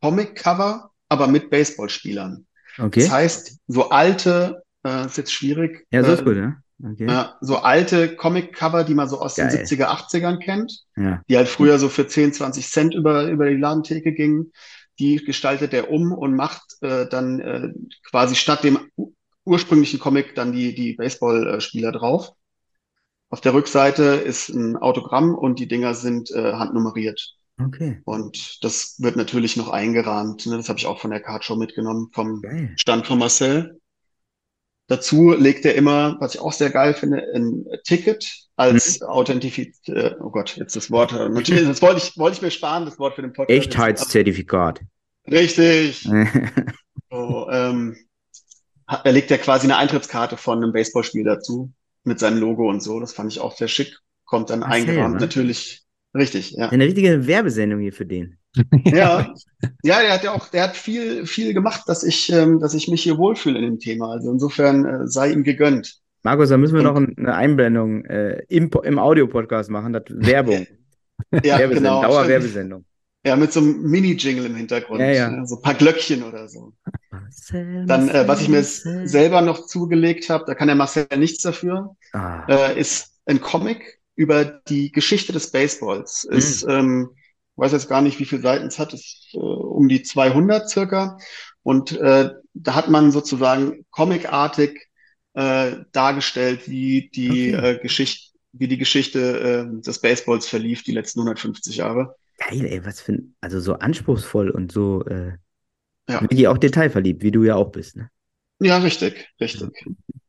Comic-Cover, 0.00 0.90
aber 1.08 1.26
mit 1.26 1.50
Baseballspielern. 1.50 2.46
Okay. 2.78 3.00
Das 3.00 3.10
heißt, 3.10 3.58
so 3.66 3.90
alte, 3.90 4.62
äh, 4.84 5.06
ist 5.06 5.18
jetzt 5.18 5.32
schwierig, 5.32 5.86
Ja, 5.90 6.04
so 6.04 6.10
äh, 6.10 6.14
ist 6.14 6.24
gut, 6.24 6.36
ja. 6.36 6.56
Okay. 6.82 7.06
ja, 7.08 7.36
so 7.40 7.56
alte 7.56 8.14
Comic-Cover, 8.14 8.84
die 8.84 8.94
man 8.94 9.08
so 9.08 9.20
aus 9.20 9.34
den 9.34 9.48
Geil. 9.48 9.64
70er, 9.64 9.86
80ern 9.88 10.38
kennt, 10.38 10.84
Ja. 10.96 11.22
die 11.28 11.36
halt 11.36 11.48
früher 11.48 11.78
so 11.78 11.88
für 11.88 12.06
10, 12.06 12.32
20 12.32 12.68
Cent 12.70 12.94
über, 12.94 13.24
über 13.24 13.48
die 13.48 13.56
Ladentheke 13.56 14.12
gingen. 14.12 14.52
Die 15.00 15.16
gestaltet 15.16 15.74
er 15.74 15.90
um 15.90 16.12
und 16.12 16.34
macht 16.34 16.62
äh, 16.80 17.06
dann 17.08 17.40
äh, 17.40 17.68
quasi 18.08 18.34
statt 18.36 18.64
dem 18.64 18.78
ursprünglichen 19.44 19.98
Comic 19.98 20.34
dann 20.34 20.52
die, 20.52 20.74
die 20.74 20.92
Baseballspieler 20.94 21.92
drauf. 21.92 22.32
Auf 23.30 23.40
der 23.40 23.54
Rückseite 23.54 24.02
ist 24.02 24.48
ein 24.48 24.76
Autogramm 24.76 25.34
und 25.34 25.58
die 25.58 25.68
Dinger 25.68 25.94
sind 25.94 26.30
äh, 26.30 26.52
handnummeriert. 26.54 27.34
Okay. 27.60 28.00
Und 28.04 28.62
das 28.62 28.96
wird 28.98 29.16
natürlich 29.16 29.56
noch 29.56 29.68
eingerahmt. 29.68 30.46
Ne? 30.46 30.56
Das 30.56 30.68
habe 30.68 30.78
ich 30.78 30.86
auch 30.86 31.00
von 31.00 31.10
der 31.10 31.20
Cardshow 31.20 31.56
mitgenommen, 31.56 32.10
vom 32.12 32.40
Geil. 32.40 32.72
Stand 32.76 33.06
von 33.06 33.18
Marcel. 33.18 33.80
Dazu 34.88 35.32
legt 35.32 35.64
er 35.66 35.74
immer, 35.74 36.16
was 36.18 36.34
ich 36.34 36.40
auch 36.40 36.52
sehr 36.52 36.70
geil 36.70 36.94
finde, 36.94 37.22
ein 37.34 37.66
Ticket 37.84 38.26
als 38.56 39.02
Authentifiz, 39.02 39.78
äh, 39.86 40.14
oh 40.18 40.30
Gott, 40.30 40.56
jetzt 40.56 40.76
das 40.76 40.90
Wort, 40.90 41.12
äh, 41.12 41.28
natürlich, 41.28 41.68
das 41.68 41.82
wollte 41.82 41.98
ich, 41.98 42.16
wollte 42.16 42.36
ich 42.36 42.42
mir 42.42 42.50
sparen, 42.50 42.86
das 42.86 42.98
Wort 42.98 43.14
für 43.14 43.22
den 43.22 43.32
Podcast. 43.32 43.56
Echtheitszertifikat. 43.66 44.80
Richtig. 45.30 46.08
So, 47.10 47.48
ähm, 47.50 47.96
er 48.86 49.12
legt 49.12 49.30
ja 49.30 49.38
quasi 49.38 49.66
eine 49.66 49.76
Eintrittskarte 49.76 50.36
von 50.36 50.62
einem 50.62 50.72
Baseballspiel 50.72 51.24
dazu 51.24 51.72
mit 52.04 52.18
seinem 52.18 52.38
Logo 52.38 52.68
und 52.68 52.82
so. 52.82 53.00
Das 53.00 53.12
fand 53.12 53.32
ich 53.32 53.40
auch 53.40 53.56
sehr 53.56 53.68
schick. 53.68 53.98
Kommt 54.24 54.50
dann 54.50 54.62
eingerahmt, 54.62 55.14
ne? 55.14 55.20
natürlich. 55.20 55.84
Richtig, 56.16 56.52
ja. 56.52 56.68
Eine 56.70 56.84
richtige 56.84 57.26
Werbesendung 57.26 57.80
hier 57.80 57.92
für 57.92 58.06
den. 58.06 58.36
Ja, 58.84 59.34
ja, 59.84 60.00
der 60.00 60.12
hat 60.14 60.24
ja 60.24 60.32
auch, 60.32 60.48
der 60.48 60.64
hat 60.64 60.76
viel, 60.76 61.26
viel 61.26 61.52
gemacht, 61.54 61.82
dass 61.86 62.02
ich, 62.02 62.32
ähm, 62.32 62.58
dass 62.60 62.74
ich 62.74 62.88
mich 62.88 63.02
hier 63.02 63.18
wohlfühle 63.18 63.58
in 63.58 63.64
dem 63.64 63.78
Thema. 63.78 64.10
Also 64.12 64.32
insofern 64.32 64.84
äh, 64.84 65.06
sei 65.06 65.30
ihm 65.32 65.44
gegönnt. 65.44 65.98
Markus, 66.22 66.48
da 66.48 66.56
müssen 66.56 66.74
wir 66.74 66.80
Und- 66.80 66.86
noch 66.86 66.96
ein- 66.96 67.14
eine 67.18 67.34
Einblendung 67.34 68.04
äh, 68.06 68.42
im, 68.48 68.70
im 68.82 68.98
Audio-Podcast 68.98 69.70
machen. 69.70 69.92
Das 69.92 70.04
Werbung. 70.08 70.66
Ja, 71.32 71.58
Werbesendung. 71.58 71.74
genau. 71.74 72.02
Dauerwerbesendung. 72.02 72.84
Ja, 73.26 73.34
mit 73.36 73.52
so 73.52 73.58
einem 73.60 73.82
Mini-Jingle 73.82 74.46
im 74.46 74.54
Hintergrund. 74.54 75.00
Ja, 75.00 75.10
ja. 75.10 75.30
ne, 75.30 75.46
So 75.46 75.56
ein 75.56 75.62
paar 75.62 75.74
Glöckchen 75.74 76.22
oder 76.22 76.48
so. 76.48 76.72
Marcel, 77.10 77.84
Dann, 77.86 78.08
äh, 78.08 78.26
was 78.28 78.40
ich 78.40 78.48
mir 78.48 78.62
selber 78.62 79.40
noch 79.42 79.66
zugelegt 79.66 80.30
habe, 80.30 80.44
da 80.46 80.54
kann 80.54 80.68
der 80.68 80.76
Marcel 80.76 81.06
nichts 81.16 81.42
dafür, 81.42 81.96
Ah, 82.12 82.44
äh, 82.48 82.78
ist 82.80 83.18
ein 83.26 83.40
Comic 83.40 83.97
über 84.18 84.44
die 84.44 84.90
Geschichte 84.92 85.32
des 85.32 85.52
Baseballs. 85.52 86.24
Ist, 86.24 86.64
ähm, 86.68 87.10
weiß 87.56 87.72
jetzt 87.72 87.88
gar 87.88 88.02
nicht, 88.02 88.18
wie 88.18 88.24
viele 88.24 88.42
Seiten 88.42 88.66
es 88.66 88.78
hat, 88.80 88.92
ist 88.94 89.28
äh, 89.34 89.38
um 89.38 89.88
die 89.88 90.02
200 90.02 90.68
circa. 90.68 91.18
Und 91.62 91.92
äh, 91.92 92.30
da 92.54 92.74
hat 92.74 92.88
man 92.90 93.12
sozusagen 93.12 93.86
comicartig 93.90 94.88
äh, 95.34 95.76
dargestellt, 95.92 96.68
wie 96.68 97.10
die 97.14 97.50
Okay. 97.50 97.52
äh, 97.52 97.78
Geschichte, 97.80 98.36
wie 98.52 98.68
die 98.68 98.78
Geschichte 98.78 99.68
äh, 99.70 99.82
des 99.82 100.00
Baseballs 100.00 100.48
verlief, 100.48 100.82
die 100.82 100.92
letzten 100.92 101.20
150 101.20 101.76
Jahre. 101.76 102.16
Geil, 102.38 102.64
ey, 102.66 102.84
was 102.84 103.00
für 103.00 103.12
ein, 103.12 103.36
also 103.40 103.60
so 103.60 103.74
anspruchsvoll 103.74 104.50
und 104.50 104.72
so 104.72 105.04
äh, 105.06 105.36
Ja. 106.08 106.22
wirklich 106.22 106.48
auch 106.48 106.58
detailverliebt, 106.58 107.22
wie 107.22 107.30
du 107.32 107.44
ja 107.44 107.56
auch 107.56 107.70
bist, 107.70 107.96
ne? 107.96 108.10
Ja, 108.60 108.78
richtig, 108.78 109.28
richtig. 109.40 109.70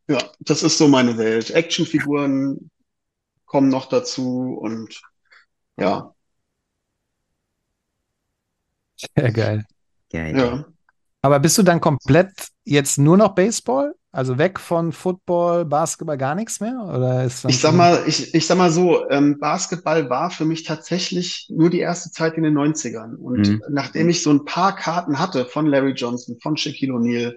Ja, 0.08 0.32
das 0.40 0.64
ist 0.64 0.78
so 0.78 0.88
meine 0.88 1.18
Welt. 1.18 1.52
Actionfiguren 1.52 2.72
kommen 3.50 3.70
noch 3.70 3.88
dazu 3.90 4.58
und 4.62 5.02
ja, 5.80 6.14
Sehr 9.18 9.32
geil. 9.32 9.66
Geil. 10.12 10.42
ja. 10.42 10.66
Aber 11.22 11.40
bist 11.40 11.58
du 11.58 11.64
dann 11.64 11.82
komplett 11.82 12.50
jetzt 12.66 12.98
nur 13.00 13.18
noch 13.18 13.36
Baseball? 13.36 13.96
Also 14.12 14.38
weg 14.40 14.60
von 14.60 14.94
Football, 14.94 15.66
Basketball, 15.66 16.18
gar 16.18 16.36
nichts 16.36 16.60
mehr? 16.62 16.82
Oder 16.84 17.26
ist 17.26 17.46
Ich 17.46 17.60
sag 17.60 17.74
mal, 17.74 18.04
ich, 18.08 18.34
ich 18.36 18.46
sag 18.46 18.58
mal 18.60 18.70
so, 18.72 19.10
ähm, 19.10 19.40
Basketball 19.40 20.10
war 20.10 20.30
für 20.30 20.46
mich 20.46 20.64
tatsächlich 20.64 21.48
nur 21.50 21.70
die 21.72 21.80
erste 21.80 22.12
Zeit 22.12 22.36
in 22.36 22.44
den 22.44 22.54
90ern. 22.54 23.16
Und 23.16 23.48
Mhm. 23.48 23.62
nachdem 23.70 24.10
ich 24.10 24.22
so 24.22 24.30
ein 24.32 24.46
paar 24.46 24.76
Karten 24.76 25.18
hatte 25.18 25.46
von 25.46 25.66
Larry 25.66 25.94
Johnson, 25.94 26.38
von 26.42 26.58
Shaquille 26.58 26.94
O'Neal, 26.94 27.36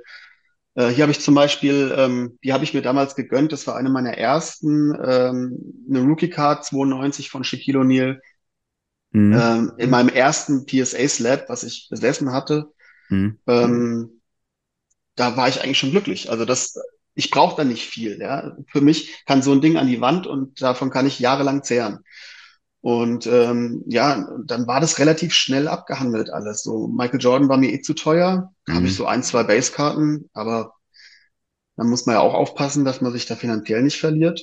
äh, 0.74 0.88
hier 0.88 1.02
habe 1.02 1.12
ich 1.12 1.20
zum 1.20 1.34
Beispiel, 1.34 1.94
ähm, 1.96 2.38
die 2.44 2.52
habe 2.52 2.64
ich 2.64 2.74
mir 2.74 2.82
damals 2.82 3.14
gegönnt, 3.14 3.52
das 3.52 3.66
war 3.66 3.76
eine 3.76 3.90
meiner 3.90 4.16
ersten, 4.16 4.94
ähm, 5.04 5.86
eine 5.88 6.00
Rookie-Card 6.02 6.64
92 6.64 7.30
von 7.30 7.44
Shaquille 7.44 7.80
O'Neal, 7.80 8.20
Mhm. 9.12 9.32
ähm, 9.34 9.72
in 9.78 9.90
meinem 9.90 10.08
ersten 10.08 10.66
PSA-Slab, 10.66 11.48
was 11.48 11.64
ich 11.64 11.88
besessen 11.90 12.32
hatte. 12.32 12.72
Mhm. 13.10 13.38
ähm, 13.46 14.20
da 15.16 15.36
war 15.36 15.48
ich 15.48 15.62
eigentlich 15.62 15.78
schon 15.78 15.90
glücklich. 15.90 16.30
Also 16.30 16.44
das, 16.44 16.74
ich 17.14 17.30
brauche 17.30 17.56
da 17.56 17.64
nicht 17.64 17.86
viel. 17.86 18.18
Ja. 18.20 18.56
Für 18.68 18.80
mich 18.80 19.24
kann 19.26 19.42
so 19.42 19.52
ein 19.52 19.60
Ding 19.60 19.76
an 19.76 19.86
die 19.86 20.00
Wand 20.00 20.26
und 20.26 20.62
davon 20.62 20.90
kann 20.90 21.06
ich 21.06 21.18
jahrelang 21.18 21.62
zehren. 21.62 22.00
Und 22.82 23.26
ähm, 23.28 23.84
ja, 23.88 24.28
dann 24.46 24.66
war 24.68 24.80
das 24.80 25.00
relativ 25.00 25.34
schnell 25.34 25.68
abgehandelt 25.68 26.30
alles. 26.30 26.64
So 26.64 26.88
Michael 26.88 27.20
Jordan 27.22 27.48
war 27.50 27.58
mir 27.58 27.72
eh 27.72 27.82
zu 27.82 27.94
teuer. 27.94 28.52
Da 28.66 28.74
habe 28.74 28.86
Mhm. 28.86 28.86
ich 28.86 28.96
so 28.96 29.06
ein, 29.06 29.24
zwei 29.24 29.44
Basekarten, 29.44 30.30
aber 30.34 30.74
dann 31.76 31.88
muss 31.88 32.06
man 32.06 32.14
ja 32.16 32.20
auch 32.20 32.34
aufpassen, 32.34 32.84
dass 32.84 33.00
man 33.00 33.12
sich 33.12 33.26
da 33.26 33.36
finanziell 33.36 33.82
nicht 33.82 33.98
verliert. 33.98 34.40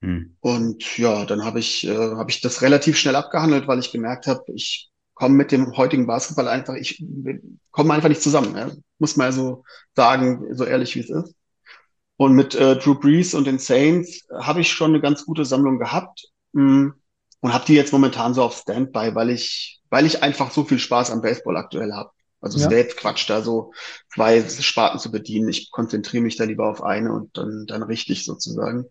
Mhm. 0.00 0.36
Und 0.40 0.98
ja, 0.98 1.24
dann 1.26 1.44
habe 1.44 1.58
ich, 1.60 1.86
äh, 1.86 1.96
habe 1.96 2.30
ich 2.30 2.40
das 2.40 2.62
relativ 2.62 2.96
schnell 2.98 3.16
abgehandelt, 3.16 3.68
weil 3.68 3.80
ich 3.80 3.92
gemerkt 3.92 4.26
habe, 4.26 4.44
ich 4.54 4.90
komme 5.14 5.34
mit 5.36 5.52
dem 5.52 5.76
heutigen 5.76 6.06
Basketball 6.06 6.48
einfach, 6.48 6.74
ich 6.74 7.02
wir 7.08 7.40
kommen 7.72 7.90
einfach 7.90 8.08
nicht 8.08 8.22
zusammen. 8.22 8.56
Ja. 8.56 8.70
Muss 8.98 9.16
man 9.16 9.28
ja 9.28 9.32
so 9.32 9.64
sagen, 9.96 10.54
so 10.54 10.64
ehrlich 10.64 10.94
wie 10.96 11.00
es 11.00 11.10
ist. 11.10 11.34
Und 12.16 12.34
mit 12.34 12.54
äh, 12.54 12.76
Drew 12.76 12.94
Brees 12.96 13.34
und 13.34 13.46
den 13.46 13.58
Saints 13.58 14.26
habe 14.34 14.60
ich 14.60 14.72
schon 14.72 14.92
eine 14.92 15.00
ganz 15.00 15.24
gute 15.24 15.44
Sammlung 15.44 15.78
gehabt 15.78 16.28
mh, 16.52 16.92
und 17.40 17.52
habe 17.54 17.64
die 17.66 17.74
jetzt 17.74 17.92
momentan 17.92 18.34
so 18.34 18.42
auf 18.42 18.56
Standby, 18.56 19.14
weil 19.14 19.30
ich, 19.30 19.80
weil 19.90 20.06
ich 20.06 20.22
einfach 20.22 20.50
so 20.50 20.64
viel 20.64 20.78
Spaß 20.78 21.10
am 21.10 21.22
Baseball 21.22 21.56
aktuell 21.56 21.92
habe. 21.92 22.10
Also 22.40 22.56
es 22.56 22.62
Ja. 22.62 22.70
wäre 22.70 22.82
jetzt 22.82 22.96
Quatsch, 22.96 23.28
da 23.28 23.42
so 23.42 23.72
zwei 24.12 24.46
Sparten 24.48 24.98
zu 25.00 25.10
bedienen. 25.10 25.48
Ich 25.48 25.70
konzentriere 25.70 26.22
mich 26.22 26.36
da 26.36 26.44
lieber 26.44 26.68
auf 26.68 26.82
eine 26.82 27.12
und 27.12 27.36
dann, 27.36 27.66
dann 27.66 27.82
richtig 27.82 28.24
sozusagen. 28.24 28.86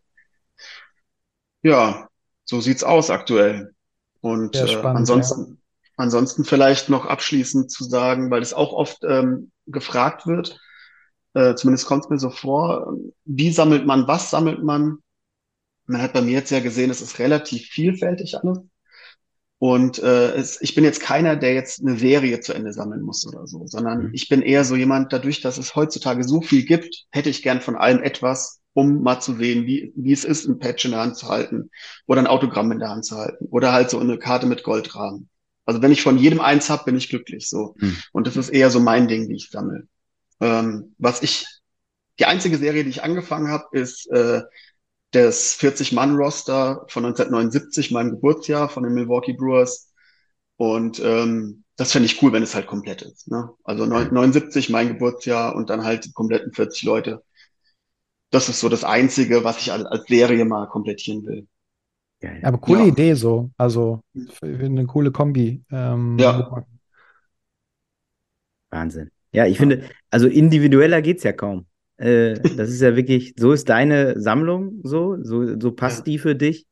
Ja, 1.63 2.07
so 2.45 2.61
sieht's 2.61 2.83
aus 2.83 3.09
aktuell. 3.09 3.73
Und 4.21 4.59
Sehr 4.59 4.61
äh, 4.61 4.67
spannend, 4.67 4.93
ansonsten, 4.93 5.61
ansonsten 5.97 6.45
vielleicht 6.45 6.89
noch 6.89 7.05
abschließend 7.05 7.71
zu 7.71 7.83
sagen, 7.83 8.31
weil 8.31 8.41
es 8.41 8.53
auch 8.53 8.73
oft 8.73 9.03
ähm, 9.03 9.51
gefragt 9.65 10.25
wird, 10.27 10.59
äh, 11.33 11.55
zumindest 11.55 11.87
kommt 11.87 12.05
es 12.05 12.09
mir 12.09 12.19
so 12.19 12.29
vor, 12.29 12.93
wie 13.25 13.51
sammelt 13.51 13.85
man, 13.85 14.07
was 14.07 14.31
sammelt 14.31 14.63
man? 14.63 14.99
Man 15.87 16.01
hat 16.01 16.13
bei 16.13 16.21
mir 16.21 16.33
jetzt 16.33 16.51
ja 16.51 16.59
gesehen, 16.59 16.89
es 16.91 17.01
ist 17.01 17.19
relativ 17.19 17.67
vielfältig 17.67 18.37
alles. 18.37 18.59
Und 19.59 19.97
äh, 19.99 20.35
es, 20.35 20.61
ich 20.61 20.75
bin 20.75 20.83
jetzt 20.83 21.01
keiner, 21.01 21.35
der 21.35 21.53
jetzt 21.55 21.81
eine 21.81 21.97
Serie 21.97 22.41
zu 22.41 22.53
Ende 22.53 22.73
sammeln 22.73 23.01
muss 23.01 23.25
oder 23.25 23.47
so, 23.47 23.65
sondern 23.65 24.03
Mhm. 24.03 24.09
ich 24.13 24.29
bin 24.29 24.43
eher 24.43 24.63
so 24.63 24.75
jemand, 24.75 25.11
dadurch, 25.13 25.41
dass 25.41 25.57
es 25.57 25.75
heutzutage 25.75 26.23
so 26.23 26.41
viel 26.41 26.63
gibt, 26.63 27.05
hätte 27.09 27.29
ich 27.29 27.41
gern 27.41 27.61
von 27.61 27.75
allem 27.75 28.03
etwas, 28.03 28.61
um 28.73 29.01
mal 29.01 29.19
zu 29.19 29.33
sehen, 29.35 29.65
wie, 29.65 29.91
wie 29.95 30.11
es 30.11 30.25
ist, 30.25 30.45
ein 30.47 30.59
Patch 30.59 30.85
in 30.85 30.91
der 30.91 30.99
Hand 30.99 31.17
zu 31.17 31.27
halten 31.27 31.71
oder 32.05 32.21
ein 32.21 32.27
Autogramm 32.27 32.71
in 32.71 32.77
der 32.79 32.89
Hand 32.89 33.05
zu 33.05 33.17
halten 33.17 33.47
oder 33.49 33.73
halt 33.73 33.89
so 33.89 33.97
eine 33.99 34.19
Karte 34.19 34.45
mit 34.45 34.61
Goldrahmen. 34.63 35.27
Also 35.65 35.81
wenn 35.81 35.91
ich 35.91 36.03
von 36.03 36.19
jedem 36.19 36.39
eins 36.39 36.69
hab, 36.69 36.85
bin 36.85 36.95
ich 36.95 37.09
glücklich 37.09 37.49
so. 37.49 37.75
Mhm. 37.79 37.97
Und 38.11 38.27
das 38.27 38.37
ist 38.37 38.49
eher 38.49 38.69
so 38.69 38.79
mein 38.79 39.07
Ding, 39.07 39.27
wie 39.27 39.35
ich 39.35 39.49
sammle. 39.49 39.87
Ähm, 40.39 40.93
was 40.99 41.23
ich, 41.23 41.47
die 42.19 42.25
einzige 42.25 42.57
Serie, 42.57 42.83
die 42.83 42.91
ich 42.91 43.03
angefangen 43.03 43.49
habe, 43.49 43.65
ist 43.71 44.07
äh, 44.11 44.41
das 45.23 45.53
40-Mann-Roster 45.53 46.85
von 46.89 47.03
1979, 47.05 47.91
meinem 47.91 48.11
Geburtsjahr 48.11 48.69
von 48.69 48.83
den 48.83 48.93
Milwaukee 48.93 49.33
Brewers. 49.33 49.91
Und 50.57 50.99
ähm, 51.03 51.63
das 51.75 51.91
fände 51.91 52.07
ich 52.07 52.21
cool, 52.23 52.33
wenn 52.33 52.43
es 52.43 52.55
halt 52.55 52.67
komplett 52.67 53.01
ist. 53.03 53.29
Ne? 53.29 53.49
Also 53.63 53.85
neun- 53.85 54.11
79 54.13 54.69
mein 54.69 54.87
Geburtsjahr 54.87 55.55
und 55.55 55.69
dann 55.69 55.83
halt 55.83 56.05
die 56.05 56.11
kompletten 56.13 56.53
40 56.53 56.83
Leute. 56.83 57.23
Das 58.31 58.49
ist 58.49 58.59
so 58.59 58.67
das 58.69 58.83
Einzige, 58.83 59.43
was 59.43 59.59
ich 59.61 59.71
als, 59.71 59.85
als 59.85 60.05
Serie 60.07 60.43
mal 60.45 60.67
komplettieren 60.67 61.25
will. 61.25 61.47
Geil. 62.19 62.41
Aber 62.43 62.57
coole 62.57 62.81
Ja. 62.81 62.87
Idee 62.87 63.13
so. 63.13 63.51
Also 63.57 64.01
für 64.31 64.45
eine 64.47 64.85
coole 64.85 65.11
Kombi. 65.11 65.63
Ähm, 65.71 66.17
Ja. 66.19 66.65
Wahnsinn. 68.69 69.11
Ja, 69.31 69.45
ich 69.45 69.57
finde, 69.57 69.89
also 70.09 70.27
individueller 70.27 71.01
geht's 71.01 71.23
ja 71.23 71.31
kaum. 71.31 71.67
Äh, 71.97 72.39
das 72.57 72.69
ist 72.69 72.81
ja 72.81 72.95
wirklich, 72.95 73.33
so 73.37 73.51
ist 73.51 73.69
deine 73.69 74.19
Sammlung 74.21 74.81
so, 74.83 75.17
so, 75.23 75.59
so 75.59 75.71
passt 75.71 75.99
Ja. 75.99 76.03
die 76.05 76.19
für 76.19 76.35
dich. 76.35 76.67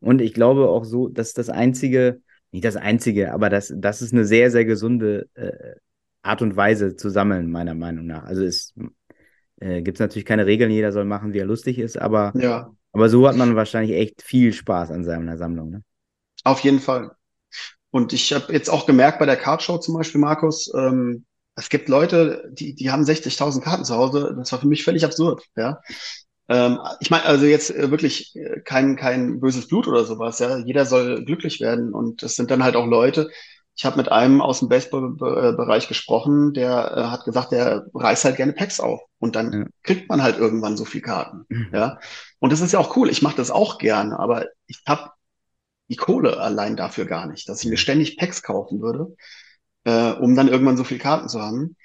Und 0.00 0.20
ich 0.22 0.32
glaube 0.34 0.68
auch 0.68 0.84
so, 0.84 1.08
dass 1.08 1.34
das 1.34 1.50
einzige, 1.50 2.22
nicht 2.52 2.64
das 2.64 2.76
einzige, 2.76 3.32
aber 3.32 3.50
das, 3.50 3.72
das 3.76 4.02
ist 4.02 4.12
eine 4.12 4.24
sehr, 4.24 4.50
sehr 4.50 4.64
gesunde 4.64 5.28
äh, 5.34 5.74
Art 6.22 6.42
und 6.42 6.56
Weise 6.56 6.96
zu 6.96 7.10
sammeln, 7.10 7.50
meiner 7.50 7.74
Meinung 7.74 8.06
nach. 8.06 8.24
Also 8.24 8.44
es 8.44 8.74
äh, 9.60 9.82
gibt 9.82 10.00
natürlich 10.00 10.24
keine 10.26 10.46
Regeln, 10.46 10.70
jeder 10.70 10.92
soll 10.92 11.04
machen, 11.04 11.32
wie 11.32 11.38
er 11.38 11.46
lustig 11.46 11.78
ist, 11.78 11.98
aber, 11.98 12.34
Ja, 12.34 12.72
aber 12.92 13.08
so 13.08 13.28
hat 13.28 13.36
man 13.36 13.56
wahrscheinlich 13.56 13.96
echt 13.96 14.22
viel 14.22 14.52
Spaß 14.52 14.90
an 14.90 15.04
seiner 15.04 15.36
Sammlung. 15.38 15.70
Ne? 15.70 15.82
auf 16.44 16.60
jeden 16.60 16.80
Fall. 16.80 17.14
Und 17.90 18.12
ich 18.12 18.32
habe 18.32 18.52
jetzt 18.52 18.70
auch 18.70 18.86
gemerkt 18.86 19.18
bei 19.18 19.26
der 19.26 19.36
Cardshow 19.36 19.78
zum 19.78 19.94
Beispiel, 19.96 20.20
Markus, 20.20 20.72
ähm, 20.74 21.24
es 21.60 21.68
gibt 21.68 21.88
Leute, 21.88 22.48
die, 22.52 22.74
die 22.74 22.90
haben 22.90 23.04
60.000 23.04 23.64
Karten 23.64 23.84
zu 23.84 23.94
Hause. 23.96 24.34
Das 24.36 24.50
war 24.52 24.60
für 24.60 24.66
mich 24.68 24.82
völlig 24.84 25.04
absurd, 25.04 25.44
ja. 25.56 25.80
Ähm, 26.48 26.78
ich 27.00 27.10
meine, 27.10 27.24
also 27.26 27.46
jetzt 27.46 27.70
äh, 27.70 27.90
wirklich 27.90 28.34
äh, 28.36 28.60
kein, 28.60 28.96
kein 28.96 29.40
böses 29.40 29.68
Blut 29.68 29.86
oder 29.86 30.04
sowas, 30.04 30.38
ja. 30.40 30.58
Jeder 30.58 30.86
soll 30.86 31.24
glücklich 31.24 31.60
werden. 31.60 31.92
Und 31.94 32.22
das 32.22 32.34
sind 32.34 32.50
dann 32.50 32.64
halt 32.64 32.76
auch 32.76 32.86
Leute. 32.86 33.30
Ich 33.76 33.84
habe 33.84 33.96
mit 33.98 34.10
einem 34.10 34.40
aus 34.40 34.58
dem 34.60 34.68
Baseballbereich 34.68 35.88
gesprochen, 35.88 36.52
der 36.54 36.94
äh, 36.96 37.02
hat 37.04 37.24
gesagt, 37.24 37.52
der 37.52 37.86
reißt 37.94 38.24
halt 38.24 38.36
gerne 38.36 38.52
Packs 38.52 38.80
auf. 38.80 39.00
Und 39.18 39.36
dann 39.36 39.52
Ja. 39.52 39.66
kriegt 39.82 40.08
man 40.08 40.22
halt 40.22 40.38
irgendwann 40.38 40.76
so 40.76 40.84
viel 40.84 41.02
Karten, 41.02 41.46
ja. 41.72 41.98
Und 42.40 42.52
das 42.52 42.60
ist 42.62 42.72
ja 42.72 42.78
auch 42.78 42.96
cool. 42.96 43.10
Ich 43.10 43.22
mache 43.22 43.36
das 43.36 43.50
auch 43.50 43.78
gerne, 43.78 44.18
aber 44.18 44.46
ich 44.66 44.82
habe 44.88 45.10
die 45.88 45.96
Kohle 45.96 46.38
allein 46.40 46.76
dafür 46.76 47.04
gar 47.04 47.26
nicht, 47.26 47.48
dass 47.48 47.62
ich 47.64 47.70
mir 47.70 47.76
ständig 47.76 48.16
Packs 48.16 48.42
kaufen 48.42 48.80
würde, 48.80 49.14
äh, 49.84 50.12
um 50.12 50.34
dann 50.36 50.48
irgendwann 50.48 50.76
so 50.76 50.84
viel 50.84 50.98
Karten 50.98 51.28
zu 51.28 51.40
haben. 51.40 51.76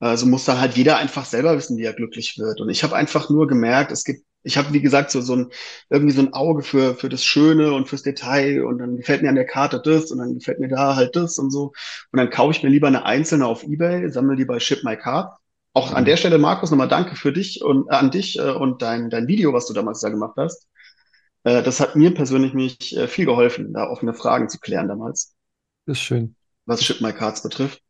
Also 0.00 0.26
muss 0.26 0.44
dann 0.44 0.60
halt 0.60 0.76
jeder 0.76 0.98
einfach 0.98 1.24
selber 1.24 1.56
wissen, 1.56 1.76
wie 1.78 1.84
er 1.84 1.92
glücklich 1.94 2.38
wird. 2.38 2.60
Und 2.60 2.68
ich 2.70 2.84
habe 2.84 2.94
einfach 2.96 3.30
nur 3.30 3.48
gemerkt, 3.48 3.90
es 3.92 4.04
gibt, 4.04 4.24
ich 4.44 4.56
habe 4.56 4.72
wie 4.72 4.80
gesagt 4.80 5.10
so 5.10 5.20
so 5.20 5.34
ein 5.34 5.50
irgendwie 5.90 6.14
so 6.14 6.22
ein 6.22 6.32
Auge 6.34 6.62
für 6.62 6.94
für 6.94 7.08
das 7.08 7.24
Schöne 7.24 7.72
und 7.72 7.88
fürs 7.88 8.02
Detail 8.04 8.64
und 8.64 8.78
dann 8.78 8.96
gefällt 8.96 9.22
mir 9.22 9.28
an 9.30 9.34
der 9.34 9.46
Karte 9.46 9.80
das 9.84 10.10
und 10.12 10.18
dann 10.18 10.34
gefällt 10.34 10.60
mir 10.60 10.68
da 10.68 10.94
halt 10.96 11.16
das 11.16 11.38
und 11.38 11.50
so 11.50 11.72
und 12.12 12.18
dann 12.18 12.30
kaufe 12.30 12.52
ich 12.52 12.62
mir 12.62 12.68
lieber 12.70 12.86
eine 12.86 13.04
einzelne 13.06 13.46
auf 13.46 13.64
eBay, 13.64 14.10
sammle 14.12 14.36
die 14.36 14.44
bei 14.44 14.60
Ship 14.60 14.84
My 14.84 14.96
Card. 14.96 15.32
Auch 15.74 15.92
an 15.92 16.04
Mhm. 16.04 16.06
der 16.06 16.16
Stelle, 16.16 16.38
Markus, 16.38 16.70
nochmal 16.70 16.88
danke 16.88 17.16
für 17.16 17.32
dich 17.32 17.62
und 17.62 17.88
äh, 17.90 17.94
an 17.94 18.10
dich 18.12 18.38
äh, 18.38 18.50
und 18.52 18.82
dein 18.82 19.10
dein 19.10 19.26
Video, 19.28 19.52
was 19.52 19.66
du 19.66 19.74
damals 19.74 20.00
da 20.00 20.08
gemacht 20.10 20.34
hast. 20.36 20.66
Äh, 21.44 21.62
das 21.62 21.80
hat 21.80 21.96
mir 21.96 22.14
persönlich 22.14 22.54
mich 22.54 22.96
äh, 22.96 23.08
viel 23.08 23.26
geholfen, 23.26 23.72
da 23.74 23.88
offene 23.90 24.14
Fragen 24.14 24.48
zu 24.48 24.58
klären 24.60 24.88
damals 24.88 25.34
Ist 25.86 26.00
schön. 26.02 26.36
Was 26.68 26.84
Ship 26.84 27.00
My 27.00 27.12
Cards 27.12 27.42
betrifft. 27.42 27.82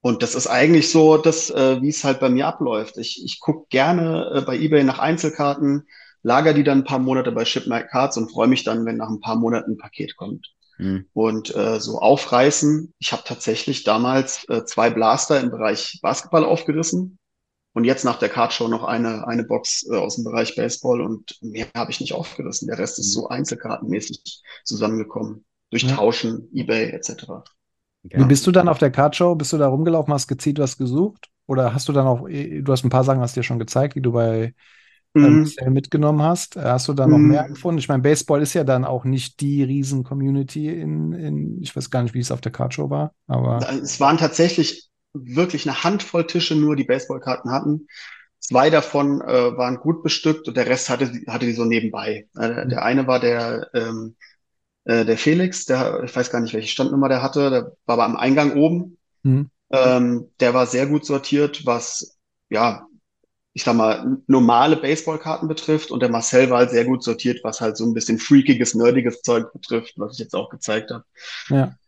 Und 0.00 0.22
das 0.22 0.34
ist 0.34 0.46
eigentlich 0.46 0.90
so, 0.90 1.16
dass, 1.16 1.50
äh, 1.50 1.82
wie 1.82 1.88
es 1.88 2.04
halt 2.04 2.20
bei 2.20 2.30
mir 2.30 2.46
abläuft. 2.46 2.96
Ich, 2.96 3.22
ich 3.24 3.40
gucke 3.40 3.66
gerne 3.70 4.30
äh, 4.34 4.40
bei 4.42 4.56
eBay 4.56 4.84
nach 4.84 5.00
Einzelkarten, 5.00 5.88
lager 6.22 6.54
die 6.54 6.64
dann 6.64 6.78
ein 6.78 6.84
paar 6.84 7.00
Monate 7.00 7.32
bei 7.32 7.44
Ship 7.44 7.66
My 7.66 7.82
Cards 7.82 8.16
und 8.16 8.30
freue 8.30 8.46
mich 8.48 8.62
dann, 8.64 8.86
wenn 8.86 8.96
nach 8.96 9.08
ein 9.08 9.20
paar 9.20 9.36
Monaten 9.36 9.72
ein 9.72 9.78
Paket 9.78 10.16
kommt. 10.16 10.52
Mhm. 10.78 11.06
Und 11.12 11.54
äh, 11.56 11.80
so 11.80 11.98
aufreißen. 11.98 12.94
Ich 12.98 13.12
habe 13.12 13.22
tatsächlich 13.26 13.82
damals 13.84 14.48
äh, 14.48 14.64
zwei 14.64 14.90
Blaster 14.90 15.40
im 15.40 15.50
Bereich 15.50 15.98
Basketball 16.02 16.44
aufgerissen 16.44 17.18
und 17.72 17.84
jetzt 17.84 18.04
nach 18.04 18.18
der 18.18 18.28
Cardshow 18.28 18.68
noch 18.68 18.84
eine, 18.84 19.26
eine 19.26 19.44
Box 19.44 19.86
äh, 19.90 19.96
aus 19.96 20.14
dem 20.14 20.24
Bereich 20.24 20.54
Baseball 20.54 21.00
und 21.00 21.36
mehr 21.42 21.66
habe 21.74 21.90
ich 21.90 22.00
nicht 22.00 22.12
aufgerissen. 22.12 22.68
Der 22.68 22.78
Rest 22.78 22.98
ist 22.98 23.12
so 23.12 23.28
einzelkartenmäßig 23.28 24.42
zusammengekommen. 24.64 25.44
Durch 25.70 25.82
Ja. 25.82 25.96
Tauschen, 25.96 26.48
eBay 26.54 26.90
etc. 26.90 27.42
Wie 28.14 28.24
bist 28.24 28.46
du 28.46 28.52
dann 28.52 28.68
auf 28.68 28.78
der 28.78 28.90
Cardshow? 28.90 29.34
Bist 29.34 29.52
du 29.52 29.58
da 29.58 29.68
rumgelaufen, 29.68 30.12
hast 30.14 30.28
gezielt 30.28 30.58
was 30.58 30.76
gesucht? 30.78 31.28
Oder 31.46 31.74
hast 31.74 31.88
du 31.88 31.92
dann 31.92 32.06
auch, 32.06 32.28
du 32.28 32.64
hast 32.72 32.84
ein 32.84 32.90
paar 32.90 33.04
Sachen, 33.04 33.20
hast 33.20 33.36
dir 33.36 33.42
schon 33.42 33.58
gezeigt, 33.58 33.94
die 33.94 34.00
du 34.02 34.12
bei 34.12 34.54
ähm, 35.22 35.40
Mhm. 35.40 35.56
mitgenommen 35.70 36.22
hast. 36.22 36.56
Äh, 36.56 36.62
Hast 36.62 36.88
du 36.88 36.94
da 36.94 37.06
noch 37.08 37.22
Mhm. 37.22 37.24
mehr 37.24 37.44
gefunden? 37.48 37.78
Ich 37.78 37.88
meine, 37.88 38.02
Baseball 38.02 38.42
ist 38.42 38.54
ja 38.54 38.64
dann 38.64 38.84
auch 38.84 39.04
nicht 39.04 39.40
die 39.40 39.62
Riesen-Community 39.64 40.68
in, 40.70 41.12
in, 41.12 41.62
ich 41.62 41.74
weiß 41.76 41.90
gar 41.90 42.02
nicht, 42.02 42.14
wie 42.14 42.20
es 42.20 42.32
auf 42.32 42.40
der 42.42 42.52
Cardshow 42.52 42.90
war, 42.90 43.14
aber 43.26 43.68
Es 43.82 44.00
waren 44.00 44.18
tatsächlich 44.18 44.90
wirklich 45.14 45.66
eine 45.68 45.82
Handvoll 45.82 46.26
Tische 46.26 46.54
nur, 46.56 46.76
die 46.76 46.84
Baseballkarten 46.84 47.50
hatten. 47.50 47.86
Zwei 48.38 48.70
davon 48.70 49.20
äh, 49.22 49.56
waren 49.56 49.78
gut 49.78 50.02
bestückt 50.02 50.46
und 50.48 50.56
der 50.56 50.66
Rest 50.66 50.90
hatte, 50.90 51.10
die- 51.10 51.26
hatte 51.26 51.46
die 51.46 51.52
so 51.52 51.64
nebenbei. 51.64 52.28
Äh, 52.38 52.68
der 52.68 52.82
eine 52.84 53.06
war 53.06 53.18
der, 53.20 53.68
ähm, 53.74 54.16
äh, 54.86 55.04
der 55.06 55.18
Felix, 55.18 55.66
der, 55.66 56.04
ich 56.04 56.16
weiß 56.16 56.30
gar 56.30 56.40
nicht, 56.40 56.54
welche 56.54 56.68
Standnummer 56.70 57.10
der 57.10 57.22
hatte, 57.22 57.50
der 57.50 57.62
war 57.86 57.94
aber 57.94 58.06
am 58.06 58.16
Eingang 58.16 58.54
oben. 58.56 58.98
hm, 59.24 59.42
Ähm, 59.72 60.28
der 60.40 60.54
war 60.54 60.66
sehr 60.66 60.86
gut 60.86 61.06
sortiert, 61.06 61.66
was, 61.66 62.18
ja, 62.50 62.86
ich 63.54 63.64
sag 63.64 63.76
mal, 63.76 64.18
normale 64.26 64.76
Baseballkarten 64.76 65.48
betrifft. 65.48 65.90
Und 65.90 66.00
der 66.00 66.10
Marcel 66.10 66.50
war 66.50 66.58
halt 66.58 66.70
sehr 66.70 66.84
gut 66.86 67.04
sortiert, 67.04 67.40
was 67.44 67.60
halt 67.60 67.76
so 67.76 67.84
ein 67.86 67.94
bisschen 67.94 68.18
freakiges, 68.18 68.74
nerdiges 68.74 69.22
Zeug 69.22 69.52
betrifft, 69.52 69.94
was 69.98 70.14
ich 70.14 70.20
jetzt 70.20 70.34
auch 70.36 70.50
gezeigt 70.50 70.90
habe. 70.92 71.04
ja. 71.48 71.78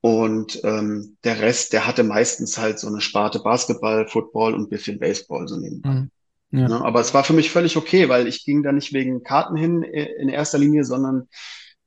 Und 0.00 0.60
ähm, 0.62 1.16
der 1.24 1.40
Rest, 1.40 1.72
der 1.72 1.86
hatte 1.86 2.04
meistens 2.04 2.58
halt 2.58 2.78
so 2.78 2.86
eine 2.86 3.00
Sparte 3.00 3.40
Basketball, 3.40 4.06
Football 4.06 4.54
und 4.54 4.62
ein 4.64 4.68
bisschen 4.68 4.98
Baseball 5.00 5.48
so 5.48 5.56
nebenbei. 5.56 5.90
hm, 5.90 6.10
ja. 6.52 6.68
Ne? 6.68 6.80
Aber 6.84 7.00
es 7.00 7.12
war 7.12 7.24
für 7.24 7.32
mich 7.32 7.50
völlig 7.50 7.76
okay, 7.76 8.08
weil 8.08 8.28
ich 8.28 8.44
ging 8.44 8.62
da 8.62 8.72
nicht 8.72 8.92
wegen 8.92 9.22
Karten 9.24 9.56
hin 9.56 9.82
äh, 9.82 10.06
in 10.20 10.28
erster 10.28 10.58
Linie, 10.58 10.84
sondern 10.84 11.28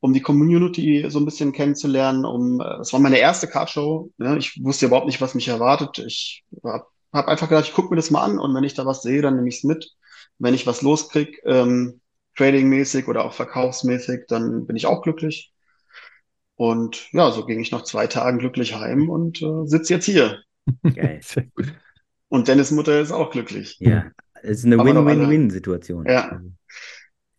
um 0.01 0.13
die 0.13 0.21
Community 0.21 1.05
so 1.09 1.19
ein 1.19 1.25
bisschen 1.25 1.51
kennenzulernen. 1.51 2.25
Um, 2.25 2.61
äh, 2.61 2.79
es 2.79 2.93
war 2.93 2.99
meine 2.99 3.19
erste 3.19 3.47
Cardshow. 3.47 4.11
Ne? 4.17 4.37
Ich 4.37 4.63
wusste 4.63 4.85
überhaupt 4.85 5.07
nicht, 5.07 5.21
was 5.21 5.35
mich 5.35 5.47
erwartet. 5.47 5.99
Ich 5.99 6.43
habe 6.63 6.85
hab 7.11 7.27
einfach 7.27 7.49
gedacht, 7.49 7.65
ich 7.65 7.73
gucke 7.73 7.89
mir 7.89 7.95
das 7.95 8.11
mal 8.11 8.23
an 8.23 8.39
und 8.39 8.53
wenn 8.55 8.63
ich 8.63 8.73
da 8.73 8.85
was 8.85 9.01
sehe, 9.01 9.21
dann 9.21 9.35
nehme 9.35 9.49
ich 9.49 9.57
es 9.57 9.63
mit. 9.63 9.91
Wenn 10.37 10.53
ich 10.53 10.65
was 10.65 10.81
loskrieg, 10.81 11.41
ähm, 11.45 11.99
tradingmäßig 12.37 13.07
oder 13.07 13.25
auch 13.25 13.33
verkaufsmäßig, 13.33 14.21
dann 14.27 14.65
bin 14.65 14.77
ich 14.77 14.85
auch 14.85 15.01
glücklich. 15.01 15.51
Und 16.55 17.11
ja, 17.13 17.31
so 17.31 17.45
ging 17.45 17.59
ich 17.59 17.71
nach 17.71 17.83
zwei 17.83 18.07
Tagen 18.07 18.39
glücklich 18.39 18.75
heim 18.75 19.09
und 19.09 19.41
äh, 19.41 19.65
sitze 19.65 19.93
jetzt 19.93 20.05
hier. 20.05 20.39
Geil. 20.83 21.21
Und 22.31 22.47
Dennis 22.47 22.69
Mutter 22.69 22.99
ist 23.01 23.11
auch 23.11 23.31
glücklich. 23.31 23.77
Ja, 23.79 24.11
es 24.43 24.59
ist 24.59 24.65
eine 24.65 24.77
Win-Win-Win-Situation. 24.77 26.05
Ja. 26.05 26.39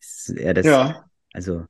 Also, 0.01 0.35
ja, 0.35 0.53
das, 0.53 0.67
Ja, 0.67 1.05
also 1.33 1.65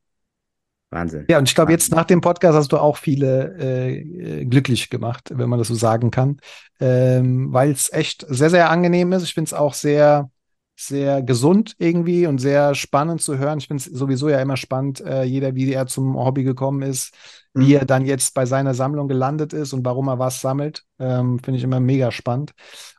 Wahnsinn. 0.91 1.27
Ja, 1.31 1.39
und 1.39 1.49
ich 1.49 1.55
glaube, 1.55 1.71
jetzt 1.71 1.93
nach 1.93 2.05
dem 2.05 2.21
Podcast 2.21 2.57
hast 2.57 2.73
du 2.73 2.79
auch 2.79 2.97
viele 2.97 3.57
äh, 3.59 4.45
glücklich 4.45 4.91
gemacht, 4.91 5.31
wenn 5.33 5.49
man 5.49 5.59
das 5.59 5.69
so 5.69 5.75
sagen 5.75 6.11
kann, 6.11 6.39
ähm, 6.81 7.53
weil 7.53 7.71
es 7.71 7.93
echt 7.93 8.27
sehr, 8.29 8.51
sehr 8.51 8.71
angenehm 8.71 9.13
ist. 9.13 9.23
Ich 9.23 9.35
finde 9.35 9.49
es 9.49 9.55
auch 9.55 9.75
sehr, 9.75 10.31
sehr 10.77 11.23
gesund 11.23 11.75
irgendwie 11.79 12.27
und 12.27 12.39
sehr 12.39 12.75
spannend 12.75 13.23
zu 13.23 13.39
hören. 13.39 13.59
Ich 13.59 13.69
finde 13.69 13.83
es 13.83 13.97
sowieso 13.97 14.29
ja 14.29 14.41
immer 14.41 14.57
spannend, 14.57 15.01
äh, 15.03 15.23
jeder, 15.23 15.55
wie 15.55 15.73
er 15.73 15.87
zum 15.87 16.17
Hobby 16.17 16.43
gekommen 16.43 16.83
ist, 16.83 17.15
wie 17.55 17.67
Mhm. 17.67 17.73
er 17.81 17.85
dann 17.85 18.05
jetzt 18.07 18.35
bei 18.35 18.45
seiner 18.47 18.75
Sammlung 18.75 19.07
gelandet 19.07 19.53
ist 19.53 19.73
und 19.73 19.85
warum 19.85 20.09
er 20.09 20.19
was 20.19 20.41
sammelt. 20.41 20.85
Ähm, 20.99 21.39
finde 21.39 21.59
ich 21.59 21.65
immer 21.65 21.79
mega 21.81 22.11
spannend. 22.11 22.53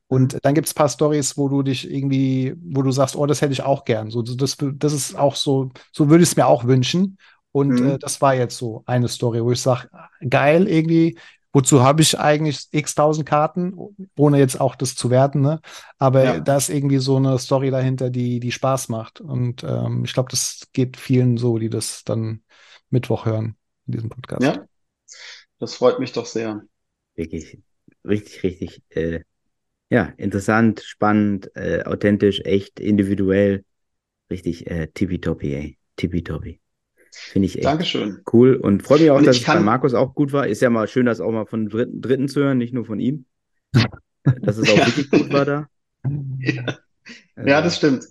Und 0.08 0.38
dann 0.44 0.54
gibt 0.54 0.68
es 0.68 0.74
ein 0.74 0.76
paar 0.76 0.90
Stories, 0.90 1.38
wo 1.38 1.48
du 1.50 1.64
dich 1.64 1.90
irgendwie, 1.90 2.54
wo 2.62 2.82
du 2.82 2.92
sagst, 2.92 3.16
oh, 3.16 3.26
das 3.26 3.42
hätte 3.42 3.54
ich 3.54 3.64
auch 3.64 3.86
gern. 3.86 4.10
So, 4.12 4.22
das, 4.22 4.58
das 4.60 4.94
ist 4.94 5.18
auch 5.18 5.36
so, 5.36 5.72
so 5.94 6.10
würde 6.10 6.24
ich 6.24 6.30
es 6.30 6.36
mir 6.36 6.48
auch 6.48 6.66
wünschen. 6.66 7.18
Und 7.52 7.82
Mhm. 7.82 7.82
äh, 7.82 8.00
das 8.00 8.22
war 8.22 8.36
jetzt 8.36 8.58
so 8.58 8.84
eine 8.86 9.08
Story, 9.08 9.44
wo 9.44 9.52
ich 9.52 9.62
sage, 9.62 9.90
geil 10.30 10.68
irgendwie, 10.68 11.18
wozu 11.54 11.82
habe 11.84 12.02
ich 12.02 12.18
eigentlich 12.20 12.68
x 12.72 12.96
tausend 12.96 13.28
Karten, 13.28 13.76
ohne 14.18 14.40
jetzt 14.40 14.60
auch 14.62 14.76
das 14.76 14.96
zu 14.96 15.10
werten, 15.10 15.42
ne? 15.42 15.60
Aber 16.00 16.40
Ja. 16.40 16.42
da 16.42 16.58
ist 16.58 16.70
irgendwie 16.70 16.98
so 17.00 17.18
eine 17.18 17.38
Story 17.40 17.72
dahinter, 17.72 18.10
die, 18.10 18.40
die 18.40 18.52
Spaß 18.52 18.90
macht. 18.90 19.20
Und 19.22 19.64
ähm, 19.64 20.04
ich 20.06 20.14
glaube, 20.14 20.30
das 20.32 20.68
geht 20.74 20.98
vielen 20.98 21.38
so, 21.38 21.58
die 21.58 21.70
das 21.70 22.04
dann 22.06 22.44
Mittwoch 22.90 23.26
hören 23.26 23.58
in 23.88 23.94
diesem 23.94 24.10
Podcast. 24.10 24.54
ja, 24.54 24.68
das 25.60 25.76
freut 25.76 26.00
mich 26.00 26.14
doch 26.14 26.26
sehr. 26.28 26.64
Wirklich, 27.16 27.58
richtig, 28.06 28.44
richtig, 28.44 28.84
äh, 28.90 29.22
ja, 29.92 30.06
interessant, 30.18 30.82
spannend, 30.82 31.52
äh, 31.56 31.84
authentisch, 31.86 32.42
echt, 32.46 32.80
individuell. 32.82 33.66
Richtig, 34.32 34.68
äh, 34.70 34.90
tippitoppi, 34.94 35.56
ey. 35.56 35.80
Tippitoppi. 35.98 36.61
Finde 37.14 37.46
ich 37.48 37.56
echt 37.58 37.66
Dankeschön. 37.66 38.22
cool 38.32 38.56
und 38.56 38.84
freue 38.84 39.00
mich 39.00 39.12
auch, 39.12 39.18
Und 39.18 39.28
dass 39.28 39.38
es 39.38 39.44
bei 39.44 39.54
kann- 39.54 39.66
Markus 39.66 39.94
auch 39.94 40.16
gut 40.16 40.32
war. 40.34 40.48
Ist 40.48 40.62
ja 40.62 40.70
mal 40.70 40.88
schön, 40.88 41.06
das 41.06 41.20
auch 41.22 41.32
mal 41.32 41.46
von 41.46 41.68
Dritten, 41.68 42.02
Dritten 42.02 42.28
zu 42.30 42.40
hören, 42.42 42.58
nicht 42.58 42.74
nur 42.74 42.86
von 42.86 43.00
ihm. 43.00 43.26
Dass 44.42 44.58
es 44.58 44.70
auch 44.70 44.78
Ja. 44.78 44.86
wirklich 44.88 45.10
gut 45.10 45.32
war 45.34 45.46
da. 45.46 45.68
Ja, 46.40 46.78
Also, 47.36 47.50
ja, 47.50 47.62
das 47.62 47.78
stimmt. 47.78 48.06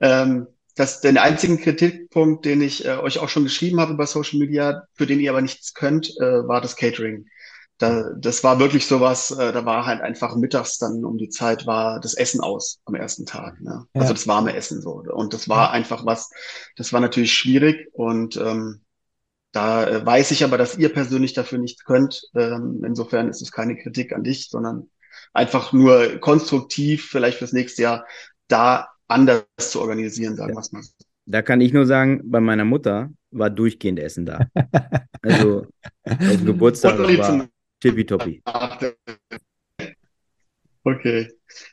Ähm, 0.00 0.46
das, 0.76 1.00
den 1.00 1.16
einzigen 1.16 1.58
Kritikpunkt, 1.58 2.44
den 2.44 2.60
ich 2.60 2.84
äh, 2.84 2.98
euch 2.98 3.18
auch 3.18 3.28
schon 3.30 3.44
geschrieben 3.44 3.80
habe 3.80 3.94
über 3.94 4.06
Social 4.06 4.38
Media, 4.38 4.84
für 4.94 5.06
den 5.06 5.20
ihr 5.20 5.30
aber 5.30 5.40
nichts 5.40 5.72
könnt, 5.74 6.10
äh, 6.20 6.46
war 6.46 6.60
das 6.60 6.76
Catering. 6.76 7.26
Da, 7.78 8.10
das 8.16 8.42
war 8.42 8.58
wirklich 8.58 8.86
sowas, 8.86 9.30
äh, 9.30 9.52
da 9.52 9.64
war 9.66 9.84
halt 9.84 10.00
einfach 10.00 10.34
mittags 10.36 10.78
dann 10.78 11.04
um 11.04 11.18
die 11.18 11.28
Zeit 11.28 11.66
war 11.66 12.00
das 12.00 12.14
Essen 12.14 12.40
aus 12.40 12.80
am 12.86 12.94
ersten 12.94 13.26
Tag. 13.26 13.60
Ne? 13.60 13.86
Ja. 13.94 14.00
Also 14.00 14.14
das 14.14 14.26
warme 14.26 14.54
Essen 14.54 14.80
so. 14.80 15.02
Und 15.12 15.34
das 15.34 15.48
war 15.48 15.72
einfach 15.72 16.06
was, 16.06 16.30
das 16.76 16.92
war 16.92 17.00
natürlich 17.00 17.34
schwierig 17.34 17.88
und 17.92 18.36
ähm, 18.36 18.80
da 19.52 19.88
äh, 19.88 20.04
weiß 20.04 20.32
ich 20.32 20.44
aber, 20.44 20.58
dass 20.58 20.76
ihr 20.76 20.92
persönlich 20.92 21.32
dafür 21.32 21.58
nichts 21.58 21.84
könnt. 21.84 22.22
Ähm, 22.34 22.82
insofern 22.84 23.28
ist 23.28 23.40
es 23.40 23.52
keine 23.52 23.76
Kritik 23.76 24.12
an 24.12 24.22
dich, 24.22 24.48
sondern 24.50 24.90
einfach 25.32 25.72
nur 25.72 26.18
konstruktiv, 26.18 27.08
vielleicht 27.10 27.38
fürs 27.38 27.52
nächste 27.52 27.82
Jahr 27.82 28.06
da 28.48 28.88
anders 29.08 29.44
zu 29.58 29.80
organisieren, 29.80 30.36
sagen 30.36 30.54
wir 30.54 30.60
es 30.60 30.72
mal. 30.72 30.82
Da 31.26 31.42
kann 31.42 31.60
ich 31.60 31.72
nur 31.72 31.86
sagen, 31.86 32.20
bei 32.24 32.40
meiner 32.40 32.64
Mutter 32.64 33.10
war 33.30 33.50
durchgehend 33.50 33.98
Essen 33.98 34.26
da. 34.26 34.46
Also 35.22 35.66
auf 36.04 36.44
Geburtstag 36.44 37.00
war 37.00 37.48
tippitoppi. 37.86 38.42
Okay. 40.84 41.28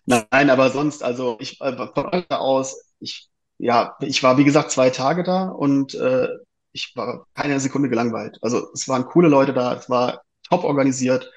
Nein, 0.06 0.50
aber 0.50 0.70
sonst, 0.72 1.04
also 1.04 1.38
ich 1.40 1.62
äh, 1.62 1.76
von 1.94 2.26
aus, 2.30 2.94
ich, 3.00 3.30
ja, 3.60 3.96
ich 4.02 4.24
war 4.24 4.38
wie 4.38 4.44
gesagt 4.44 4.72
zwei 4.72 4.90
Tage 4.90 5.24
da 5.24 5.50
und 5.50 5.94
äh, 5.94 6.30
ich 6.72 6.94
war 6.96 7.28
keine 7.36 7.60
Sekunde 7.60 7.90
gelangweilt. 7.90 8.40
Also 8.42 8.72
es 8.74 8.88
waren 8.88 9.06
coole 9.06 9.28
Leute 9.28 9.54
da, 9.54 9.76
es 9.76 9.90
war 9.90 10.24
top 10.50 10.64
organisiert, 10.64 11.32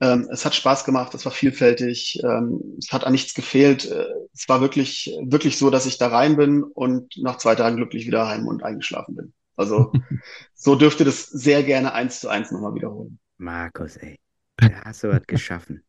ähm, 0.00 0.28
es 0.32 0.44
hat 0.44 0.56
Spaß 0.56 0.84
gemacht, 0.84 1.14
es 1.14 1.24
war 1.24 1.32
vielfältig, 1.32 2.20
ähm, 2.24 2.76
es 2.78 2.90
hat 2.92 3.04
an 3.04 3.12
nichts 3.12 3.34
gefehlt. 3.34 3.88
Äh, 3.88 4.06
es 4.34 4.48
war 4.48 4.60
wirklich, 4.60 5.16
wirklich 5.22 5.58
so, 5.58 5.70
dass 5.70 5.86
ich 5.86 5.98
da 5.98 6.08
rein 6.08 6.36
bin 6.36 6.64
und 6.64 7.16
nach 7.18 7.38
zwei 7.38 7.54
Tagen 7.54 7.76
glücklich 7.76 8.06
wieder 8.06 8.26
heim 8.26 8.48
und 8.48 8.64
eingeschlafen 8.64 9.14
bin. 9.14 9.32
Also 9.54 9.92
so 10.54 10.74
dürfte 10.74 11.04
das 11.04 11.26
sehr 11.26 11.62
gerne 11.62 11.92
eins 11.92 12.18
zu 12.18 12.28
eins 12.28 12.50
nochmal 12.50 12.74
wiederholen. 12.74 13.20
Markus, 13.42 13.96
ey. 13.96 14.18
Da 14.56 14.68
hast 14.84 15.02
du 15.04 15.08
was 15.08 15.26
geschaffen. 15.26 15.82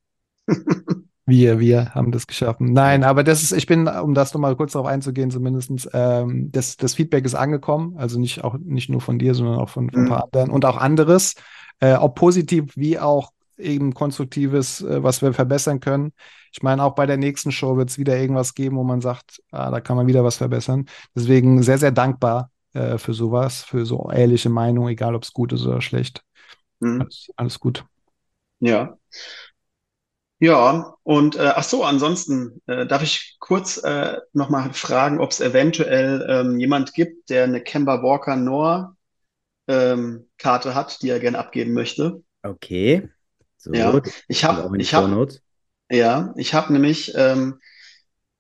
Wir, 1.26 1.62
wir 1.62 1.96
haben 1.96 2.12
das 2.12 2.28
geschaffen. 2.28 2.74
Nein, 2.74 3.06
aber 3.06 3.24
das 3.24 3.44
ist, 3.44 3.54
ich 3.54 3.66
bin, 3.66 3.88
um 3.88 4.14
das 4.14 4.34
nochmal 4.34 4.58
kurz 4.58 4.74
darauf 4.74 4.90
einzugehen, 4.90 5.32
zumindestens, 5.32 5.88
ähm, 5.94 6.52
das, 6.52 6.76
das 6.76 6.96
Feedback 6.96 7.24
ist 7.24 7.34
angekommen, 7.34 7.96
also 7.96 8.20
nicht 8.20 8.44
auch 8.44 8.58
nicht 8.58 8.90
nur 8.90 9.00
von 9.00 9.20
dir, 9.20 9.34
sondern 9.34 9.58
auch 9.58 9.70
von, 9.70 9.90
von 9.90 10.02
ein 10.02 10.10
paar 10.10 10.26
anderen 10.26 10.52
und 10.52 10.66
auch 10.66 10.76
anderes, 10.76 11.36
äh, 11.80 11.94
ob 11.94 12.16
positiv 12.16 12.76
wie 12.76 13.00
auch 13.00 13.32
eben 13.58 13.94
konstruktives, 13.94 14.82
äh, 14.82 15.02
was 15.02 15.22
wir 15.22 15.32
verbessern 15.32 15.80
können. 15.80 16.12
Ich 16.52 16.62
meine, 16.62 16.84
auch 16.84 16.94
bei 16.94 17.06
der 17.06 17.16
nächsten 17.16 17.54
Show 17.54 17.78
wird 17.78 17.90
es 17.90 17.98
wieder 17.98 18.18
irgendwas 18.18 18.54
geben, 18.54 18.76
wo 18.76 18.84
man 18.84 19.00
sagt, 19.00 19.42
ah, 19.52 19.72
da 19.72 19.80
kann 19.80 19.96
man 19.96 20.08
wieder 20.08 20.26
was 20.26 20.36
verbessern. 20.36 20.88
Deswegen 21.16 21.64
sehr, 21.64 21.78
sehr 21.78 21.92
dankbar 21.92 22.52
äh, 22.74 22.98
für 22.98 23.14
sowas, 23.14 23.64
für 23.64 23.86
so 23.86 24.12
ehrliche 24.12 24.50
Meinung, 24.50 24.90
egal 24.90 25.16
ob 25.16 25.24
es 25.24 25.32
gut 25.32 25.54
ist 25.54 25.66
oder 25.66 25.80
schlecht. 25.80 26.22
Mhm. 26.84 27.02
Alles, 27.02 27.32
alles 27.36 27.60
gut. 27.60 27.86
Ja. 28.60 28.98
Ja, 30.40 30.96
und 31.04 31.36
äh, 31.38 31.54
ach 31.56 31.64
so, 31.64 31.84
ansonsten 31.86 32.62
äh, 32.68 32.86
darf 32.86 33.02
ich 33.02 33.38
kurz 33.40 33.78
äh, 33.78 34.18
nochmal 34.34 34.74
fragen, 34.74 35.20
ob 35.22 35.32
es 35.32 35.40
eventuell 35.40 36.26
ähm, 36.30 36.60
jemand 36.60 36.94
gibt, 36.94 37.30
der 37.30 37.46
eine 37.46 37.62
Kemba 37.62 38.04
Walker 38.04 38.36
Noah 38.36 38.96
ähm, 39.68 40.30
Karte 40.38 40.76
hat, 40.76 41.02
die 41.04 41.10
er 41.10 41.20
gerne 41.20 41.40
abgeben 41.40 41.74
möchte. 41.74 42.24
Okay. 42.44 43.10
So, 43.58 43.72
Ja, 43.74 44.02
ich 44.28 44.44
habe, 44.44 44.78
ich 44.80 44.94
habe, 44.94 45.10
Shownotes. 45.10 45.42
ja, 45.92 46.34
ich 46.38 46.54
habe 46.54 46.74
nämlich 46.74 47.14
ähm, 47.16 47.60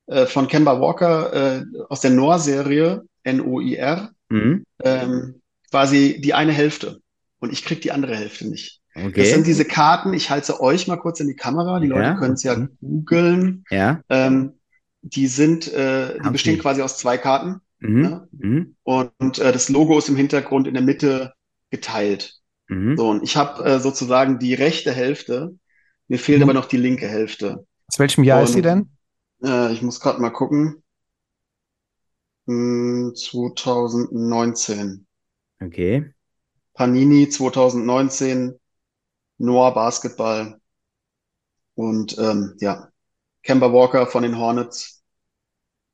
äh, 0.08 0.26
von 0.26 0.48
Kemba 0.48 0.80
Walker 0.82 1.34
äh, 1.62 1.66
aus 1.89 2.02
der 2.02 2.12
Noir-Serie 2.12 3.04
N-O-I-R 3.24 4.12
Mhm. 4.30 4.64
ähm, 4.84 5.41
quasi 5.72 6.22
die 6.22 6.34
eine 6.36 6.54
Hälfte 6.54 7.03
und 7.44 7.52
ich 7.54 7.64
krieg 7.64 7.82
die 7.82 7.91
andere 7.91 8.16
Hälfte 8.16 8.48
nicht. 8.48 8.82
Das 8.96 9.04
sind 9.04 9.12
Okay. 9.39 9.44
diese 9.44 9.66
Karten, 9.66 10.14
ich 10.14 10.30
halte 10.30 10.62
euch 10.62 10.88
mal 10.88 10.98
kurz 10.98 11.20
in 11.20 11.28
die 11.28 11.36
Kamera, 11.36 11.80
die 11.80 11.88
Leute 11.88 12.04
Ja. 12.04 12.14
können 12.16 12.36
es 12.36 12.44
ja 12.44 12.68
googeln. 12.82 13.66
Ja. 13.70 14.02
Ähm, 14.10 14.54
die 15.02 15.28
sind, 15.28 15.68
äh, 15.74 16.14
die 16.14 16.20
Okay. 16.22 16.30
bestehen 16.32 16.60
quasi 16.60 16.82
aus 16.82 16.98
zwei 16.98 17.18
Karten 17.18 17.60
Mhm. 17.80 18.04
Ja. 18.04 18.28
Mhm. 18.32 18.76
und, 18.84 19.12
und 19.18 19.39
äh, 19.39 19.52
das 19.52 19.68
Logo 19.70 19.98
ist 19.98 20.08
im 20.10 20.16
Hintergrund 20.16 20.68
in 20.68 20.74
der 20.74 20.84
Mitte 20.84 21.34
geteilt. 21.70 22.36
Mhm. 22.70 22.96
So, 22.96 23.10
und 23.10 23.24
ich 23.24 23.36
habe 23.36 23.64
äh, 23.66 23.80
sozusagen 23.80 24.39
die 24.39 24.54
rechte 24.54 24.94
Hälfte. 24.94 25.58
Mir 26.08 26.20
fehlt 26.20 26.38
Mhm. 26.39 26.44
aber 26.44 26.54
noch 26.54 26.66
die 26.66 26.78
linke 26.78 27.08
Hälfte. 27.08 27.66
Aus 27.88 28.00
welchem 28.00 28.24
Jahr 28.24 28.44
ist 28.44 28.52
sie 28.54 28.58
Und- 28.60 28.64
denn? 28.64 28.89
Äh, 29.44 29.74
ich 29.74 29.82
muss 29.82 30.00
gerade 30.00 30.22
mal 30.22 30.30
gucken. 30.30 30.82
Hm, 32.48 33.14
2019. 33.16 35.06
Okay. 35.62 36.12
Panini 36.74 37.30
2019, 37.30 38.59
Noah 39.38 39.74
Basketball 39.74 40.59
und 41.76 42.17
ähm, 42.17 42.55
ja, 42.59 42.89
Kemba 43.43 43.71
Walker 43.71 44.07
von 44.07 44.24
den 44.24 44.38
Hornets, 44.38 45.03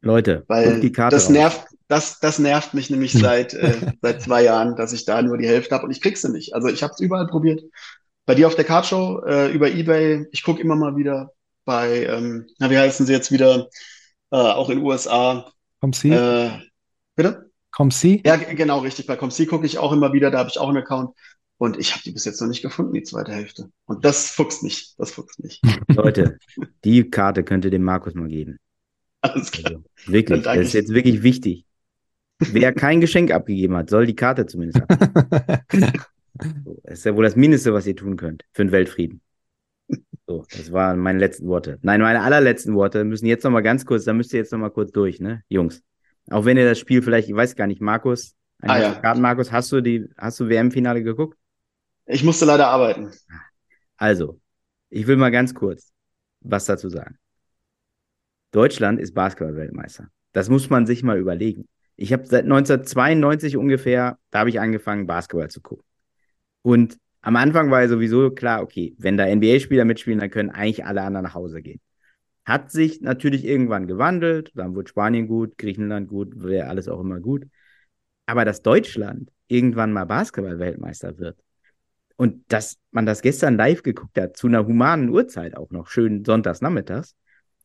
Leute, 0.01 0.45
weil 0.47 0.79
die 0.79 0.91
Karte 0.91 1.15
das 1.15 1.25
raus. 1.25 1.31
nervt, 1.31 1.67
das, 1.87 2.19
das 2.19 2.39
nervt 2.39 2.73
mich 2.73 2.89
nämlich 2.89 3.13
seit, 3.19 3.53
äh, 3.53 3.93
seit 4.01 4.21
zwei 4.21 4.43
Jahren, 4.43 4.75
dass 4.75 4.93
ich 4.93 5.05
da 5.05 5.21
nur 5.21 5.37
die 5.37 5.47
Hälfte 5.47 5.75
habe 5.75 5.85
und 5.85 5.91
ich 5.91 6.01
krieg 6.01 6.17
sie 6.17 6.31
nicht. 6.31 6.53
Also 6.53 6.67
ich 6.67 6.83
habe 6.83 6.93
es 6.93 6.99
überall 6.99 7.27
probiert. 7.27 7.61
Bei 8.25 8.35
dir 8.35 8.47
auf 8.47 8.55
der 8.55 8.65
Cardshow, 8.65 9.23
äh, 9.25 9.51
über 9.51 9.69
eBay, 9.69 10.27
ich 10.31 10.43
gucke 10.43 10.61
immer 10.61 10.75
mal 10.75 10.95
wieder 10.95 11.33
bei, 11.65 12.05
ähm, 12.05 12.47
na, 12.59 12.69
wie 12.69 12.77
heißen 12.77 13.05
sie 13.05 13.13
jetzt 13.13 13.31
wieder, 13.31 13.67
äh, 14.31 14.37
auch 14.37 14.69
in 14.69 14.79
USA, 14.79 15.51
Komm 15.81 15.93
sie? 15.93 16.11
äh, 16.11 16.51
bitte? 17.15 17.48
Komm 17.79 17.91
sie? 17.91 18.21
Ja, 18.25 18.35
genau, 18.35 18.79
richtig. 18.79 19.07
Bei 19.07 19.15
ComC 19.15 19.47
gucke 19.47 19.65
ich 19.65 19.77
auch 19.77 19.93
immer 19.93 20.11
wieder, 20.11 20.31
da 20.31 20.39
habe 20.39 20.49
ich 20.49 20.59
auch 20.59 20.67
einen 20.67 20.79
Account. 20.79 21.15
Und 21.57 21.79
ich 21.79 21.93
habe 21.93 22.03
die 22.03 22.11
bis 22.11 22.25
jetzt 22.25 22.41
noch 22.41 22.49
nicht 22.49 22.61
gefunden, 22.61 22.91
die 22.91 23.03
zweite 23.03 23.31
Hälfte. 23.31 23.71
Und 23.85 24.03
das 24.03 24.31
fuchst 24.31 24.63
nicht. 24.63 24.99
Das 24.99 25.11
fuchst 25.11 25.41
nicht. 25.41 25.61
Leute, 25.87 26.37
die 26.83 27.09
Karte 27.09 27.45
könnt 27.45 27.63
ihr 27.63 27.71
dem 27.71 27.83
Markus 27.83 28.15
mal 28.15 28.27
geben. 28.27 28.59
Alles 29.21 29.49
klar. 29.49 29.71
Also, 29.71 30.11
wirklich, 30.11 30.43
das 30.43 30.57
ist 30.57 30.73
jetzt 30.73 30.93
wirklich 30.93 31.23
wichtig. 31.23 31.63
Wer 32.39 32.73
kein 32.73 32.99
Geschenk 32.99 33.31
abgegeben 33.31 33.77
hat, 33.77 33.89
soll 33.89 34.05
die 34.05 34.15
Karte 34.15 34.45
zumindest 34.45 34.81
abgeben. 34.81 35.93
So, 36.65 36.79
Das 36.83 36.99
ist 36.99 37.05
ja 37.05 37.15
wohl 37.15 37.23
das 37.23 37.37
Mindeste, 37.37 37.73
was 37.73 37.87
ihr 37.87 37.95
tun 37.95 38.17
könnt 38.17 38.43
für 38.51 38.65
den 38.65 38.73
Weltfrieden. 38.73 39.21
So, 40.27 40.45
das 40.51 40.73
waren 40.73 40.99
meine 40.99 41.19
letzten 41.19 41.47
Worte. 41.47 41.79
Nein, 41.81 42.01
meine 42.01 42.21
allerletzten 42.21 42.75
Worte 42.75 43.05
müssen 43.05 43.25
jetzt 43.25 43.43
noch 43.43 43.51
mal 43.51 43.61
ganz 43.61 43.85
kurz, 43.85 44.03
da 44.03 44.13
müsst 44.13 44.33
ihr 44.33 44.39
jetzt 44.39 44.51
noch 44.51 44.59
mal 44.59 44.69
kurz 44.69 44.91
durch, 44.91 45.21
ne, 45.21 45.43
Jungs. 45.47 45.81
Auch 46.29 46.45
wenn 46.45 46.57
ihr 46.57 46.67
das 46.67 46.79
Spiel 46.79 47.01
vielleicht, 47.01 47.29
ich 47.29 47.35
weiß 47.35 47.55
gar 47.55 47.67
nicht, 47.67 47.81
Markus, 47.81 48.35
Ah, 48.61 48.79
ja. 48.79 48.93
Karten, 48.95 49.21
Markus, 49.21 49.51
hast 49.51 49.71
du 49.71 49.81
die, 49.81 50.09
hast 50.17 50.39
du 50.39 50.49
WM-Finale 50.49 51.01
geguckt? 51.01 51.37
Ich 52.05 52.23
musste 52.23 52.45
leider 52.45 52.67
arbeiten. 52.67 53.11
Also, 53.97 54.39
ich 54.89 55.07
will 55.07 55.15
mal 55.15 55.31
ganz 55.31 55.53
kurz 55.53 55.91
was 56.41 56.65
dazu 56.65 56.89
sagen. 56.89 57.17
Deutschland 58.51 58.99
ist 58.99 59.13
Basketball-Weltmeister. 59.13 60.07
Das 60.31 60.49
muss 60.49 60.69
man 60.69 60.85
sich 60.85 61.03
mal 61.03 61.17
überlegen. 61.17 61.67
Ich 61.95 62.13
habe 62.13 62.25
seit 62.25 62.43
1992 62.43 63.57
ungefähr, 63.57 64.17
da 64.31 64.39
habe 64.39 64.49
ich 64.49 64.59
angefangen, 64.59 65.05
Basketball 65.05 65.49
zu 65.49 65.61
gucken. 65.61 65.85
Und 66.61 66.97
am 67.21 67.35
Anfang 67.35 67.71
war 67.71 67.81
ja 67.81 67.87
sowieso 67.87 68.31
klar, 68.31 68.61
okay, 68.61 68.95
wenn 68.97 69.17
da 69.17 69.25
NBA-Spieler 69.25 69.85
mitspielen, 69.85 70.19
dann 70.19 70.29
können 70.29 70.49
eigentlich 70.49 70.85
alle 70.85 71.01
anderen 71.01 71.25
nach 71.25 71.33
Hause 71.33 71.61
gehen. 71.61 71.81
Hat 72.49 72.71
sich 72.71 72.99
natürlich 73.01 73.45
irgendwann 73.45 73.85
gewandelt, 73.85 74.51
dann 74.55 74.73
wurde 74.73 74.89
Spanien 74.89 75.27
gut, 75.27 75.55
Griechenland 75.59 76.07
gut, 76.07 76.41
wäre 76.41 76.67
alles 76.67 76.87
auch 76.87 76.99
immer 76.99 77.19
gut. 77.19 77.45
Aber 78.25 78.43
dass 78.43 78.63
Deutschland 78.63 79.29
irgendwann 79.47 79.93
mal 79.93 80.05
Basketball-Weltmeister 80.05 81.19
wird 81.19 81.37
und 82.15 82.43
dass 82.51 82.79
man 82.89 83.05
das 83.05 83.21
gestern 83.21 83.55
live 83.55 83.83
geguckt 83.83 84.17
hat, 84.17 84.35
zu 84.35 84.47
einer 84.47 84.65
humanen 84.65 85.09
Uhrzeit 85.09 85.55
auch 85.55 85.69
noch, 85.69 85.89
schön 85.89 86.25
sonntags 86.25 86.59
nachmittags, 86.59 87.15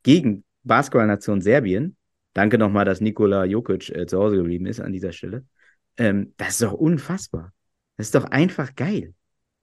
gegen 0.02 0.44
Basketballnation 0.64 1.40
Serbien, 1.40 1.96
danke 2.34 2.58
nochmal, 2.58 2.84
dass 2.84 3.00
Nikola 3.00 3.46
Jokic 3.46 3.88
äh, 3.88 4.06
zu 4.06 4.18
Hause 4.18 4.36
geblieben 4.36 4.66
ist 4.66 4.80
an 4.80 4.92
dieser 4.92 5.12
Stelle, 5.12 5.46
ähm, 5.96 6.34
das 6.36 6.50
ist 6.50 6.62
doch 6.62 6.74
unfassbar. 6.74 7.54
Das 7.96 8.08
ist 8.08 8.14
doch 8.14 8.26
einfach 8.26 8.74
geil. 8.74 9.14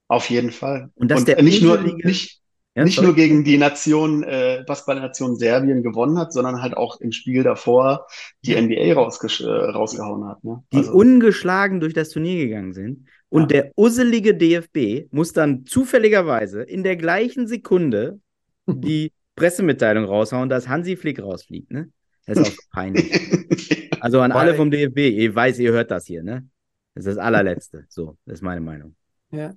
Auf 0.08 0.30
jeden 0.30 0.50
Fall. 0.50 0.90
Und 0.96 1.12
dass 1.12 1.20
Und 1.20 1.28
der 1.28 1.42
nicht 1.44 1.62
nur, 1.62 1.80
nicht, 1.80 2.41
Ja, 2.74 2.84
nicht 2.84 2.94
sorry. 2.94 3.08
nur 3.08 3.16
gegen 3.16 3.44
die 3.44 3.58
Nation, 3.58 4.22
äh, 4.22 4.64
Basketballnation 4.66 5.36
Serbien 5.36 5.82
gewonnen 5.82 6.16
hat, 6.18 6.32
sondern 6.32 6.62
halt 6.62 6.74
auch 6.76 7.00
im 7.00 7.12
Spiel 7.12 7.42
davor 7.42 8.06
die 8.46 8.54
NBA 8.60 8.94
rausgesch 8.94 9.42
äh, 9.42 9.46
rausgehauen 9.46 10.26
hat. 10.26 10.42
Ne? 10.42 10.62
die 10.72 10.78
Also, 10.78 10.92
ungeschlagen 10.92 11.80
durch 11.80 11.92
das 11.92 12.08
Turnier 12.10 12.36
gegangen 12.46 12.72
sind. 12.72 13.06
Und 13.28 13.42
Ja. 13.42 13.46
der 13.62 13.72
usselige 13.76 14.34
DFB 14.34 15.06
muss 15.10 15.32
dann 15.32 15.66
zufälligerweise 15.66 16.62
in 16.62 16.82
der 16.82 16.96
gleichen 16.96 17.46
Sekunde 17.46 18.20
die 18.66 19.12
Pressemitteilung 19.36 20.04
raushauen, 20.04 20.48
dass 20.48 20.68
Hansi 20.68 20.96
Flick 20.96 21.22
rausfliegt. 21.22 21.70
Ne? 21.70 21.90
Das 22.26 22.38
ist 22.38 22.46
auch 22.46 22.52
so 22.52 22.62
peinlich. 22.72 23.10
Also 24.00 24.20
an 24.20 24.32
alle 24.32 24.56
vom 24.56 24.68
DFB, 24.72 24.98
ihr 24.98 25.32
weiß, 25.32 25.60
ihr 25.60 25.70
hört 25.70 25.92
das 25.92 26.06
hier, 26.06 26.24
ne? 26.24 26.48
Das 26.96 27.06
ist 27.06 27.16
das 27.16 27.24
allerletzte. 27.24 27.84
So, 27.88 28.16
das 28.26 28.38
ist 28.38 28.42
meine 28.42 28.60
Meinung. 28.60 28.96
Ja. 29.30 29.52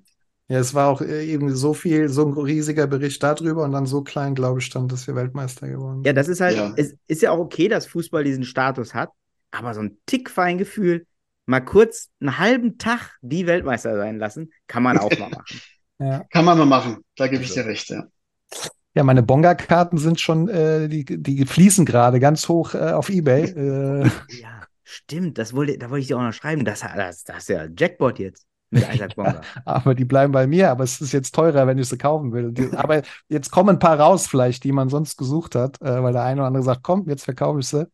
Ja, 0.47 0.59
es 0.59 0.73
war 0.75 0.89
auch 0.89 1.01
äh, 1.01 1.25
eben 1.25 1.55
so 1.55 1.73
viel, 1.73 2.07
so 2.09 2.27
ein 2.27 2.33
riesiger 2.33 2.85
Bericht 2.87 3.21
darüber 3.23 3.63
und 3.63 3.71
dann 3.71 3.85
so 3.87 4.03
klein, 4.03 4.35
glaube 4.35 4.59
ich, 4.59 4.65
stand, 4.65 4.91
dass 4.91 5.07
wir 5.07 5.15
Weltmeister 5.15 5.67
geworden 5.67 6.03
Ja, 6.03 6.09
sind. 6.09 6.15
das 6.17 6.27
ist 6.27 6.41
halt, 6.41 6.55
Ja. 6.57 6.73
es 6.77 6.95
ist 7.07 7.21
ja 7.23 7.31
auch 7.31 7.39
okay, 7.39 7.67
dass 7.67 7.87
Fußball 7.87 8.23
diesen 8.23 8.43
Status 8.43 8.93
hat, 8.93 9.09
aber 9.51 9.73
so 9.73 9.81
ein 9.81 9.97
Tickfeingefühl, 10.05 11.07
mal 11.47 11.61
kurz 11.61 12.09
einen 12.19 12.37
halben 12.37 12.77
Tag 12.77 13.17
die 13.21 13.47
Weltmeister 13.47 13.95
sein 13.97 14.17
lassen, 14.19 14.51
kann 14.67 14.83
man 14.83 14.97
auch 14.97 15.17
mal 15.17 15.29
machen. 15.29 15.45
Ja. 15.97 16.25
kann 16.29 16.43
man 16.43 16.57
mal 16.57 16.65
machen. 16.65 16.97
Da 17.15 17.27
gebe 17.27 17.41
ich 17.41 17.51
Also. 17.51 17.61
dir 17.61 17.67
recht, 17.69 17.89
ja. 17.89 18.03
Ja, 18.95 19.03
meine 19.05 19.23
Bonga-Karten 19.23 19.97
sind 19.97 20.19
schon, 20.19 20.49
äh, 20.49 20.89
die, 20.89 21.05
die 21.05 21.45
fließen 21.45 21.85
gerade 21.85 22.19
ganz 22.19 22.49
hoch 22.49 22.73
äh, 22.73 22.91
auf 22.91 23.09
Ebay. 23.09 23.43
Äh, 23.45 24.09
Ja, 24.41 24.61
stimmt, 24.83 25.37
das 25.37 25.53
wollte, 25.53 25.77
da 25.77 25.89
wollte 25.89 26.01
ich 26.01 26.07
dir 26.07 26.17
auch 26.17 26.21
noch 26.23 26.33
schreiben. 26.33 26.65
Das, 26.65 26.81
das, 26.81 27.23
das 27.23 27.37
ist 27.37 27.49
ja 27.49 27.65
Jackpot 27.77 28.19
jetzt 28.19 28.45
mit 28.75 28.93
Isaac 28.93 29.15
Bonga. 29.15 29.41
aber 29.65 29.95
die 29.95 30.05
bleiben 30.05 30.31
bei 30.31 30.45
mir, 30.47 30.69
aber 30.69 30.83
es 30.83 31.01
ist 31.01 31.11
jetzt 31.11 31.33
teurer, 31.33 31.65
wenn 31.67 31.77
ich 31.77 31.89
sie 31.89 31.97
kaufen 31.97 32.31
will. 32.31 32.51
Die, 32.51 32.71
aber 32.77 33.01
jetzt 33.27 33.51
kommen 33.51 33.71
ein 33.71 33.79
paar 33.79 33.99
raus, 33.99 34.27
vielleicht, 34.27 34.63
die 34.63 34.71
man 34.71 34.89
sonst 34.89 35.17
gesucht 35.17 35.55
hat, 35.55 35.81
äh, 35.81 36.03
weil 36.03 36.13
der 36.13 36.23
eine 36.23 36.41
oder 36.41 36.47
andere 36.47 36.63
sagt, 36.63 36.83
komm, 36.83 37.09
jetzt 37.09 37.25
verkaufe 37.25 37.59
ich 37.59 37.67
sie. 37.67 37.87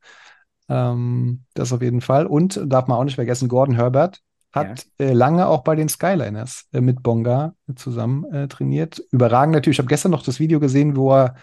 Ähm, 0.70 1.44
das 1.54 1.72
auf 1.74 1.82
jeden 1.82 2.02
Fall. 2.02 2.26
Und 2.26 2.60
darf 2.66 2.88
man 2.88 2.98
auch 2.98 3.04
nicht 3.04 3.16
vergessen, 3.16 3.48
Gordon 3.48 3.76
Herbert 3.76 4.22
hat 4.52 4.86
äh, 5.00 5.14
lange 5.14 5.48
auch 5.48 5.64
bei 5.64 5.76
den 5.76 5.88
Skyliners 5.88 6.68
äh, 6.74 6.82
mit 6.82 7.02
Bonga 7.04 7.56
zusammen 7.76 8.26
äh, 8.34 8.48
trainiert. 8.48 9.02
Überragend 9.12 9.54
natürlich. 9.54 9.76
Ich 9.76 9.80
habe 9.80 9.88
gestern 9.88 10.12
noch 10.12 10.24
das 10.24 10.40
Video 10.40 10.60
gesehen, 10.60 10.96
wo 10.96 11.14
er, 11.14 11.36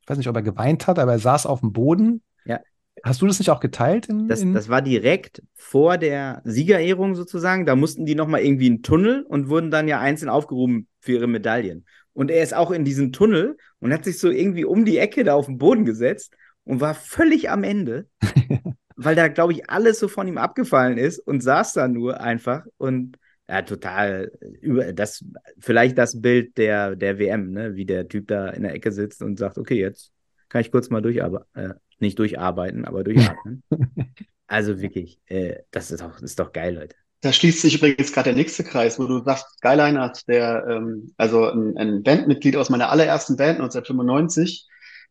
ich 0.00 0.08
weiß 0.08 0.18
nicht, 0.18 0.28
ob 0.28 0.36
er 0.36 0.42
geweint 0.42 0.86
hat, 0.86 0.98
aber 0.98 1.12
er 1.12 1.18
saß 1.18 1.46
auf 1.46 1.60
dem 1.60 1.72
Boden. 1.72 2.22
Ja. 2.44 2.60
Hast 3.04 3.22
du 3.22 3.26
das 3.26 3.38
nicht 3.38 3.50
auch 3.50 3.60
geteilt? 3.60 4.08
In, 4.08 4.28
Das, 4.28 4.42
in 4.42 4.52
das 4.52 4.68
war 4.68 4.82
direkt 4.82 5.42
vor 5.54 5.98
der 5.98 6.42
Siegerehrung 6.44 7.14
sozusagen. 7.14 7.66
Da 7.66 7.74
mussten 7.74 8.06
die 8.06 8.14
nochmal 8.14 8.42
irgendwie 8.42 8.66
in 8.66 8.74
einen 8.74 8.82
Tunnel 8.82 9.22
und 9.22 9.48
wurden 9.48 9.70
dann 9.70 9.88
ja 9.88 10.00
einzeln 10.00 10.28
aufgehoben 10.28 10.88
für 11.00 11.12
ihre 11.12 11.26
Medaillen. 11.26 11.86
Und 12.12 12.30
er 12.30 12.42
ist 12.42 12.54
auch 12.54 12.70
in 12.70 12.84
diesen 12.84 13.12
Tunnel 13.12 13.56
und 13.80 13.92
hat 13.92 14.04
sich 14.04 14.18
so 14.18 14.30
irgendwie 14.30 14.64
um 14.64 14.84
die 14.84 14.98
Ecke 14.98 15.24
da 15.24 15.34
auf 15.34 15.46
den 15.46 15.58
Boden 15.58 15.84
gesetzt 15.84 16.34
und 16.64 16.80
war 16.80 16.94
völlig 16.94 17.50
am 17.50 17.64
Ende, 17.64 18.06
weil 18.96 19.16
da, 19.16 19.28
glaube 19.28 19.52
ich, 19.52 19.70
alles 19.70 19.98
so 19.98 20.08
von 20.08 20.28
ihm 20.28 20.38
abgefallen 20.38 20.98
ist 20.98 21.18
und 21.18 21.42
saß 21.42 21.72
da 21.72 21.88
nur 21.88 22.20
einfach 22.20 22.66
und 22.76 23.16
ja, 23.48 23.62
total 23.62 24.30
über 24.60 24.92
das, 24.92 25.24
vielleicht 25.58 25.98
das 25.98 26.20
Bild 26.20 26.56
der, 26.58 26.94
der 26.96 27.18
WM, 27.18 27.52
ne, 27.52 27.74
wie 27.74 27.84
der 27.84 28.08
Typ 28.08 28.28
da 28.28 28.48
in 28.50 28.62
der 28.62 28.74
Ecke 28.74 28.92
sitzt 28.92 29.22
und 29.22 29.38
sagt, 29.38 29.58
okay, 29.58 29.80
jetzt 29.80 30.12
kann 30.48 30.60
ich 30.60 30.70
kurz 30.70 30.90
mal 30.90 31.02
durcharbeiten, 31.02 31.46
äh, 31.54 31.74
nicht 32.02 32.18
durcharbeiten, 32.18 32.84
aber 32.84 33.04
durchatmen. 33.04 33.62
also 34.46 34.80
wirklich, 34.80 35.18
äh, 35.26 35.60
das 35.70 35.90
ist 35.90 36.02
doch, 36.02 36.20
ist 36.20 36.38
doch 36.38 36.52
geil, 36.52 36.74
Leute. 36.74 36.96
Da 37.22 37.32
schließt 37.32 37.62
sich 37.62 37.76
übrigens 37.76 38.12
gerade 38.12 38.30
der 38.30 38.36
nächste 38.36 38.64
Kreis, 38.64 38.98
wo 38.98 39.06
du 39.06 39.22
sagst, 39.22 39.46
Skyliners, 39.58 40.24
der, 40.24 40.66
ähm, 40.68 41.14
also 41.16 41.46
ein, 41.46 41.78
ein 41.78 42.02
Bandmitglied 42.02 42.56
aus 42.56 42.68
meiner 42.68 42.90
allerersten 42.90 43.36
Band 43.36 43.60
1995, 43.60 44.68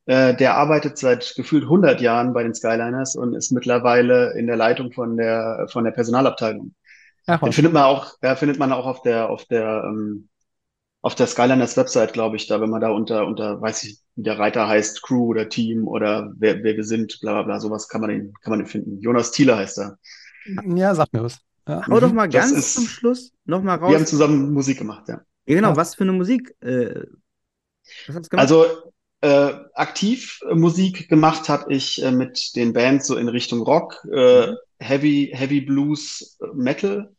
äh, 0.07 0.35
der 0.35 0.55
arbeitet 0.55 0.97
seit 0.97 1.33
gefühlt 1.35 1.63
100 1.63 2.01
Jahren 2.01 2.33
bei 2.33 2.43
den 2.43 2.53
Skyliners 2.53 3.15
und 3.15 3.33
ist 3.33 3.51
mittlerweile 3.51 4.33
in 4.37 4.47
der 4.47 4.57
Leitung 4.57 4.91
von 4.91 5.15
der, 5.15 5.67
von 5.71 5.85
der 5.85 5.91
Personalabteilung. 5.91 6.75
Ach, 7.27 7.39
Den 7.39 7.53
findet 7.53 7.73
man 7.73 7.83
auch, 7.83 8.15
da 8.19 8.35
findet 8.35 8.59
man 8.59 8.73
auch 8.73 8.85
auf 8.85 9.01
der, 9.03 9.29
auf 9.29 9.45
der, 9.45 9.83
ähm, 9.85 10.27
auf 11.01 11.15
der 11.15 11.27
Skyliners 11.27 11.77
Website, 11.77 12.13
glaube 12.13 12.35
ich, 12.35 12.47
da, 12.47 12.61
wenn 12.61 12.69
man 12.69 12.81
da 12.81 12.89
unter, 12.91 13.25
unter, 13.25 13.59
weiß 13.61 13.83
ich, 13.83 13.99
wie 14.15 14.23
der 14.23 14.37
Reiter 14.39 14.67
heißt, 14.67 15.01
Crew 15.01 15.27
oder 15.27 15.49
Team 15.49 15.87
oder 15.87 16.31
wer, 16.37 16.63
wer 16.63 16.75
wir 16.75 16.83
sind, 16.83 17.19
bla, 17.21 17.33
bla, 17.33 17.41
bla, 17.43 17.59
sowas 17.59 17.87
kann 17.87 18.01
man 18.01 18.09
den, 18.11 18.33
kann 18.41 18.51
man 18.51 18.59
den 18.59 18.67
finden. 18.67 18.99
Jonas 19.01 19.31
Thieler 19.31 19.57
heißt 19.57 19.79
er. 19.79 19.97
Ja, 20.75 20.93
sag 20.95 21.11
mir 21.13 21.23
was. 21.23 21.39
Ja. 21.67 21.87
Hau 21.89 21.99
doch 21.99 22.09
Mhm, 22.09 22.15
mal 22.15 22.27
das 22.27 22.51
ganz 22.51 22.57
ist- 22.59 22.73
zum 22.75 22.87
Schluss 22.87 23.31
nochmal 23.45 23.79
Wir 23.79 23.95
haben 23.95 24.01
raus. 24.01 24.09
zusammen 24.09 24.53
Musik 24.53 24.77
gemacht, 24.79 25.07
ja. 25.07 25.21
Ja, 25.45 25.55
genau, 25.55 25.69
Ja. 25.69 25.75
was 25.75 25.95
für 25.95 26.03
eine 26.03 26.13
Musik? 26.13 26.55
Äh, 26.61 27.05
was 28.07 28.15
hast 28.15 28.25
du 28.25 28.29
gemacht? 28.29 28.49
Also 28.49 28.65
äh, 29.21 29.53
aktiv 29.75 30.39
Musik 30.51 31.07
gemacht 31.07 31.47
habe 31.49 31.71
ich 31.73 32.01
äh, 32.03 32.11
mit 32.11 32.55
den 32.55 32.73
Bands 32.73 33.07
so 33.07 33.17
in 33.17 33.27
Richtung 33.29 33.61
Rock, 33.61 34.03
äh, 34.11 34.51
Mhm. 34.51 34.57
Heavy, 34.79 35.31
Heavy 35.33 35.61
Blues, 35.61 36.37
äh, 36.41 36.47
Metal. 36.55 37.13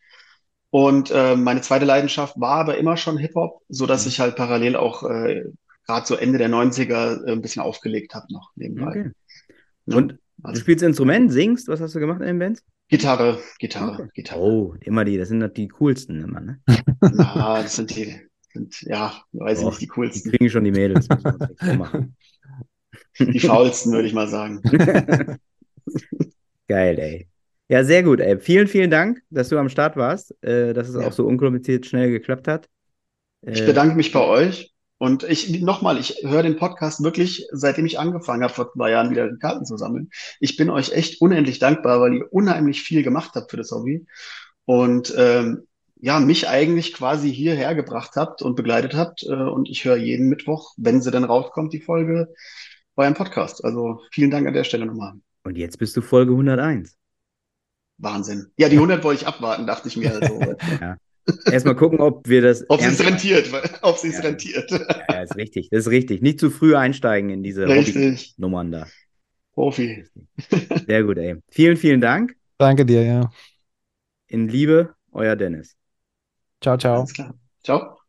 Und 0.72 1.10
äh, 1.12 1.36
meine 1.36 1.62
zweite 1.62 1.84
Leidenschaft 1.86 2.40
war 2.40 2.56
aber 2.56 2.78
immer 2.78 2.96
schon 2.98 3.18
Hip-Hop, 3.18 3.62
so 3.68 3.86
dass 3.86 4.06
Mhm. 4.06 4.08
ich 4.08 4.20
halt 4.20 4.36
parallel 4.36 4.76
auch 4.76 5.04
äh, 5.04 5.44
gerade 5.86 6.06
so 6.06 6.16
Ende 6.16 6.38
der 6.38 6.48
90er 6.50 7.24
äh, 7.26 7.32
ein 7.32 7.42
bisschen 7.42 7.62
aufgelegt 7.62 8.14
habe 8.14 8.26
noch 8.32 8.50
nebenbei. 8.56 9.00
okay. 9.00 9.10
Ja, 9.86 9.96
Und 9.96 10.12
du 10.12 10.18
also, 10.42 10.60
spielst 10.60 10.84
Instrument, 10.84 11.32
singst, 11.32 11.68
was 11.68 11.80
hast 11.80 11.94
du 11.94 12.00
gemacht 12.00 12.20
in 12.20 12.26
den 12.28 12.38
Bands? 12.40 12.64
Gitarre, 12.88 13.40
Gitarre, 13.58 14.04
Okay. 14.04 14.10
Gitarre. 14.14 14.40
Oh, 14.40 14.74
immer 14.80 15.04
die, 15.04 15.18
das 15.18 15.28
sind 15.28 15.40
doch 15.40 15.48
die 15.52 15.68
coolsten 15.68 16.22
immer, 16.22 16.40
ne? 16.40 16.60
Na, 17.08 17.62
das 17.62 17.76
sind 17.76 17.90
die, 17.96 18.20
sind, 18.52 18.80
ja, 18.82 19.22
weiß 19.32 19.60
ich 19.60 19.66
nicht, 19.66 19.80
die 19.80 19.86
Die 20.14 20.22
coolsten. 20.22 20.30
kriegen 20.30 20.50
schon 20.50 20.64
die 20.64 20.72
Mädels. 20.72 21.08
Die 23.32 23.40
faulsten, 23.40 23.92
würde 23.92 24.06
ich 24.08 24.14
mal 24.14 24.28
sagen. 24.28 24.62
Geil, 26.68 26.98
ey. 26.98 27.28
Ja, 27.72 27.84
sehr 27.84 28.02
gut, 28.02 28.20
ey. 28.20 28.38
Vielen, 28.38 28.68
vielen 28.68 28.90
Dank, 28.90 29.22
dass 29.30 29.48
du 29.48 29.56
am 29.56 29.70
Start 29.70 29.96
warst, 29.96 30.34
äh, 30.44 30.74
dass 30.74 30.90
es 30.90 30.94
Ja. 30.94 31.06
auch 31.06 31.12
so 31.12 31.24
unkompliziert 31.24 31.86
schnell 31.86 32.10
geklappt 32.10 32.46
hat. 32.46 32.68
Ich 33.46 33.62
Äh, 33.62 33.66
bedanke 33.66 33.96
mich 33.96 34.12
bei 34.12 34.20
euch. 34.20 34.74
Und 34.98 35.22
ich, 35.24 35.62
nochmal, 35.62 35.98
ich 35.98 36.18
höre 36.22 36.42
den 36.42 36.56
Podcast 36.56 37.02
wirklich, 37.02 37.46
seitdem 37.50 37.86
ich 37.86 37.98
angefangen 37.98 38.42
habe, 38.42 38.52
vor 38.52 38.70
zwei 38.70 38.90
Jahren 38.90 39.10
wieder 39.10 39.34
Karten 39.38 39.64
zu 39.64 39.78
sammeln. 39.78 40.10
Ich 40.38 40.58
bin 40.58 40.68
euch 40.68 40.92
echt 40.92 41.22
unendlich 41.22 41.60
dankbar, 41.60 41.98
weil 42.02 42.12
ihr 42.12 42.30
unheimlich 42.30 42.82
viel 42.82 43.02
gemacht 43.02 43.30
habt 43.36 43.50
für 43.50 43.56
das 43.56 43.70
Hobby. 43.70 44.04
Und 44.66 45.14
ähm, 45.16 45.66
ja, 45.98 46.20
mich 46.20 46.50
eigentlich 46.50 46.92
quasi 46.92 47.32
hierher 47.32 47.74
gebracht 47.74 48.16
habt 48.16 48.42
und 48.42 48.54
begleitet 48.54 48.94
habt. 48.94 49.22
Äh, 49.22 49.32
und 49.32 49.66
ich 49.70 49.86
höre 49.86 49.96
jeden 49.96 50.28
Mittwoch, 50.28 50.74
wenn 50.76 51.00
sie 51.00 51.10
dann 51.10 51.24
rauskommt, 51.24 51.72
die 51.72 51.80
Folge, 51.80 52.34
euren 52.96 53.14
Podcast. 53.14 53.64
Also 53.64 54.02
vielen 54.12 54.30
Dank 54.30 54.46
an 54.46 54.52
der 54.52 54.64
Stelle 54.64 54.84
nochmal. 54.84 55.14
Und 55.42 55.56
jetzt 55.56 55.78
bist 55.78 55.96
du 55.96 56.02
Folge 56.02 56.32
101. 56.32 56.98
Wahnsinn. 58.02 58.46
Ja, 58.58 58.68
die 58.68 58.76
100 58.76 59.02
wollte 59.04 59.22
ich 59.22 59.26
abwarten, 59.28 59.66
dachte 59.66 59.88
ich 59.88 59.96
mir. 59.96 60.12
Also, 61.24 61.52
Erstmal 61.52 61.76
gucken, 61.76 62.00
ob 62.00 62.28
wir 62.28 62.42
das. 62.42 62.68
ob 62.68 62.80
sie 62.80 62.88
es 62.88 63.06
rentiert, 63.06 63.52
weil- 63.52 63.62
ob 63.82 63.96
sie 63.96 64.08
es 64.08 64.16
Ja. 64.16 64.22
rentiert. 64.22 64.68
Ja, 64.72 65.04
ja, 65.08 65.22
ist 65.22 65.36
richtig. 65.36 65.68
Das 65.70 65.86
ist 65.86 65.90
richtig. 65.92 66.20
Nicht 66.20 66.40
zu 66.40 66.50
früh 66.50 66.74
einsteigen 66.74 67.30
in 67.30 67.44
diese. 67.44 67.68
Hobby-Nummern 67.68 68.72
da. 68.72 68.86
Profi. 69.54 70.04
Sehr 70.88 71.04
gut, 71.04 71.18
ey. 71.18 71.36
Vielen, 71.48 71.76
vielen 71.76 72.00
Dank. 72.00 72.34
Danke 72.58 72.84
dir, 72.84 73.04
ja. 73.04 73.30
In 74.26 74.48
Liebe, 74.48 74.94
euer 75.12 75.36
Dennis. 75.36 75.76
Ciao, 76.60 76.76
ciao. 76.76 77.00
Alles 77.02 77.12
klar. 77.12 77.34
Ciao. 77.62 78.01